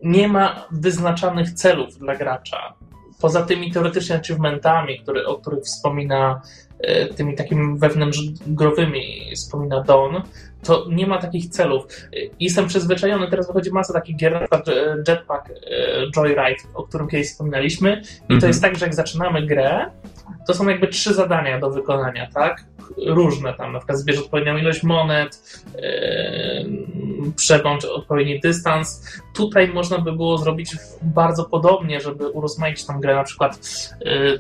nie 0.04 0.28
ma 0.28 0.68
wyznaczanych 0.72 1.52
celów 1.54 1.98
dla 1.98 2.16
gracza. 2.16 2.74
Poza 3.22 3.42
tymi 3.44 3.72
teoretycznie 3.72 4.16
achievementami, 4.16 5.00
które, 5.00 5.26
o 5.26 5.36
których 5.36 5.64
wspomina, 5.64 6.42
e, 6.80 7.06
tymi 7.08 7.36
takimi 7.36 7.80
wewnętrznogrowymi 7.80 9.32
wspomina 9.36 9.82
Don, 9.84 10.22
to 10.64 10.86
nie 10.90 11.08
ma 11.08 11.18
takich 11.22 11.50
celów. 11.50 11.88
Jestem 12.40 12.68
przyzwyczajony, 12.68 13.28
teraz 13.30 13.48
wychodzi 13.48 13.72
masa 13.72 13.94
takich 13.94 14.16
gier, 14.16 14.34
na 14.34 14.40
przykład 14.40 14.68
Jetpack 15.08 15.50
e, 15.50 15.54
Joyride, 16.16 16.64
o 16.74 16.84
którym 16.84 17.08
kiedyś 17.08 17.28
wspominaliśmy, 17.28 18.02
i 18.02 18.28
to 18.28 18.34
Mhm. 18.34 18.48
jest 18.50 18.62
tak, 18.62 18.76
że 18.78 18.86
jak 18.86 18.96
zaczynamy 18.96 19.46
grę, 19.48 19.86
to 20.48 20.54
są 20.54 20.70
jakby 20.70 20.88
trzy 20.88 21.14
zadania 21.14 21.60
do 21.60 21.70
wykonania, 21.70 22.28
tak? 22.34 22.66
Różne 23.08 23.54
tam, 23.54 23.74
na 23.74 23.80
przykład 23.80 23.98
zbierz 23.98 24.20
odpowiednią 24.20 24.58
ilość 24.58 24.84
monet, 24.84 25.62
yy, 27.82 27.92
odpowiedni 27.96 28.40
dystans. 28.40 29.20
Tutaj 29.36 29.68
można 29.68 29.98
by 29.98 30.12
było 30.12 30.38
zrobić 30.38 30.76
bardzo 31.02 31.46
podobnie, 31.46 32.02
żeby 32.02 32.30
urozmaicić 32.30 32.86
tą 32.86 33.00
grę, 33.00 33.16
na 33.16 33.24
przykład 33.24 33.60
yy, 34.06 34.40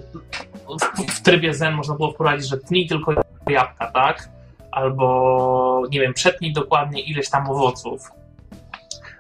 w, 0.80 1.14
w 1.14 1.22
trybie 1.22 1.54
Zen 1.54 1.74
można 1.74 1.96
było 1.96 2.12
wprowadzić, 2.12 2.50
że 2.50 2.58
tnij 2.58 2.88
tylko 2.88 3.14
jabłka, 3.50 3.92
tak? 3.94 4.30
Albo, 4.72 5.84
nie 5.92 6.00
wiem, 6.00 6.14
przetnij 6.14 6.54
dokładnie 6.54 7.02
ileś 7.02 7.30
tam 7.30 7.50
owoców. 7.50 8.12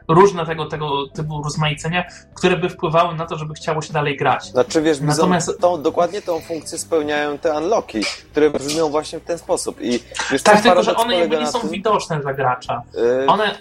Różne 0.07 0.45
tego, 0.45 0.65
tego 0.65 1.07
typu 1.07 1.43
rozmaicenia, 1.43 2.03
które 2.33 2.57
by 2.57 2.69
wpływały 2.69 3.15
na 3.15 3.25
to, 3.25 3.37
żeby 3.37 3.53
chciało 3.53 3.81
się 3.81 3.93
dalej 3.93 4.17
grać. 4.17 4.43
Znaczy 4.45 4.81
wiesz, 4.81 4.99
Natomiast- 5.01 5.59
tą, 5.61 5.81
dokładnie 5.81 6.21
tą 6.21 6.39
funkcję 6.39 6.77
spełniają 6.77 7.37
te 7.37 7.57
unlocki, 7.57 8.01
które 8.31 8.49
brzmią 8.49 8.89
właśnie 8.89 9.19
w 9.19 9.23
ten 9.23 9.37
sposób. 9.37 9.81
I 9.81 9.99
wiesz, 10.31 10.43
Tak, 10.43 10.61
tylko 10.61 10.83
że 10.83 10.95
one 10.95 11.27
nie 11.27 11.47
są 11.47 11.67
widoczne 11.67 12.19
dla 12.19 12.33
gracza. 12.33 12.81
y, 13.23 13.27
One, 13.27 13.55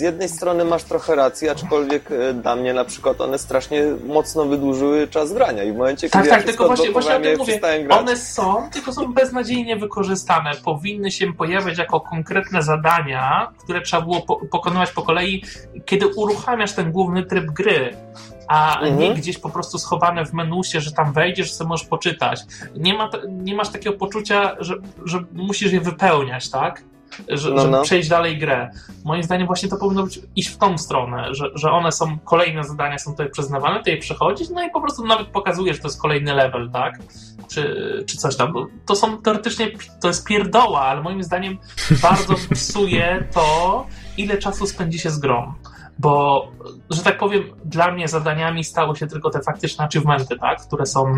Z 0.00 0.02
jednej 0.02 0.28
strony 0.28 0.64
masz 0.64 0.84
trochę 0.84 1.14
rację, 1.14 1.50
aczkolwiek 1.50 2.10
e, 2.12 2.34
dla 2.34 2.56
mnie 2.56 2.74
na 2.74 2.84
przykład 2.84 3.20
one 3.20 3.38
strasznie 3.38 3.82
mocno 4.06 4.44
wydłużyły 4.44 5.08
czas 5.08 5.32
grania 5.32 5.64
i 5.64 5.72
w 5.72 5.76
momencie, 5.76 6.10
tak, 6.10 6.22
kiedy 6.22 6.30
tak, 6.30 6.40
ja 6.40 6.46
tylko 6.46 6.66
właśnie, 6.66 6.90
właśnie 6.90 7.16
o 7.16 7.20
tym 7.20 7.38
mówię. 7.38 7.60
One 7.90 8.16
są, 8.16 8.70
tylko 8.72 8.92
są 8.92 9.12
beznadziejnie 9.12 9.76
wykorzystane. 9.76 10.52
Powinny 10.64 11.10
się 11.10 11.32
pojawiać 11.32 11.78
jako 11.78 12.00
konkretne 12.00 12.62
zadania, 12.62 13.52
które 13.64 13.80
trzeba 13.80 14.02
było 14.02 14.20
po, 14.20 14.36
pokonywać 14.36 14.90
po 14.90 15.02
kolei, 15.02 15.44
kiedy 15.84 16.06
uruchamiasz 16.06 16.72
ten 16.72 16.92
główny 16.92 17.22
tryb 17.26 17.46
gry. 17.50 17.96
A 18.48 18.80
Mhm. 18.80 18.98
nie 18.98 19.14
gdzieś 19.14 19.38
po 19.38 19.50
prostu 19.50 19.78
schowane 19.78 20.26
w 20.26 20.32
menusie, 20.32 20.80
że 20.80 20.92
tam 20.92 21.12
wejdziesz, 21.12 21.52
sobie 21.52 21.68
możesz 21.68 21.86
poczytać. 21.86 22.40
Nie, 22.76 22.94
ma, 22.94 23.10
nie 23.28 23.54
masz 23.54 23.68
takiego 23.68 23.96
poczucia, 23.96 24.56
że, 24.60 24.74
że 25.04 25.18
musisz 25.32 25.72
je 25.72 25.80
wypełniać, 25.80 26.50
tak? 26.50 26.82
Że, 27.28 27.50
No, 27.50 27.60
żeby 27.60 27.70
no. 27.70 27.82
przejść 27.82 28.08
dalej 28.08 28.38
grę. 28.38 28.70
Moim 29.04 29.22
zdaniem 29.22 29.46
właśnie 29.46 29.68
to 29.68 29.76
powinno 29.76 30.02
być 30.02 30.20
iść 30.36 30.48
w 30.48 30.58
tą 30.58 30.78
stronę, 30.78 31.34
że, 31.34 31.50
że 31.54 31.70
one 31.70 31.92
są, 31.92 32.18
kolejne 32.18 32.64
zadania 32.64 32.98
są 32.98 33.10
tutaj 33.10 33.30
przyznawane, 33.30 33.82
ty 33.82 33.90
je 33.90 33.96
przechodzisz, 33.96 34.48
no 34.48 34.64
i 34.66 34.70
po 34.70 34.80
prostu 34.80 35.06
nawet 35.06 35.28
pokazujesz, 35.28 35.76
że 35.76 35.82
to 35.82 35.88
jest 35.88 36.00
kolejny 36.00 36.34
level, 36.34 36.70
tak? 36.70 36.98
Czy, 37.48 38.04
czy 38.08 38.16
coś 38.16 38.36
tam. 38.36 38.52
Bo 38.52 38.66
To 38.86 38.96
są 38.96 39.22
teoretycznie, 39.22 39.70
to 40.02 40.08
jest 40.08 40.26
pierdoła, 40.26 40.80
ale 40.80 41.02
moim 41.02 41.22
zdaniem 41.22 41.58
bardzo 42.02 42.34
psuje 42.54 43.28
to, 43.34 43.86
ile 44.16 44.38
czasu 44.38 44.66
spędzi 44.66 44.98
się 44.98 45.10
z 45.10 45.18
grą. 45.18 45.52
Bo, 45.98 46.48
że 46.90 47.02
tak 47.02 47.18
powiem, 47.18 47.42
dla 47.64 47.92
mnie 47.92 48.08
zadaniami 48.08 48.64
stały 48.64 48.96
się 48.96 49.06
tylko 49.06 49.30
te 49.30 49.40
faktyczne 49.42 49.84
achievementy, 49.84 50.36
tak? 50.38 50.60
Które 50.66 50.86
są, 50.86 51.14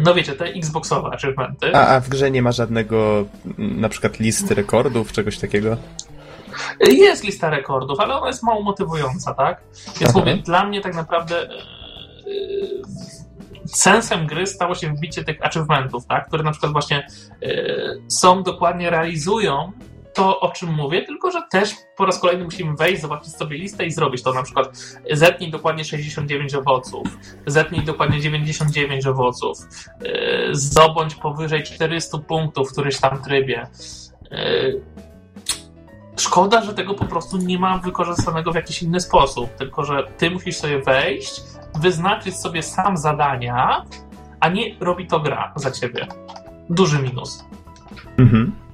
no 0.00 0.14
wiecie, 0.14 0.32
te 0.32 0.44
xboxowe 0.44 1.08
achievementy. 1.08 1.76
A, 1.76 1.96
a 1.96 2.00
w 2.00 2.08
grze 2.08 2.30
nie 2.30 2.42
ma 2.42 2.52
żadnego 2.52 3.24
mm, 3.58 3.80
na 3.80 3.88
przykład 3.88 4.20
listy 4.20 4.54
rekordów, 4.54 5.12
czegoś 5.12 5.38
takiego? 5.38 5.76
Jest 6.80 7.24
lista 7.24 7.50
rekordów, 7.50 8.00
ale 8.00 8.16
ona 8.16 8.26
jest 8.26 8.42
mało 8.42 8.62
motywująca, 8.62 9.34
tak? 9.34 9.62
Więc 10.00 10.10
Aha. 10.10 10.18
mówię, 10.18 10.36
dla 10.36 10.64
mnie 10.64 10.80
tak 10.80 10.94
naprawdę 10.94 11.42
e, 11.42 11.48
sensem 13.66 14.26
gry 14.26 14.46
stało 14.46 14.74
się 14.74 14.92
wbicie 14.92 15.24
tych 15.24 15.46
achievementów, 15.46 16.06
tak? 16.06 16.26
Które 16.26 16.42
na 16.42 16.50
przykład 16.50 16.72
właśnie 16.72 17.06
e, 17.42 17.48
są 18.08 18.42
dokładnie, 18.42 18.90
realizują 18.90 19.72
to, 20.14 20.40
o 20.40 20.50
czym 20.52 20.74
mówię, 20.74 21.02
tylko 21.02 21.30
że 21.30 21.42
też 21.50 21.74
po 21.96 22.06
raz 22.06 22.20
kolejny 22.20 22.44
musimy 22.44 22.76
wejść, 22.76 23.02
zobaczyć 23.02 23.36
sobie 23.36 23.58
listę 23.58 23.86
i 23.86 23.90
zrobić 23.90 24.22
to. 24.22 24.32
Na 24.32 24.42
przykład 24.42 24.78
zetnij 25.12 25.50
dokładnie 25.50 25.84
69 25.84 26.54
owoców, 26.54 27.18
zetnij 27.46 27.82
dokładnie 27.82 28.20
99 28.20 29.06
owoców, 29.06 29.58
e, 30.04 30.54
zdobądź 30.54 31.14
powyżej 31.14 31.62
400 31.62 32.18
punktów 32.18 32.68
w 32.68 32.72
którymś 32.72 33.00
tam 33.00 33.22
trybie. 33.22 33.66
E, 34.30 34.72
Szkoda, 36.18 36.62
że 36.62 36.74
tego 36.74 36.94
po 36.94 37.04
prostu 37.04 37.36
nie 37.36 37.58
ma 37.58 37.78
wykorzystanego 37.78 38.52
w 38.52 38.54
jakiś 38.54 38.82
inny 38.82 39.00
sposób, 39.00 39.54
tylko 39.54 39.84
że 39.84 40.04
ty 40.18 40.30
musisz 40.30 40.56
sobie 40.56 40.82
wejść, 40.82 41.42
wyznaczyć 41.80 42.36
sobie 42.36 42.62
sam 42.62 42.96
zadania, 42.96 43.84
a 44.40 44.48
nie 44.48 44.74
robi 44.80 45.06
to 45.06 45.20
gra 45.20 45.52
za 45.56 45.70
ciebie. 45.70 46.06
Duży 46.70 47.02
minus. 47.02 47.44
Mhm. 48.18 48.67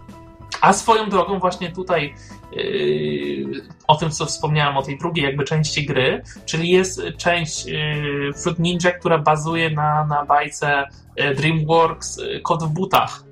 A 0.65 0.73
swoją 0.73 1.09
drogą 1.09 1.39
właśnie 1.39 1.73
tutaj 1.73 2.15
yy, 2.53 3.63
o 3.87 3.97
tym, 3.97 4.11
co 4.11 4.27
wspomniałem, 4.27 4.77
o 4.77 4.83
tej 4.83 4.99
drugiej 4.99 5.25
jakby 5.25 5.45
części 5.45 5.87
gry, 5.87 6.23
czyli 6.47 6.71
jest 6.71 7.03
część 7.17 7.67
yy, 7.67 8.33
Fruit 8.43 8.59
Ninja, 8.59 8.91
która 8.91 9.19
bazuje 9.19 9.71
na, 9.71 10.07
na 10.07 10.25
bajce 10.25 10.89
yy, 11.17 11.35
DreamWorks 11.35 12.21
Kod 12.43 12.63
w 12.63 12.69
butach. 12.69 13.25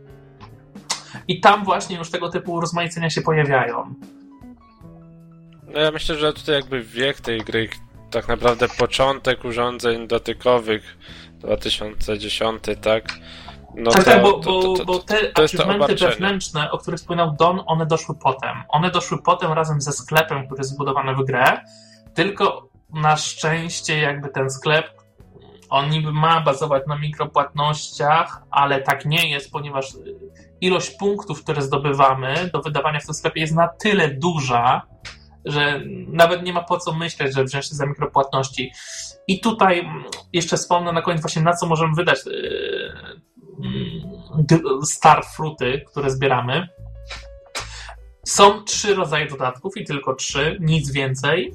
I 1.29 1.41
tam 1.41 1.65
właśnie 1.65 1.97
już 1.97 2.11
tego 2.11 2.29
typu 2.29 2.61
rozmaicenia 2.61 3.11
się 3.11 3.23
pojawiają. 3.23 3.95
No 5.75 5.81
ja 5.81 5.91
myślę, 5.91 6.17
że 6.17 6.33
tutaj 6.33 6.55
jakby 6.55 6.83
wiek 6.83 7.21
tej 7.21 7.41
gry, 7.41 7.69
tak 8.11 8.29
naprawdę 8.29 8.69
początek 8.79 9.45
urządzeń 9.45 10.09
dotykowych 10.09 10.99
2010, 11.41 12.63
tak? 12.83 13.05
No 13.77 13.91
tak, 13.91 14.05
to, 14.05 14.11
tak, 14.11 14.23
bo, 14.23 14.33
to, 14.33 14.75
to, 14.75 14.85
bo 14.85 14.99
te 14.99 15.17
achievementy 15.35 15.95
wewnętrzne, 15.95 16.71
o 16.71 16.79
których 16.79 17.01
wspominał 17.01 17.37
Don, 17.39 17.63
one 17.67 17.87
doszły 17.87 18.15
potem. 18.15 18.57
One 18.69 18.91
doszły 18.91 19.23
potem 19.23 19.53
razem 19.53 19.81
ze 19.81 19.93
sklepem, 19.93 20.47
który 20.47 20.61
jest 20.61 20.71
zbudowany 20.71 21.15
w 21.15 21.25
grę, 21.25 21.61
tylko 22.15 22.69
na 22.91 23.17
szczęście 23.17 23.99
jakby 24.01 24.29
ten 24.29 24.51
sklep, 24.51 25.03
on 25.71 25.91
niby 25.91 26.13
ma 26.13 26.41
bazować 26.41 26.83
na 26.87 26.99
mikropłatnościach, 26.99 28.43
ale 28.51 28.83
tak 28.83 29.05
nie 29.05 29.31
jest, 29.31 29.53
ponieważ 29.53 29.93
ilość 30.61 30.91
punktów, 30.91 31.43
które 31.43 31.63
zdobywamy 31.63 32.51
do 32.53 32.61
wydawania 32.61 33.01
w 33.01 33.05
tym 33.05 33.15
sklepie 33.15 33.41
jest 33.41 33.55
na 33.55 33.69
tyle 33.69 34.09
duża, 34.09 34.83
że 35.45 35.81
nawet 36.09 36.43
nie 36.43 36.53
ma 36.53 36.63
po 36.63 36.79
co 36.79 36.93
myśleć, 36.93 37.35
że 37.35 37.45
wziąć 37.45 37.69
się 37.69 37.75
za 37.75 37.87
mikropłatności. 37.87 38.73
I 39.27 39.41
tutaj 39.41 39.89
jeszcze 40.33 40.57
wspomnę 40.57 40.93
na 40.93 41.03
koniec 41.03 41.21
właśnie 41.21 41.43
na 41.43 41.53
co 41.53 41.67
możemy 41.67 41.95
wydać 41.95 42.19
yy, 42.27 42.82
star 44.85 45.25
fruty, 45.25 45.85
które 45.91 46.11
zbieramy. 46.11 46.69
Są 48.25 48.65
trzy 48.65 48.95
rodzaje 48.95 49.27
dodatków 49.27 49.77
i 49.77 49.85
tylko 49.85 50.15
trzy, 50.15 50.57
nic 50.61 50.93
więcej. 50.93 51.53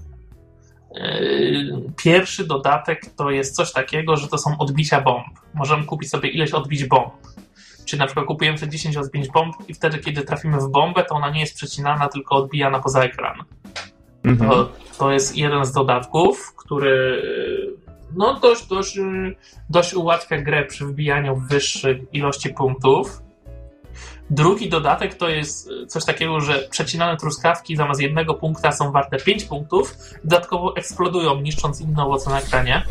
Yy, 0.95 1.93
pierwszy 1.97 2.47
dodatek 2.47 3.01
to 3.15 3.29
jest 3.29 3.55
coś 3.55 3.71
takiego, 3.71 4.17
że 4.17 4.27
to 4.27 4.37
są 4.37 4.57
odbicia 4.57 5.01
bomb. 5.01 5.27
Możemy 5.53 5.85
kupić 5.85 6.09
sobie 6.09 6.29
ileś 6.29 6.51
odbić 6.51 6.85
bomb. 6.85 7.13
Czyli 7.85 7.99
na 7.99 8.05
przykład 8.05 8.25
kupujemy 8.25 8.57
te 8.57 8.69
10 8.69 8.97
odbić 8.97 9.31
bomb 9.31 9.55
i 9.67 9.73
wtedy, 9.73 9.99
kiedy 9.99 10.21
trafimy 10.21 10.57
w 10.59 10.69
bombę, 10.69 11.03
to 11.03 11.15
ona 11.15 11.29
nie 11.29 11.39
jest 11.39 11.55
przecinana, 11.55 12.07
tylko 12.07 12.35
odbijana 12.35 12.79
poza 12.79 13.03
ekran. 13.03 13.43
Mhm. 14.23 14.49
To, 14.49 14.71
to 14.97 15.11
jest 15.11 15.37
jeden 15.37 15.65
z 15.65 15.71
dodatków, 15.71 16.55
który 16.55 17.23
no 18.15 18.39
dość, 18.39 18.67
dość, 18.67 18.99
dość 19.69 19.93
ułatwia 19.93 20.41
grę 20.41 20.65
przy 20.65 20.85
wbijaniu 20.85 21.35
wyższych 21.35 21.97
ilości 22.13 22.49
punktów. 22.49 23.21
Drugi 24.29 24.69
dodatek 24.69 25.15
to 25.15 25.29
jest 25.29 25.69
coś 25.87 26.05
takiego, 26.05 26.39
że 26.39 26.59
przecinane 26.69 27.17
truskawki 27.17 27.75
zamiast 27.75 28.01
jednego 28.01 28.33
punkta 28.33 28.71
są 28.71 28.91
warte 28.91 29.17
5 29.17 29.43
punktów, 29.43 29.95
dodatkowo 30.23 30.75
eksplodują, 30.75 31.41
niszcząc 31.41 31.81
inne 31.81 32.03
owoce 32.03 32.29
na 32.29 32.39
ekranie, 32.39 32.83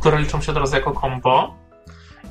które 0.00 0.20
liczą 0.20 0.40
się 0.40 0.52
teraz 0.52 0.72
jako 0.72 0.92
kombo. 0.92 1.54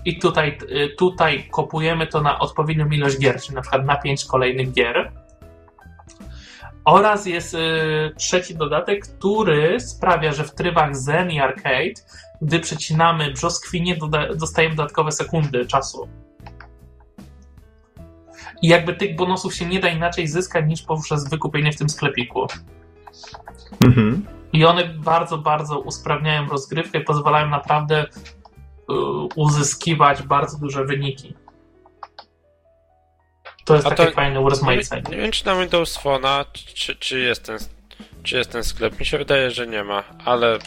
I 0.06 0.20
tutaj, 0.20 0.58
tutaj 0.98 1.48
kopujemy 1.52 2.08
to 2.08 2.22
na 2.22 2.40
odpowiednią 2.40 2.90
ilość 2.90 3.20
gier, 3.20 3.42
czyli 3.42 3.56
na 3.56 3.62
przykład 3.62 3.86
na 3.86 3.96
5 3.96 4.26
kolejnych 4.26 4.72
gier. 4.72 5.12
Oraz 6.86 7.26
jest 7.26 7.54
y, 7.54 7.60
trzeci 8.18 8.56
dodatek, 8.56 9.08
który 9.08 9.80
sprawia, 9.80 10.32
że 10.32 10.44
w 10.44 10.56
trybach 10.56 10.96
Zen 10.96 11.32
i 11.32 11.40
Arcade, 11.40 12.02
gdy 12.42 12.60
przecinamy 12.60 13.32
brzoskwinie, 13.32 13.98
doda- 13.98 14.36
dostajemy 14.36 14.76
dodatkowe 14.76 15.12
sekundy 15.12 15.66
czasu. 15.66 16.08
I 18.62 18.68
jakby 18.68 18.94
tych 18.94 19.16
bonusów 19.16 19.56
się 19.56 19.66
nie 19.66 19.80
da 19.80 19.90
inaczej 19.90 20.28
zyskać 20.28 20.66
niż 20.68 20.82
poprzez 20.82 21.30
wykupienie 21.30 21.72
w 21.72 21.78
tym 21.78 21.90
sklepiku. 21.90 22.48
Mhm. 23.82 24.26
I 24.54 24.66
one 24.66 24.86
bardzo, 24.86 25.38
bardzo 25.38 25.80
usprawniają 25.80 26.48
rozgrywkę 26.48 27.00
i 27.00 27.04
pozwalają 27.04 27.50
naprawdę 27.50 28.04
y, 28.04 28.94
uzyskiwać 29.36 30.24
bardzo 30.24 30.58
duże 30.58 30.86
wyniki. 30.86 31.34
To 33.66 33.76
jest 33.76 33.88
A 33.88 33.90
takie 33.90 34.06
to, 34.06 34.12
fajne 34.12 34.40
urozmaicenie. 34.40 35.02
Nie, 35.02 35.16
nie 35.16 35.22
wiem, 35.22 35.32
czy 35.32 35.46
na 35.46 35.56
Windows 35.56 36.00
Phone'a, 36.00 36.46
czy, 36.54 36.96
czy, 36.96 37.20
jest 37.20 37.46
ten, 37.46 37.58
czy 38.24 38.38
jest 38.38 38.52
ten 38.52 38.64
sklep. 38.64 39.00
Mi 39.00 39.06
się 39.06 39.18
wydaje, 39.18 39.52
że 39.52 39.68
nie 39.68 39.84
ma, 39.84 40.04
ale... 40.26 40.60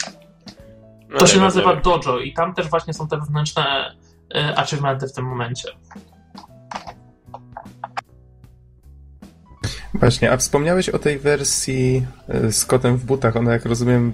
No 1.12 1.18
to 1.18 1.26
się 1.26 1.34
wiem, 1.34 1.42
nazywa 1.42 1.76
Dojo 1.76 2.18
i 2.18 2.32
tam 2.32 2.54
też 2.54 2.68
właśnie 2.68 2.94
są 2.94 3.08
te 3.08 3.16
wewnętrzne 3.16 3.94
y, 4.36 4.56
achievementy 4.56 5.08
w 5.08 5.12
tym 5.12 5.24
momencie. 5.24 5.68
Właśnie, 9.94 10.32
a 10.32 10.36
wspomniałeś 10.36 10.88
o 10.88 10.98
tej 10.98 11.18
wersji 11.18 12.06
y, 12.34 12.52
z 12.52 12.64
kotem 12.64 12.96
w 12.96 13.04
butach. 13.04 13.36
Ona, 13.36 13.52
jak 13.52 13.64
rozumiem, 13.64 14.12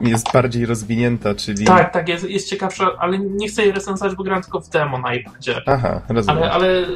jest 0.00 0.32
bardziej 0.32 0.66
rozwinięta, 0.66 1.34
czyli... 1.34 1.64
Tak, 1.64 1.92
tak, 1.92 2.08
jest, 2.08 2.30
jest 2.30 2.48
ciekawsza, 2.48 2.90
ale 2.98 3.18
nie 3.18 3.48
chcę 3.48 3.62
jej 3.62 3.72
recenzować, 3.72 4.16
bo 4.16 4.24
gram 4.24 4.42
tylko 4.42 4.60
w 4.60 4.68
demo 4.68 4.98
na 4.98 5.14
iPadzie. 5.14 5.62
Aha, 5.66 6.00
rozumiem. 6.08 6.42
Ale, 6.42 6.52
ale 6.52 6.86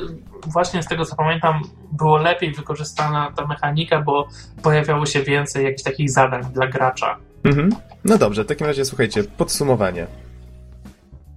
właśnie 0.47 0.83
z 0.83 0.87
tego, 0.87 1.05
co 1.05 1.17
pamiętam, 1.17 1.63
było 1.93 2.17
lepiej 2.17 2.53
wykorzystana 2.53 3.33
ta 3.37 3.47
mechanika, 3.47 4.01
bo 4.01 4.29
pojawiało 4.63 5.07
się 5.07 5.23
więcej 5.23 5.65
jakichś 5.65 5.83
takich 5.83 6.11
zadań 6.11 6.45
dla 6.53 6.67
gracza. 6.67 7.17
Mhm. 7.45 7.71
No 8.05 8.19
dobrze, 8.19 8.45
w 8.45 8.47
takim 8.47 8.67
razie 8.67 8.85
słuchajcie, 8.85 9.25
podsumowanie. 9.25 10.07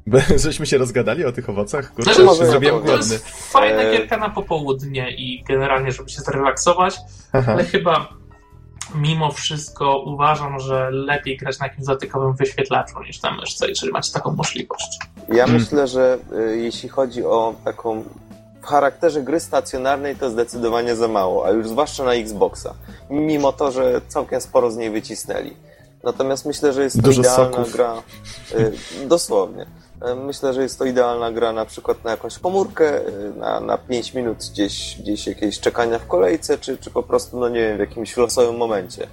Bo 0.07 0.17
żeśmy 0.45 0.65
się 0.65 0.77
rozgadali 0.77 1.25
o 1.25 1.31
tych 1.31 1.49
owocach, 1.49 1.93
kurczę, 1.93 2.13
znaczy, 2.13 2.39
się 2.39 2.45
zrobiłem 2.45 2.75
głodny. 2.75 3.07
To 3.07 3.13
jest 3.13 3.51
fajna 3.51 3.81
e, 3.81 3.91
gierka 3.91 4.17
na 4.17 4.29
popołudnie 4.29 5.11
i 5.11 5.43
generalnie, 5.43 5.91
żeby 5.91 6.09
się 6.09 6.21
zrelaksować, 6.21 6.97
Aha. 7.33 7.51
ale 7.53 7.63
chyba 7.63 8.09
mimo 8.95 9.31
wszystko 9.31 10.03
uważam, 10.05 10.59
że 10.59 10.91
lepiej 10.91 11.37
grać 11.37 11.59
na 11.59 11.67
jakimś 11.67 11.87
dotykowym 11.87 12.33
wyświetlaczu 12.33 13.03
niż 13.03 13.21
na 13.21 13.31
myszce, 13.31 13.69
jeżeli 13.69 13.91
macie 13.91 14.11
taką 14.11 14.31
możliwość. 14.31 14.99
Ja 15.29 15.45
hmm. 15.45 15.61
myślę, 15.61 15.87
że 15.87 16.17
y, 16.51 16.57
jeśli 16.57 16.89
chodzi 16.89 17.25
o 17.25 17.55
taką 17.63 18.03
w 18.61 18.65
charakterze 18.65 19.21
gry 19.21 19.39
stacjonarnej 19.39 20.15
to 20.15 20.29
zdecydowanie 20.29 20.95
za 20.95 21.07
mało, 21.07 21.45
a 21.45 21.51
już 21.51 21.67
zwłaszcza 21.67 22.03
na 22.03 22.13
Xboxa. 22.13 22.73
Mimo 23.09 23.51
to, 23.51 23.71
że 23.71 24.01
całkiem 24.07 24.41
sporo 24.41 24.71
z 24.71 24.77
niej 24.77 24.89
wycisnęli. 24.89 25.53
Natomiast 26.05 26.45
myślę, 26.45 26.73
że 26.73 26.83
jest 26.83 26.95
to 26.95 27.01
Dużo 27.01 27.21
idealna 27.21 27.51
soków. 27.53 27.73
gra. 27.73 28.03
Y, 28.59 28.71
dosłownie. 29.07 29.65
E, 30.01 30.15
myślę, 30.15 30.53
że 30.53 30.61
jest 30.61 30.79
to 30.79 30.85
idealna 30.85 31.31
gra 31.31 31.53
na 31.53 31.65
przykład 31.65 32.03
na 32.03 32.11
jakąś 32.11 32.39
komórkę, 32.39 33.07
e, 33.07 33.11
na, 33.37 33.59
na 33.59 33.77
5 33.77 34.13
minut 34.13 34.37
gdzieś, 34.51 34.97
gdzieś 34.99 35.27
jakieś 35.27 35.59
czekania 35.59 35.99
w 35.99 36.07
kolejce, 36.07 36.57
czy, 36.57 36.77
czy 36.77 36.91
po 36.91 37.03
prostu, 37.03 37.39
no 37.39 37.49
nie 37.49 37.59
wiem, 37.59 37.77
w 37.77 37.79
jakimś 37.79 38.17
losowym 38.17 38.57
momencie. 38.57 39.07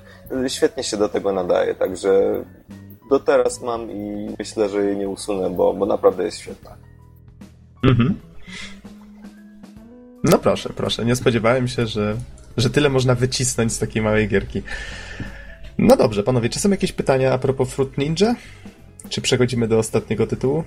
Świetnie 0.49 0.85
się 0.85 0.97
do 0.97 1.09
tego 1.09 1.33
nadaje, 1.33 1.75
także 1.75 2.45
do 3.11 3.21
teraz 3.21 3.61
mam 3.61 3.91
i 3.91 4.29
myślę, 4.39 4.69
że 4.69 4.85
jej 4.85 4.97
nie 4.97 5.09
usunę, 5.09 5.51
bo, 5.51 5.75
bo 5.75 5.87
naprawdę 5.87 6.25
jest 6.25 6.39
świetna. 6.39 6.77
Mhm. 7.85 8.21
No 10.25 10.39
proszę, 10.39 10.71
proszę. 10.77 11.05
Nie 11.05 11.17
spodziewałem 11.17 11.69
się, 11.69 11.87
że, 11.87 12.17
że 12.57 12.71
tyle 12.71 12.89
można 12.89 13.15
wycisnąć 13.15 13.73
z 13.73 13.79
takiej 13.79 14.03
małej 14.03 14.29
gierki. 14.29 14.63
No 15.79 15.97
dobrze, 15.97 16.23
panowie, 16.23 16.49
czy 16.49 16.59
są 16.59 16.71
jakieś 16.71 16.93
pytania 16.93 17.33
a 17.33 17.39
propos 17.39 17.71
Fruit 17.71 17.99
Ninja? 17.99 18.35
Czy 19.09 19.21
przechodzimy 19.21 19.69
do 19.69 19.79
ostatniego 19.79 20.27
tytułu? 20.27 20.65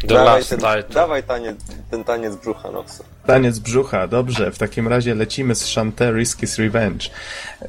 The 0.00 0.14
dawaj, 0.14 0.44
ten, 0.44 0.60
dawaj 0.94 1.22
taniec, 1.22 1.56
ten 1.90 2.04
taniec 2.04 2.36
brzucha, 2.36 2.70
Noxa. 2.70 3.04
Taniec 3.26 3.58
brzucha, 3.58 4.08
dobrze. 4.08 4.52
W 4.52 4.58
takim 4.58 4.88
razie 4.88 5.14
lecimy 5.14 5.54
z 5.54 5.64
Shantae 5.64 6.12
Risky's 6.12 6.58
Revenge. 6.58 7.10
E, 7.62 7.68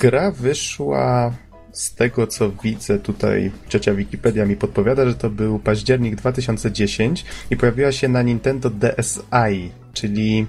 gra 0.00 0.30
wyszła 0.30 1.32
z 1.72 1.94
tego, 1.94 2.26
co 2.26 2.50
widzę 2.50 2.98
tutaj, 2.98 3.52
ciocia 3.68 3.94
Wikipedia 3.94 4.46
mi 4.46 4.56
podpowiada, 4.56 5.08
że 5.08 5.14
to 5.14 5.30
był 5.30 5.58
październik 5.58 6.16
2010 6.16 7.24
i 7.50 7.56
pojawiła 7.56 7.92
się 7.92 8.08
na 8.08 8.22
Nintendo 8.22 8.70
DSi, 8.70 9.72
czyli 9.92 10.46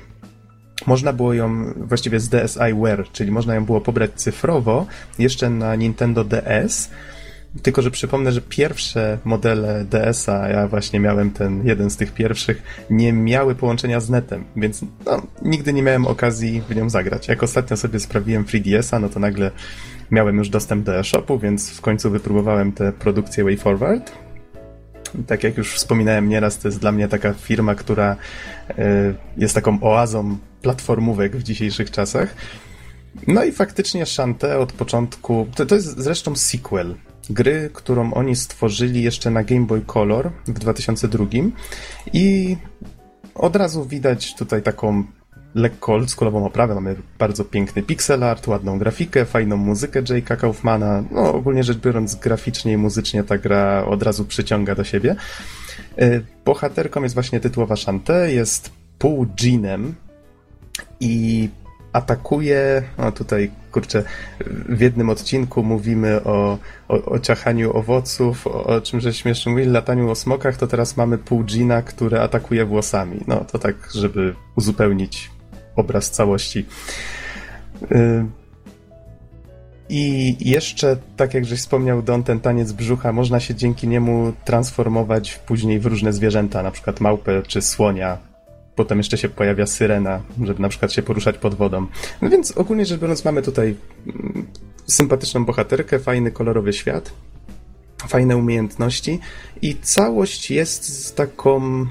można 0.88 1.14
było 1.14 1.34
ją 1.34 1.74
właściwie 1.78 2.20
z 2.20 2.30
DSiWare, 2.30 3.12
czyli 3.12 3.32
można 3.32 3.56
ją 3.56 3.66
było 3.66 3.82
pobrać 3.82 4.12
cyfrowo 4.16 4.86
jeszcze 5.20 5.50
na 5.50 5.76
Nintendo 5.76 6.24
DS 6.24 6.90
tylko, 7.62 7.82
że 7.82 7.92
przypomnę, 7.92 8.32
że 8.32 8.42
pierwsze 8.42 9.18
modele 9.26 9.86
DS-a, 9.86 10.50
ja 10.50 10.68
właśnie 10.68 11.00
miałem 11.00 11.32
ten 11.32 11.68
jeden 11.68 11.90
z 11.90 11.98
tych 11.98 12.14
pierwszych, 12.14 12.64
nie 12.90 13.14
miały 13.14 13.56
połączenia 13.56 14.00
z 14.00 14.10
netem, 14.10 14.44
więc 14.56 14.82
no, 15.06 15.22
nigdy 15.42 15.74
nie 15.74 15.84
miałem 15.84 16.08
okazji 16.08 16.62
w 16.70 16.76
nią 16.76 16.90
zagrać. 16.90 17.28
Jak 17.28 17.44
ostatnio 17.44 17.78
sobie 17.78 18.00
sprawiłem 18.00 18.46
3DS-a, 18.46 19.00
no 19.00 19.10
to 19.10 19.20
nagle 19.20 19.52
miałem 20.12 20.38
już 20.38 20.50
dostęp 20.50 20.86
do 20.86 21.00
e-shopu, 21.00 21.40
więc 21.40 21.70
w 21.70 21.82
końcu 21.82 22.10
wypróbowałem 22.10 22.72
tę 22.72 22.92
produkcję 22.92 23.44
WayForward. 23.44 24.12
Tak 25.28 25.44
jak 25.44 25.58
już 25.58 25.74
wspominałem 25.74 26.30
nieraz, 26.30 26.58
to 26.58 26.68
jest 26.68 26.80
dla 26.80 26.92
mnie 26.92 27.08
taka 27.08 27.34
firma, 27.34 27.76
która 27.76 28.16
y, 28.70 28.76
jest 29.38 29.56
taką 29.56 29.82
oazą 29.82 30.38
platformówek 30.62 31.38
w 31.38 31.44
dzisiejszych 31.44 31.92
czasach. 31.92 32.36
No 33.28 33.44
i 33.44 33.52
faktycznie 33.52 34.06
Shantae 34.06 34.60
od 34.60 34.74
początku, 34.74 35.48
to, 35.56 35.66
to 35.66 35.76
jest 35.76 35.98
zresztą 35.98 36.36
sequel 36.36 36.96
gry, 37.30 37.70
którą 37.74 38.14
oni 38.14 38.36
stworzyli 38.36 39.04
jeszcze 39.04 39.32
na 39.32 39.44
Game 39.44 39.66
Boy 39.66 39.82
Color 39.82 40.32
w 40.48 40.60
2002 40.60 41.26
i 42.14 42.58
od 43.36 43.56
razu 43.56 43.86
widać 43.86 44.36
tutaj 44.36 44.62
taką 44.62 45.04
lekko 45.56 45.94
oldschoolową 45.94 46.46
oprawę. 46.46 46.76
Mamy 46.76 46.96
bardzo 47.20 47.46
piękny 47.46 47.84
pixel 47.84 48.24
art, 48.24 48.48
ładną 48.48 48.80
grafikę, 48.80 49.26
fajną 49.26 49.58
muzykę 49.58 50.04
Jake'a 50.04 50.38
Kaufmana. 50.38 51.04
No, 51.12 51.34
ogólnie 51.34 51.64
rzecz 51.64 51.78
biorąc, 51.78 52.16
graficznie 52.16 52.72
i 52.72 52.78
muzycznie 52.78 53.24
ta 53.24 53.38
gra 53.38 53.86
od 53.86 54.04
razu 54.04 54.26
przyciąga 54.26 54.76
do 54.76 54.84
siebie. 54.84 55.16
E, 55.98 56.22
bohaterką 56.46 57.04
jest 57.04 57.16
właśnie 57.16 57.40
tytułowa 57.40 57.76
Shantae, 57.76 58.32
jest 58.34 58.72
pół 59.00 59.26
dżinem 59.26 59.96
i 61.00 61.50
atakuje, 61.94 62.84
no 62.98 63.12
tutaj 63.12 63.52
kurczę, 63.72 64.04
w 64.70 64.82
jednym 64.82 65.10
odcinku 65.10 65.64
mówimy 65.64 66.24
o, 66.24 66.58
o, 66.88 67.06
o 67.06 67.20
ciachaniu 67.20 67.78
owoców, 67.78 68.48
o, 68.48 68.64
o 68.64 68.82
czym 68.82 69.00
żeśmy 69.00 69.30
jeszcze 69.32 69.50
mówili, 69.50 69.70
lataniu 69.70 70.10
o 70.10 70.16
smokach, 70.16 70.58
to 70.58 70.68
teraz 70.68 70.98
mamy 70.98 71.18
pół 71.18 71.44
dżina, 71.44 71.82
które 71.82 72.22
atakuje 72.22 72.66
włosami. 72.66 73.20
No 73.28 73.46
to 73.52 73.60
tak, 73.60 73.76
żeby 73.94 74.36
uzupełnić 74.56 75.33
obraz 75.76 76.12
całości. 76.12 76.66
Y 77.92 78.44
i 79.90 80.36
jeszcze, 80.40 80.98
tak 81.18 81.34
jak 81.34 81.46
żeś 81.46 81.60
wspomniał, 81.60 82.02
Don, 82.02 82.24
ten 82.24 82.40
taniec 82.40 82.72
brzucha, 82.72 83.12
można 83.12 83.40
się 83.40 83.56
dzięki 83.56 83.88
niemu 83.88 84.34
transformować 84.46 85.40
później 85.46 85.80
w 85.80 85.86
różne 85.86 86.14
zwierzęta, 86.14 86.64
na 86.64 86.72
przykład 86.72 87.02
małpę 87.02 87.42
czy 87.48 87.62
słonia. 87.62 88.18
Potem 88.76 88.98
jeszcze 88.98 89.18
się 89.18 89.30
pojawia 89.30 89.66
syrena, 89.66 90.22
żeby 90.44 90.62
na 90.62 90.70
przykład 90.70 90.94
się 90.94 91.02
poruszać 91.02 91.38
pod 91.38 91.56
wodą. 91.56 91.88
No 92.22 92.30
więc 92.30 92.58
ogólnie 92.58 92.86
rzecz 92.86 93.00
biorąc, 93.00 93.26
mamy 93.26 93.42
tutaj 93.42 93.76
mm, 94.08 94.48
sympatyczną 94.88 95.46
bohaterkę, 95.46 96.00
fajny, 96.00 96.32
kolorowy 96.32 96.74
świat, 96.74 97.14
fajne 98.08 98.38
umiejętności 98.38 99.20
i 99.62 99.76
całość 99.76 100.52
jest 100.52 101.16
taką, 101.16 101.86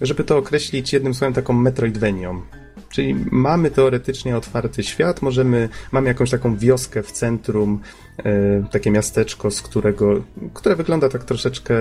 żeby 0.00 0.24
to 0.24 0.38
określić 0.38 0.92
jednym 0.92 1.14
słowem, 1.14 1.34
taką 1.34 1.52
metroidvenią. 1.52 2.42
Czyli 2.90 3.14
mamy 3.30 3.70
teoretycznie 3.70 4.36
otwarty 4.36 4.82
świat, 4.82 5.22
możemy, 5.22 5.68
mamy 5.92 6.08
jakąś 6.08 6.30
taką 6.30 6.56
wioskę 6.56 7.02
w 7.02 7.12
centrum, 7.12 7.80
e, 8.18 8.32
takie 8.70 8.90
miasteczko, 8.90 9.50
z 9.50 9.62
którego, 9.62 10.22
które 10.54 10.76
wygląda 10.76 11.08
tak 11.08 11.24
troszeczkę 11.24 11.74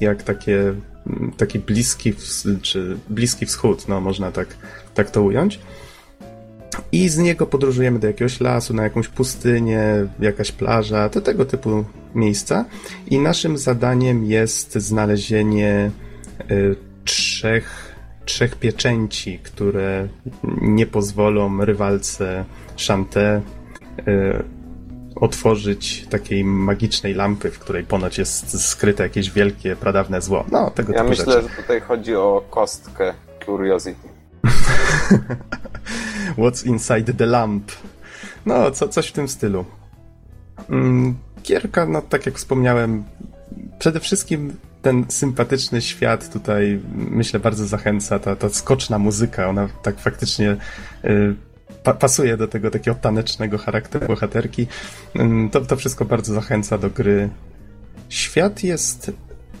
jak 0.00 0.22
takie, 0.22 0.74
taki 1.36 1.58
bliski, 1.58 2.14
czy 2.62 2.96
bliski 3.08 3.46
wschód, 3.46 3.88
no 3.88 4.00
można 4.00 4.32
tak, 4.32 4.56
tak 4.94 5.10
to 5.10 5.22
ująć. 5.22 5.60
I 6.92 7.08
z 7.08 7.18
niego 7.18 7.46
podróżujemy 7.46 7.98
do 7.98 8.06
jakiegoś 8.06 8.40
lasu, 8.40 8.74
na 8.74 8.82
jakąś 8.82 9.08
pustynię, 9.08 9.84
jakaś 10.20 10.52
plaża, 10.52 11.08
do 11.08 11.20
tego 11.20 11.44
typu 11.44 11.84
miejsca. 12.14 12.64
I 13.06 13.18
naszym 13.18 13.58
zadaniem 13.58 14.24
jest 14.24 14.74
znalezienie 14.74 15.90
y, 16.50 16.76
trzech 17.04 17.91
trzech 18.24 18.56
pieczęci, 18.56 19.38
które 19.38 20.08
nie 20.60 20.86
pozwolą 20.86 21.64
rywalce 21.64 22.44
Shanté 22.76 23.42
y, 24.08 24.44
otworzyć 25.16 26.06
takiej 26.10 26.44
magicznej 26.44 27.14
lampy, 27.14 27.50
w 27.50 27.58
której 27.58 27.84
ponoć 27.84 28.18
jest 28.18 28.68
skryte 28.68 29.02
jakieś 29.02 29.30
wielkie, 29.30 29.76
pradawne 29.76 30.22
zło. 30.22 30.44
No, 30.50 30.70
tego 30.70 30.92
ja 30.92 31.04
myślę, 31.04 31.24
rzeczy. 31.24 31.48
że 31.48 31.62
tutaj 31.62 31.80
chodzi 31.80 32.14
o 32.14 32.44
kostkę 32.50 33.14
Curiosity. 33.46 34.08
What's 36.38 36.66
inside 36.66 37.14
the 37.14 37.26
lamp? 37.26 37.72
No, 38.46 38.70
co, 38.70 38.88
coś 38.88 39.08
w 39.08 39.12
tym 39.12 39.28
stylu. 39.28 39.64
Mm, 40.70 41.14
Gierka, 41.42 41.86
no 41.86 42.02
tak 42.02 42.26
jak 42.26 42.34
wspomniałem, 42.34 43.04
przede 43.78 44.00
wszystkim 44.00 44.56
ten 44.82 45.04
sympatyczny 45.08 45.80
świat 45.80 46.32
tutaj, 46.32 46.80
myślę, 46.94 47.40
bardzo 47.40 47.66
zachęca. 47.66 48.18
Ta, 48.18 48.36
ta 48.36 48.48
skoczna 48.48 48.98
muzyka, 48.98 49.48
ona 49.48 49.68
tak 49.82 49.98
faktycznie 49.98 50.56
y, 51.04 51.34
pa, 51.82 51.94
pasuje 51.94 52.36
do 52.36 52.48
tego 52.48 52.70
takiego 52.70 52.94
tanecznego 52.94 53.58
charakteru 53.58 54.06
bohaterki. 54.06 54.66
Y, 55.16 55.50
to, 55.50 55.60
to 55.60 55.76
wszystko 55.76 56.04
bardzo 56.04 56.34
zachęca 56.34 56.78
do 56.78 56.90
gry. 56.90 57.30
Świat 58.08 58.64
jest 58.64 59.12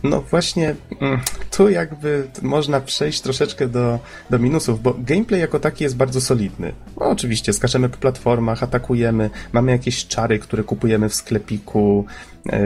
no 0.02 0.20
właśnie, 0.20 0.74
mm, 1.00 1.20
tu 1.50 1.68
jakby 1.68 2.28
można 2.42 2.80
przejść 2.80 3.20
troszeczkę 3.20 3.68
do, 3.68 3.98
do 4.30 4.38
minusów, 4.38 4.82
bo 4.82 4.94
gameplay 4.98 5.40
jako 5.40 5.60
taki 5.60 5.84
jest 5.84 5.96
bardzo 5.96 6.20
solidny. 6.20 6.72
No 7.00 7.06
oczywiście, 7.06 7.52
skaczemy 7.52 7.88
po 7.88 7.96
platformach, 7.96 8.62
atakujemy, 8.62 9.30
mamy 9.52 9.72
jakieś 9.72 10.06
czary, 10.06 10.38
które 10.38 10.64
kupujemy 10.64 11.08
w 11.08 11.14
sklepiku, 11.14 12.04
e, 12.46 12.60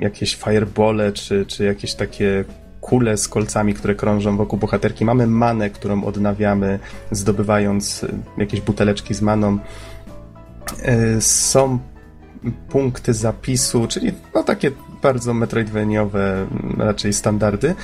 jakieś 0.00 0.36
firebole, 0.36 1.12
czy, 1.12 1.46
czy 1.46 1.64
jakieś 1.64 1.94
takie 1.94 2.44
kule 2.80 3.16
z 3.16 3.28
kolcami, 3.28 3.74
które 3.74 3.94
krążą 3.94 4.36
wokół 4.36 4.58
bohaterki. 4.58 5.04
Mamy 5.04 5.26
manę, 5.26 5.70
którą 5.70 6.04
odnawiamy, 6.04 6.78
zdobywając 7.10 8.06
jakieś 8.38 8.60
buteleczki 8.60 9.14
z 9.14 9.22
maną. 9.22 9.58
E, 10.82 11.20
są 11.20 11.78
punkty 12.68 13.14
zapisu, 13.14 13.86
czyli 13.86 14.12
no 14.34 14.42
takie 14.42 14.70
bardzo 15.02 15.34
metroidveniowe 15.34 16.46
raczej 16.78 17.12
standardy. 17.12 17.74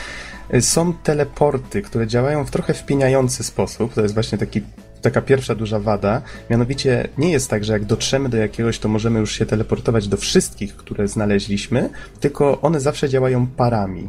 Są 0.60 0.92
teleporty, 0.92 1.82
które 1.82 2.06
działają 2.06 2.44
w 2.44 2.50
trochę 2.50 2.74
wpieniający 2.74 3.44
sposób. 3.44 3.94
To 3.94 4.02
jest 4.02 4.14
właśnie 4.14 4.38
taki 4.38 4.62
taka 5.02 5.22
pierwsza 5.22 5.54
duża 5.54 5.80
wada, 5.80 6.22
mianowicie 6.50 7.08
nie 7.18 7.30
jest 7.30 7.50
tak, 7.50 7.64
że 7.64 7.72
jak 7.72 7.84
dotrzemy 7.84 8.28
do 8.28 8.36
jakiegoś, 8.36 8.78
to 8.78 8.88
możemy 8.88 9.20
już 9.20 9.32
się 9.32 9.46
teleportować 9.46 10.08
do 10.08 10.16
wszystkich, 10.16 10.76
które 10.76 11.08
znaleźliśmy, 11.08 11.90
tylko 12.20 12.60
one 12.60 12.80
zawsze 12.80 13.08
działają 13.08 13.46
parami. 13.46 14.08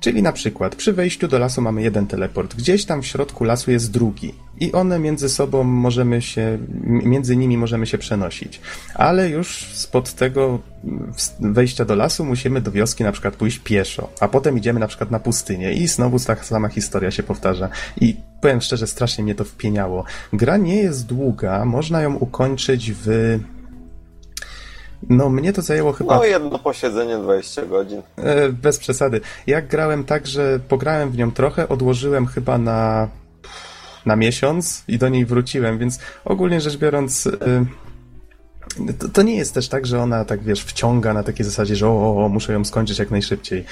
Czyli 0.00 0.22
na 0.22 0.32
przykład 0.32 0.76
przy 0.76 0.92
wejściu 0.92 1.28
do 1.28 1.38
lasu 1.38 1.62
mamy 1.62 1.82
jeden 1.82 2.06
teleport, 2.06 2.54
gdzieś 2.54 2.84
tam 2.84 3.02
w 3.02 3.06
środku 3.06 3.44
lasu 3.44 3.70
jest 3.70 3.90
drugi 3.90 4.34
i 4.60 4.72
one 4.72 4.98
między 4.98 5.28
sobą 5.28 5.64
możemy 5.64 6.22
się, 6.22 6.58
między 6.84 7.36
nimi 7.36 7.58
możemy 7.58 7.86
się 7.86 7.98
przenosić. 7.98 8.60
Ale 8.94 9.28
już 9.28 9.64
spod 9.72 10.12
tego 10.12 10.58
wejścia 11.40 11.84
do 11.84 11.94
lasu 11.94 12.24
musimy 12.24 12.60
do 12.60 12.70
wioski 12.70 13.04
na 13.04 13.12
przykład 13.12 13.36
pójść 13.36 13.58
pieszo, 13.58 14.08
a 14.20 14.28
potem 14.28 14.58
idziemy 14.58 14.80
na 14.80 14.86
przykład 14.86 15.10
na 15.10 15.20
pustynię 15.20 15.72
i 15.72 15.88
znowu 15.88 16.18
ta 16.18 16.36
sama 16.36 16.68
historia 16.68 17.10
się 17.10 17.22
powtarza. 17.22 17.68
I 18.00 18.16
powiem 18.40 18.60
szczerze, 18.60 18.86
strasznie 18.86 19.24
mnie 19.24 19.34
to 19.34 19.44
wpieniało. 19.44 20.04
Gra 20.32 20.56
nie 20.56 20.76
jest 20.76 21.06
długa, 21.06 21.64
można 21.64 22.02
ją 22.02 22.16
ukończyć 22.16 22.92
w 23.04 23.38
no, 25.08 25.28
mnie 25.28 25.52
to 25.52 25.62
zajęło 25.62 25.92
chyba. 25.92 26.16
No, 26.16 26.24
jedno 26.24 26.58
posiedzenie 26.58 27.18
20 27.18 27.66
godzin. 27.66 28.02
E, 28.16 28.48
bez 28.48 28.78
przesady. 28.78 29.20
Jak 29.46 29.68
grałem 29.68 30.04
tak, 30.04 30.26
że 30.26 30.60
pograłem 30.68 31.10
w 31.10 31.16
nią 31.16 31.32
trochę, 31.32 31.68
odłożyłem 31.68 32.26
chyba 32.26 32.58
na, 32.58 33.08
na 34.06 34.16
miesiąc 34.16 34.84
i 34.88 34.98
do 34.98 35.08
niej 35.08 35.26
wróciłem, 35.26 35.78
więc 35.78 35.98
ogólnie 36.24 36.60
rzecz 36.60 36.76
biorąc. 36.76 37.26
E, 37.26 37.64
to, 38.98 39.08
to, 39.08 39.22
nie 39.22 39.36
jest 39.36 39.54
też 39.54 39.68
tak, 39.68 39.86
że 39.86 40.02
ona 40.02 40.24
tak 40.24 40.42
wiesz, 40.42 40.64
wciąga 40.64 41.14
na 41.14 41.22
takiej 41.22 41.46
zasadzie, 41.46 41.76
że 41.76 41.88
o, 41.88 42.24
o, 42.24 42.28
muszę 42.28 42.52
ją 42.52 42.64
skończyć 42.64 42.98
jak 42.98 43.10
najszybciej. 43.10 43.64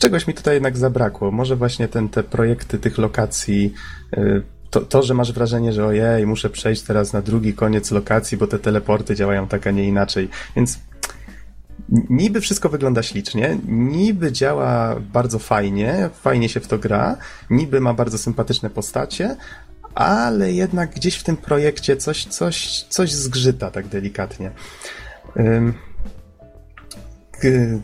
Czegoś 0.00 0.26
mi 0.26 0.34
tutaj 0.34 0.54
jednak 0.54 0.78
zabrakło. 0.78 1.30
Może 1.30 1.56
właśnie 1.56 1.88
ten, 1.88 2.08
te 2.08 2.22
projekty 2.22 2.78
tych 2.78 2.98
lokacji 2.98 3.74
e, 4.16 4.40
to, 4.70 4.80
to, 4.80 5.02
że 5.02 5.14
masz 5.14 5.32
wrażenie, 5.32 5.72
że 5.72 5.86
ojej, 5.86 6.26
muszę 6.26 6.50
przejść 6.50 6.82
teraz 6.82 7.12
na 7.12 7.22
drugi 7.22 7.54
koniec 7.54 7.90
lokacji, 7.90 8.38
bo 8.38 8.46
te 8.46 8.58
teleporty 8.58 9.14
działają 9.14 9.48
tak, 9.48 9.66
a 9.66 9.70
nie 9.70 9.84
inaczej. 9.84 10.28
Więc 10.56 10.78
niby 12.10 12.40
wszystko 12.40 12.68
wygląda 12.68 13.02
ślicznie, 13.02 13.58
niby 13.68 14.32
działa 14.32 14.96
bardzo 15.12 15.38
fajnie, 15.38 16.10
fajnie 16.22 16.48
się 16.48 16.60
w 16.60 16.66
to 16.66 16.78
gra, 16.78 17.16
niby 17.50 17.80
ma 17.80 17.94
bardzo 17.94 18.18
sympatyczne 18.18 18.70
postacie, 18.70 19.36
ale 19.94 20.52
jednak 20.52 20.94
gdzieś 20.94 21.16
w 21.16 21.24
tym 21.24 21.36
projekcie 21.36 21.96
coś, 21.96 22.24
coś, 22.24 22.84
coś 22.88 23.12
zgrzyta 23.12 23.70
tak 23.70 23.86
delikatnie. 23.86 24.50
Um, 25.36 25.74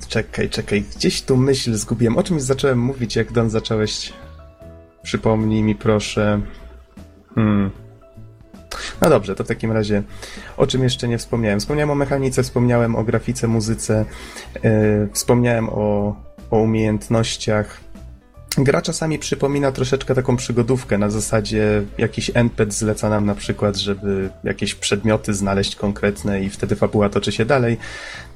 czekaj, 0.09 0.51
czekaj, 0.51 0.83
gdzieś 0.97 1.23
tu 1.23 1.37
myśl 1.37 1.75
zgubiłem. 1.75 2.17
O 2.17 2.23
czymś 2.23 2.43
zacząłem 2.43 2.79
mówić, 2.79 3.17
jak 3.17 3.33
Don 3.33 3.51
zacząłeś. 3.51 4.13
Przypomnij 5.03 5.63
mi 5.63 5.75
proszę. 5.75 6.41
Hmm. 7.37 7.71
No 9.01 9.11
dobrze, 9.11 9.35
to 9.35 9.45
w 9.45 9.49
takim 9.49 9.73
razie 9.73 10.03
o 10.57 10.67
czym 10.67 10.83
jeszcze 10.83 11.09
nie 11.09 11.19
wspomniałem? 11.19 11.61
Wspomniałem 11.61 11.91
o 11.91 11.95
mechanice, 11.95 12.43
wspomniałem 12.43 12.97
o 12.97 13.05
grafice, 13.05 13.49
muzyce, 13.49 14.05
yy, 14.55 15.09
wspomniałem 15.13 15.69
o, 15.69 16.17
o 16.51 16.59
umiejętnościach. 16.59 17.81
Gra 18.59 18.83
czasami 18.83 19.19
przypomina 19.19 19.73
troszeczkę 19.73 20.15
taką 20.15 20.37
przygodówkę 20.37 20.99
na 20.99 21.11
zasadzie 21.11 21.83
jakiś 21.99 22.31
NPC 22.35 22.79
zleca 22.79 23.09
nam 23.09 23.27
na 23.27 23.35
przykład, 23.35 23.77
żeby 23.77 24.31
jakieś 24.45 24.75
przedmioty 24.75 25.35
znaleźć 25.35 25.77
konkretne 25.77 26.43
i 26.43 26.51
wtedy 26.51 26.77
fabuła 26.77 27.09
toczy 27.09 27.33
się 27.33 27.45
dalej. 27.45 27.77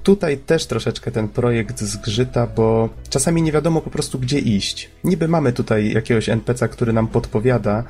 Tutaj 0.03 0.39
też 0.39 0.67
troszeczkę 0.67 1.11
ten 1.11 1.29
projekt 1.29 1.81
zgrzyta, 1.81 2.47
bo 2.47 2.89
czasami 3.11 3.43
nie 3.43 3.53
wiadomo 3.53 3.81
po 3.81 3.91
prostu 3.91 4.19
gdzie 4.19 4.39
iść. 4.39 4.91
Niby 5.05 5.29
mamy 5.29 5.53
tutaj 5.53 5.93
jakiegoś 5.93 6.29
NPC'a, 6.29 6.69
który 6.69 6.93
nam 6.93 7.09
podpowiada, 7.09 7.85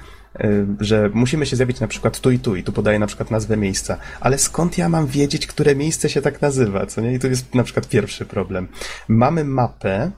że 0.81 1.11
musimy 1.15 1.47
się 1.47 1.57
zjawić 1.57 1.81
na 1.81 1.89
przykład 1.89 2.21
tu 2.21 2.31
i 2.31 2.39
tu 2.39 2.57
i 2.57 2.63
tu 2.63 2.73
podaje 2.73 2.99
na 2.99 3.07
przykład 3.07 3.31
nazwę 3.31 3.57
miejsca. 3.57 3.97
Ale 4.21 4.39
skąd 4.39 4.79
ja 4.79 4.89
mam 4.89 5.07
wiedzieć, 5.07 5.47
które 5.47 5.75
miejsce 5.75 6.09
się 6.09 6.23
tak 6.23 6.43
nazywa, 6.43 6.87
co 6.87 7.01
nie? 7.01 7.15
I 7.15 7.19
to 7.19 7.27
jest 7.27 7.55
na 7.55 7.65
przykład 7.65 7.89
pierwszy 7.89 8.27
problem. 8.27 8.69
Mamy 9.09 9.45
mapę 9.45 10.11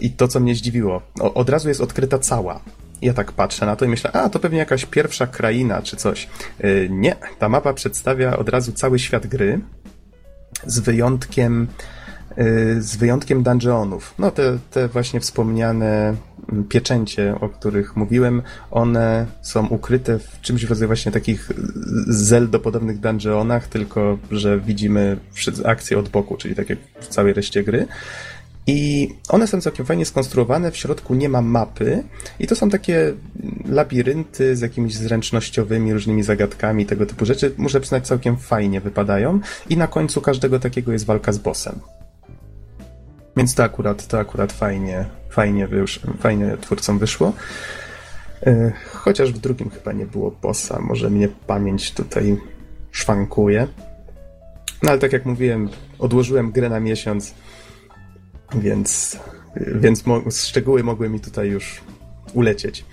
i 0.00 0.10
to, 0.10 0.28
co 0.28 0.40
mnie 0.40 0.54
zdziwiło, 0.54 1.02
od 1.20 1.48
razu 1.48 1.68
jest 1.68 1.80
odkryta 1.80 2.18
cała. 2.18 2.60
Ja 3.02 3.14
tak 3.14 3.32
patrzę 3.32 3.66
na 3.66 3.76
to 3.76 3.84
i 3.84 3.88
myślę, 3.88 4.12
a 4.12 4.28
to 4.28 4.38
pewnie 4.38 4.58
jakaś 4.58 4.84
pierwsza 4.84 5.26
kraina 5.26 5.82
czy 5.82 5.96
coś. 5.96 6.28
Y, 6.64 6.88
nie, 6.90 7.16
ta 7.38 7.48
mapa 7.48 7.72
przedstawia 7.72 8.36
od 8.36 8.48
razu 8.48 8.72
cały 8.72 8.98
świat 8.98 9.26
gry, 9.26 9.60
z 10.66 10.78
wyjątkiem 10.78 11.68
y, 12.38 12.82
z 12.82 12.96
wyjątkiem 12.96 13.42
dungeonów. 13.42 14.14
No 14.18 14.30
te, 14.30 14.58
te 14.70 14.88
właśnie 14.88 15.20
wspomniane 15.20 16.14
pieczęcie, 16.68 17.34
o 17.40 17.48
których 17.48 17.96
mówiłem, 17.96 18.42
one 18.70 19.26
są 19.42 19.66
ukryte 19.66 20.18
w 20.18 20.40
czymś 20.40 20.66
w 20.66 20.70
rodzaju 20.70 20.86
właśnie 20.86 21.12
takich 21.12 21.50
Zelda-podobnych 22.08 22.98
dungeonach, 22.98 23.68
tylko 23.68 24.18
że 24.30 24.60
widzimy 24.60 25.16
akcję 25.64 25.98
od 25.98 26.08
boku, 26.08 26.36
czyli 26.36 26.54
tak 26.54 26.70
jak 26.70 26.78
w 27.00 27.06
całej 27.06 27.32
reszcie 27.32 27.64
gry. 27.64 27.86
I 28.66 29.08
one 29.28 29.46
są 29.46 29.60
całkiem 29.60 29.86
fajnie 29.86 30.04
skonstruowane, 30.04 30.70
w 30.70 30.76
środku 30.76 31.14
nie 31.14 31.28
ma 31.28 31.42
mapy 31.42 32.04
i 32.40 32.46
to 32.46 32.56
są 32.56 32.70
takie 32.70 33.12
labirynty 33.68 34.56
z 34.56 34.60
jakimiś 34.60 34.94
zręcznościowymi, 34.94 35.92
różnymi 35.92 36.22
zagadkami, 36.22 36.86
tego 36.86 37.06
typu 37.06 37.24
rzeczy. 37.24 37.54
Muszę 37.56 37.80
przyznać, 37.80 38.06
całkiem 38.06 38.36
fajnie 38.36 38.80
wypadają 38.80 39.40
i 39.68 39.76
na 39.76 39.86
końcu 39.86 40.20
każdego 40.20 40.58
takiego 40.58 40.92
jest 40.92 41.04
walka 41.04 41.32
z 41.32 41.38
bossem. 41.38 41.80
Więc 43.38 43.54
to 43.54 43.64
akurat, 43.64 44.06
to 44.06 44.18
akurat 44.18 44.52
fajnie, 44.52 45.04
fajnie, 45.30 45.68
wysz, 45.68 46.00
fajnie 46.20 46.56
twórcom 46.60 46.98
wyszło. 46.98 47.32
E, 48.46 48.72
chociaż 48.92 49.32
w 49.32 49.38
drugim 49.38 49.70
chyba 49.70 49.92
nie 49.92 50.06
było 50.06 50.30
bossa, 50.30 50.80
może 50.80 51.10
mnie 51.10 51.28
pamięć 51.46 51.92
tutaj 51.92 52.36
szwankuje. 52.90 53.66
No 54.82 54.90
ale 54.90 54.98
tak 54.98 55.12
jak 55.12 55.26
mówiłem, 55.26 55.68
odłożyłem 55.98 56.52
grę 56.52 56.68
na 56.68 56.80
miesiąc, 56.80 57.34
więc, 58.54 59.18
więc 59.56 60.06
mo 60.06 60.22
szczegóły 60.30 60.84
mogły 60.84 61.08
mi 61.08 61.20
tutaj 61.20 61.48
już 61.48 61.80
ulecieć. 62.34 62.84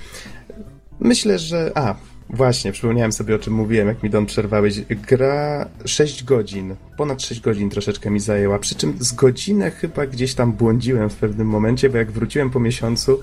Myślę, 1.00 1.40
że. 1.40 1.72
A, 1.76 1.96
właśnie, 2.30 2.72
przypomniałem 2.72 3.12
sobie 3.12 3.36
o 3.36 3.40
czym 3.40 3.54
mówiłem, 3.54 3.88
jak 3.88 4.04
mi 4.04 4.10
Don 4.10 4.26
przerwałeś. 4.26 4.82
Gra 4.82 5.70
6 5.86 6.24
godzin, 6.24 6.76
ponad 6.98 7.22
6 7.22 7.42
godzin 7.42 7.70
troszeczkę 7.70 8.12
mi 8.12 8.20
zajęła, 8.20 8.60
przy 8.60 8.76
czym 8.76 8.98
z 9.00 9.14
godzinę 9.14 9.72
chyba 9.72 10.06
gdzieś 10.08 10.34
tam 10.34 10.54
błądziłem 10.54 11.10
w 11.10 11.16
pewnym 11.16 11.48
momencie, 11.48 11.90
bo 11.90 11.98
jak 11.98 12.12
wróciłem 12.12 12.50
po 12.50 12.60
miesiącu, 12.60 13.20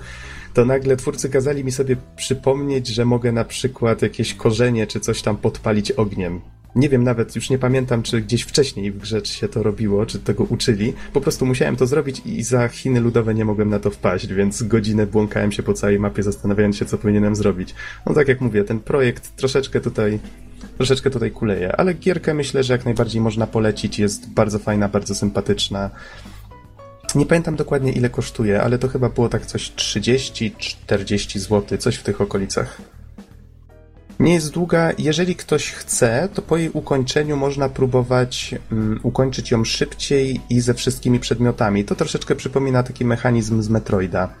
to 0.53 0.65
nagle 0.65 0.97
twórcy 0.97 1.29
kazali 1.29 1.63
mi 1.63 1.71
sobie 1.71 1.95
przypomnieć, 2.15 2.87
że 2.87 3.05
mogę 3.05 3.31
na 3.31 3.45
przykład 3.45 4.01
jakieś 4.01 4.33
korzenie 4.33 4.87
czy 4.87 4.99
coś 4.99 5.21
tam 5.21 5.37
podpalić 5.37 5.91
ogniem. 5.91 6.41
Nie 6.75 6.89
wiem 6.89 7.03
nawet, 7.03 7.35
już 7.35 7.49
nie 7.49 7.57
pamiętam, 7.57 8.03
czy 8.03 8.21
gdzieś 8.21 8.41
wcześniej 8.41 8.91
w 8.91 8.97
grze 8.97 9.25
się 9.25 9.47
to 9.47 9.63
robiło, 9.63 10.05
czy 10.05 10.19
tego 10.19 10.43
uczyli. 10.43 10.93
Po 11.13 11.21
prostu 11.21 11.45
musiałem 11.45 11.75
to 11.75 11.87
zrobić 11.87 12.21
i 12.25 12.43
za 12.43 12.67
Chiny 12.67 12.99
ludowe 12.99 13.33
nie 13.33 13.45
mogłem 13.45 13.69
na 13.69 13.79
to 13.79 13.91
wpaść, 13.91 14.27
więc 14.27 14.63
godzinę 14.63 15.07
błąkałem 15.07 15.51
się 15.51 15.63
po 15.63 15.73
całej 15.73 15.99
mapie, 15.99 16.23
zastanawiając 16.23 16.77
się, 16.77 16.85
co 16.85 16.97
powinienem 16.97 17.35
zrobić. 17.35 17.75
No 18.05 18.13
tak 18.13 18.27
jak 18.27 18.41
mówię, 18.41 18.63
ten 18.63 18.79
projekt 18.79 19.35
troszeczkę 19.35 19.81
tutaj 19.81 20.19
troszeczkę 20.77 21.09
tutaj 21.09 21.31
kuleje, 21.31 21.75
ale 21.75 21.93
gierkę 21.93 22.33
myślę, 22.33 22.63
że 22.63 22.73
jak 22.73 22.85
najbardziej 22.85 23.21
można 23.21 23.47
polecić, 23.47 23.99
jest 23.99 24.29
bardzo 24.29 24.59
fajna, 24.59 24.87
bardzo 24.87 25.15
sympatyczna. 25.15 25.89
Nie 27.15 27.25
pamiętam 27.25 27.55
dokładnie 27.55 27.91
ile 27.91 28.09
kosztuje, 28.09 28.61
ale 28.61 28.77
to 28.77 28.87
chyba 28.87 29.09
było 29.09 29.29
tak 29.29 29.45
coś 29.45 29.71
30-40 29.71 31.39
zł, 31.39 31.77
coś 31.77 31.95
w 31.95 32.03
tych 32.03 32.21
okolicach. 32.21 32.81
Nie 34.23 34.33
jest 34.33 34.51
długa. 34.51 34.91
Jeżeli 34.97 35.35
ktoś 35.35 35.71
chce, 35.71 36.29
to 36.33 36.41
po 36.41 36.57
jej 36.57 36.69
ukończeniu 36.69 37.37
można 37.37 37.69
próbować 37.69 38.55
um, 38.71 38.99
ukończyć 39.03 39.51
ją 39.51 39.63
szybciej 39.63 40.41
i 40.49 40.61
ze 40.61 40.73
wszystkimi 40.73 41.19
przedmiotami. 41.19 41.85
To 41.85 41.95
troszeczkę 41.95 42.35
przypomina 42.35 42.83
taki 42.83 43.05
mechanizm 43.05 43.61
z 43.61 43.69
Metroida. 43.69 44.33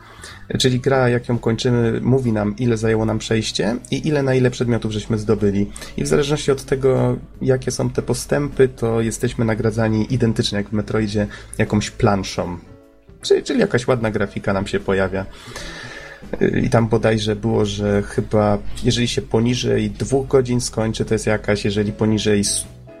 Czyli 0.59 0.79
gra, 0.79 1.09
jak 1.09 1.29
ją 1.29 1.39
kończymy, 1.39 2.01
mówi 2.01 2.31
nam, 2.31 2.55
ile 2.57 2.77
zajęło 2.77 3.05
nam 3.05 3.19
przejście 3.19 3.75
i 3.91 4.07
ile 4.07 4.23
na 4.23 4.33
ile 4.33 4.51
przedmiotów 4.51 4.91
żeśmy 4.91 5.17
zdobyli. 5.17 5.71
I 5.97 6.03
w 6.03 6.07
zależności 6.07 6.51
od 6.51 6.63
tego, 6.65 7.17
jakie 7.41 7.71
są 7.71 7.89
te 7.89 8.01
postępy, 8.01 8.67
to 8.67 9.01
jesteśmy 9.01 9.45
nagradzani 9.45 10.13
identycznie 10.13 10.57
jak 10.57 10.69
w 10.69 10.73
Metroidzie 10.73 11.27
jakąś 11.57 11.91
planszą. 11.91 12.57
Czyli, 13.21 13.43
czyli 13.43 13.59
jakaś 13.59 13.87
ładna 13.87 14.11
grafika 14.11 14.53
nam 14.53 14.67
się 14.67 14.79
pojawia. 14.79 15.25
I 16.63 16.69
tam 16.69 16.87
bodajże 16.87 17.35
było, 17.35 17.65
że 17.65 18.01
chyba 18.01 18.57
jeżeli 18.83 19.07
się 19.07 19.21
poniżej 19.21 19.91
dwóch 19.91 20.27
godzin 20.27 20.61
skończy, 20.61 21.05
to 21.05 21.13
jest 21.13 21.25
jakaś, 21.25 21.65
jeżeli 21.65 21.91
poniżej 21.91 22.43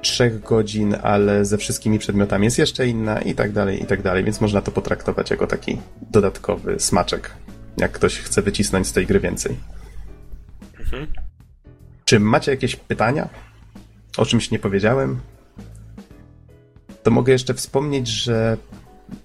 trzech 0.01 0.43
godzin, 0.43 0.95
ale 1.03 1.45
ze 1.45 1.57
wszystkimi 1.57 1.99
przedmiotami 1.99 2.45
jest 2.45 2.57
jeszcze 2.57 2.87
inna 2.87 3.21
i 3.21 3.35
tak 3.35 3.51
dalej, 3.51 3.83
i 3.83 3.85
tak 3.85 4.01
dalej, 4.01 4.23
więc 4.23 4.41
można 4.41 4.61
to 4.61 4.71
potraktować 4.71 5.29
jako 5.29 5.47
taki 5.47 5.77
dodatkowy 6.11 6.79
smaczek, 6.79 7.31
jak 7.77 7.91
ktoś 7.91 8.19
chce 8.19 8.41
wycisnąć 8.41 8.87
z 8.87 8.93
tej 8.93 9.05
gry 9.07 9.19
więcej. 9.19 9.57
Mhm. 10.79 11.07
Czy 12.05 12.19
macie 12.19 12.51
jakieś 12.51 12.75
pytania? 12.75 13.29
O 14.17 14.25
czymś 14.25 14.51
nie 14.51 14.59
powiedziałem? 14.59 15.19
To 17.03 17.11
mogę 17.11 17.33
jeszcze 17.33 17.53
wspomnieć, 17.53 18.07
że 18.07 18.57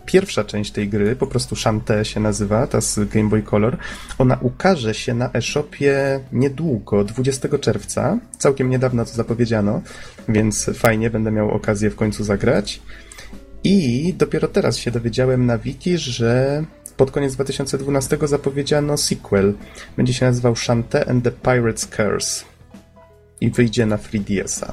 pierwsza 0.07 0.45
część 0.45 0.71
tej 0.71 0.89
gry, 0.89 1.17
po 1.17 1.27
prostu 1.27 1.57
Shante 1.57 2.05
się 2.05 2.21
nazywa, 2.21 2.67
ta 2.67 2.81
z 2.81 3.09
Game 3.09 3.29
Boy 3.29 3.43
Color, 3.43 3.77
ona 4.19 4.39
ukaże 4.41 4.95
się 4.95 5.15
na 5.15 5.33
eShopie 5.33 6.21
niedługo, 6.33 7.05
20 7.05 7.59
czerwca. 7.59 8.19
Całkiem 8.39 8.71
niedawno 8.71 9.05
to 9.05 9.11
zapowiedziano, 9.11 9.83
więc 10.29 10.71
fajnie, 10.75 11.11
będę 11.11 11.31
miał 11.31 11.51
okazję 11.51 11.91
w 11.91 11.97
końcu 11.97 12.25
zagrać. 12.25 12.81
I 13.65 14.15
dopiero 14.19 14.49
teraz 14.49 14.77
się 14.77 14.91
dowiedziałem 14.91 15.47
na 15.47 15.59
wiki, 15.59 15.99
że 15.99 16.65
pod 16.97 17.11
koniec 17.11 17.35
2012 17.35 18.19
zapowiedziano 18.23 18.97
sequel. 18.97 19.55
Będzie 19.97 20.15
się 20.15 20.27
nazywał 20.27 20.57
Shante 20.57 21.09
and 21.09 21.25
the 21.25 21.31
Pirate's 21.31 21.97
Curse. 21.97 22.45
I 23.41 23.51
wyjdzie 23.51 23.87
na 23.87 23.97
3DS-a. 23.97 24.73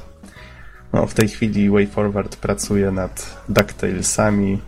No, 0.93 1.07
w 1.07 1.13
tej 1.13 1.27
chwili 1.27 1.69
WayForward 1.69 2.35
pracuje 2.35 2.91
nad 2.91 3.43
DuckTalesami, 3.49 4.61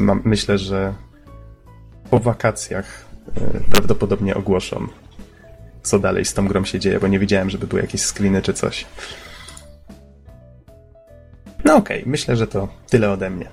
mam, 0.00 0.22
myślę, 0.24 0.58
że 0.58 0.94
po 2.10 2.18
wakacjach 2.18 3.04
e, 3.36 3.60
prawdopodobnie 3.70 4.34
ogłoszą, 4.34 4.88
co 5.82 5.98
dalej 5.98 6.24
z 6.24 6.34
tą 6.34 6.48
grą 6.48 6.64
się 6.64 6.80
dzieje, 6.80 7.00
bo 7.00 7.08
nie 7.08 7.18
widziałem, 7.18 7.50
żeby 7.50 7.66
były 7.66 7.82
jakieś 7.82 8.00
screeny 8.00 8.42
czy 8.42 8.52
coś. 8.52 8.86
No 11.64 11.76
okej, 11.76 12.00
okay, 12.00 12.10
myślę, 12.10 12.36
że 12.36 12.46
to 12.46 12.68
tyle 12.90 13.10
ode 13.10 13.30
mnie. 13.30 13.48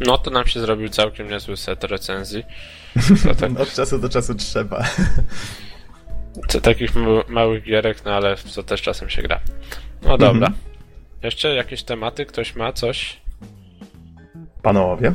No 0.00 0.18
to 0.18 0.30
nam 0.30 0.46
się 0.46 0.60
zrobił 0.60 0.88
całkiem 0.88 1.28
niezły 1.30 1.56
set 1.56 1.84
recenzji. 1.84 2.44
Tak... 3.40 3.60
Od 3.60 3.74
czasu 3.74 3.98
do 3.98 4.08
czasu 4.08 4.34
trzeba. 4.34 4.84
To 6.48 6.60
takich 6.60 6.90
małych 7.28 7.64
gierek, 7.64 8.04
no 8.04 8.14
ale 8.14 8.36
co 8.36 8.62
też 8.62 8.82
czasem 8.82 9.10
się 9.10 9.22
gra. 9.22 9.40
No 10.02 10.18
dobra. 10.18 10.46
Mhm. 10.46 10.54
Jeszcze 11.22 11.54
jakieś 11.54 11.82
tematy? 11.82 12.26
Ktoś 12.26 12.56
ma 12.56 12.72
coś? 12.72 13.21
Panowie? 14.62 15.14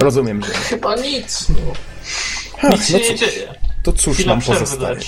Rozumiem, 0.00 0.42
że... 0.42 0.52
Chyba 0.52 0.96
nic, 0.96 1.48
no. 1.48 1.56
Ha, 2.58 2.68
nic 2.68 2.78
no 2.78 2.98
się 2.98 2.98
nie 2.98 3.14
dzieje. 3.14 3.54
To 3.82 3.92
cóż 3.92 4.16
Chwila 4.16 4.32
nam 4.32 4.42
pozostaje? 4.42 5.00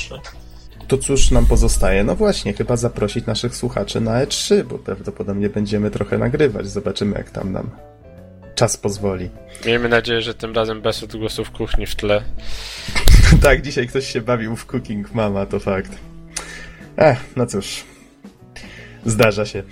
To 0.88 0.98
cóż 0.98 1.30
nam 1.30 1.46
pozostaje? 1.46 2.04
No 2.04 2.16
właśnie, 2.16 2.52
chyba 2.52 2.76
zaprosić 2.76 3.26
naszych 3.26 3.56
słuchaczy 3.56 4.00
na 4.00 4.24
E3, 4.24 4.64
bo 4.64 4.78
prawdopodobnie 4.78 5.48
będziemy 5.48 5.90
trochę 5.90 6.18
nagrywać. 6.18 6.66
Zobaczymy, 6.68 7.18
jak 7.18 7.30
tam 7.30 7.52
nam 7.52 7.70
czas 8.54 8.76
pozwoli. 8.76 9.30
Miejmy 9.66 9.88
nadzieję, 9.88 10.22
że 10.22 10.34
tym 10.34 10.54
razem 10.54 10.82
bez 10.82 11.02
odgłosów 11.02 11.50
kuchni 11.50 11.86
w 11.86 11.96
tle. 11.96 12.22
tak, 13.42 13.62
dzisiaj 13.62 13.88
ktoś 13.88 14.12
się 14.12 14.20
bawił 14.20 14.56
w 14.56 14.66
Cooking 14.66 15.14
Mama, 15.14 15.46
to 15.46 15.60
fakt. 15.60 15.90
Ech, 16.96 17.18
no 17.36 17.46
cóż. 17.46 17.84
Zdarza 19.06 19.46
się. 19.46 19.62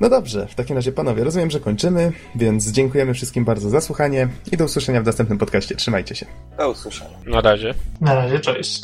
No 0.00 0.08
dobrze, 0.08 0.46
w 0.46 0.54
takim 0.54 0.76
razie 0.76 0.92
panowie, 0.92 1.24
rozumiem, 1.24 1.50
że 1.50 1.60
kończymy, 1.60 2.12
więc 2.34 2.70
dziękujemy 2.70 3.14
wszystkim 3.14 3.44
bardzo 3.44 3.70
za 3.70 3.80
słuchanie 3.80 4.28
i 4.52 4.56
do 4.56 4.64
usłyszenia 4.64 5.02
w 5.02 5.06
następnym 5.06 5.38
podcaście. 5.38 5.76
Trzymajcie 5.76 6.14
się. 6.14 6.26
Do 6.58 6.70
usłyszenia. 6.70 7.18
Na 7.26 7.40
razie. 7.40 7.74
Na 8.00 8.14
razie, 8.14 8.40
cześć. 8.40 8.80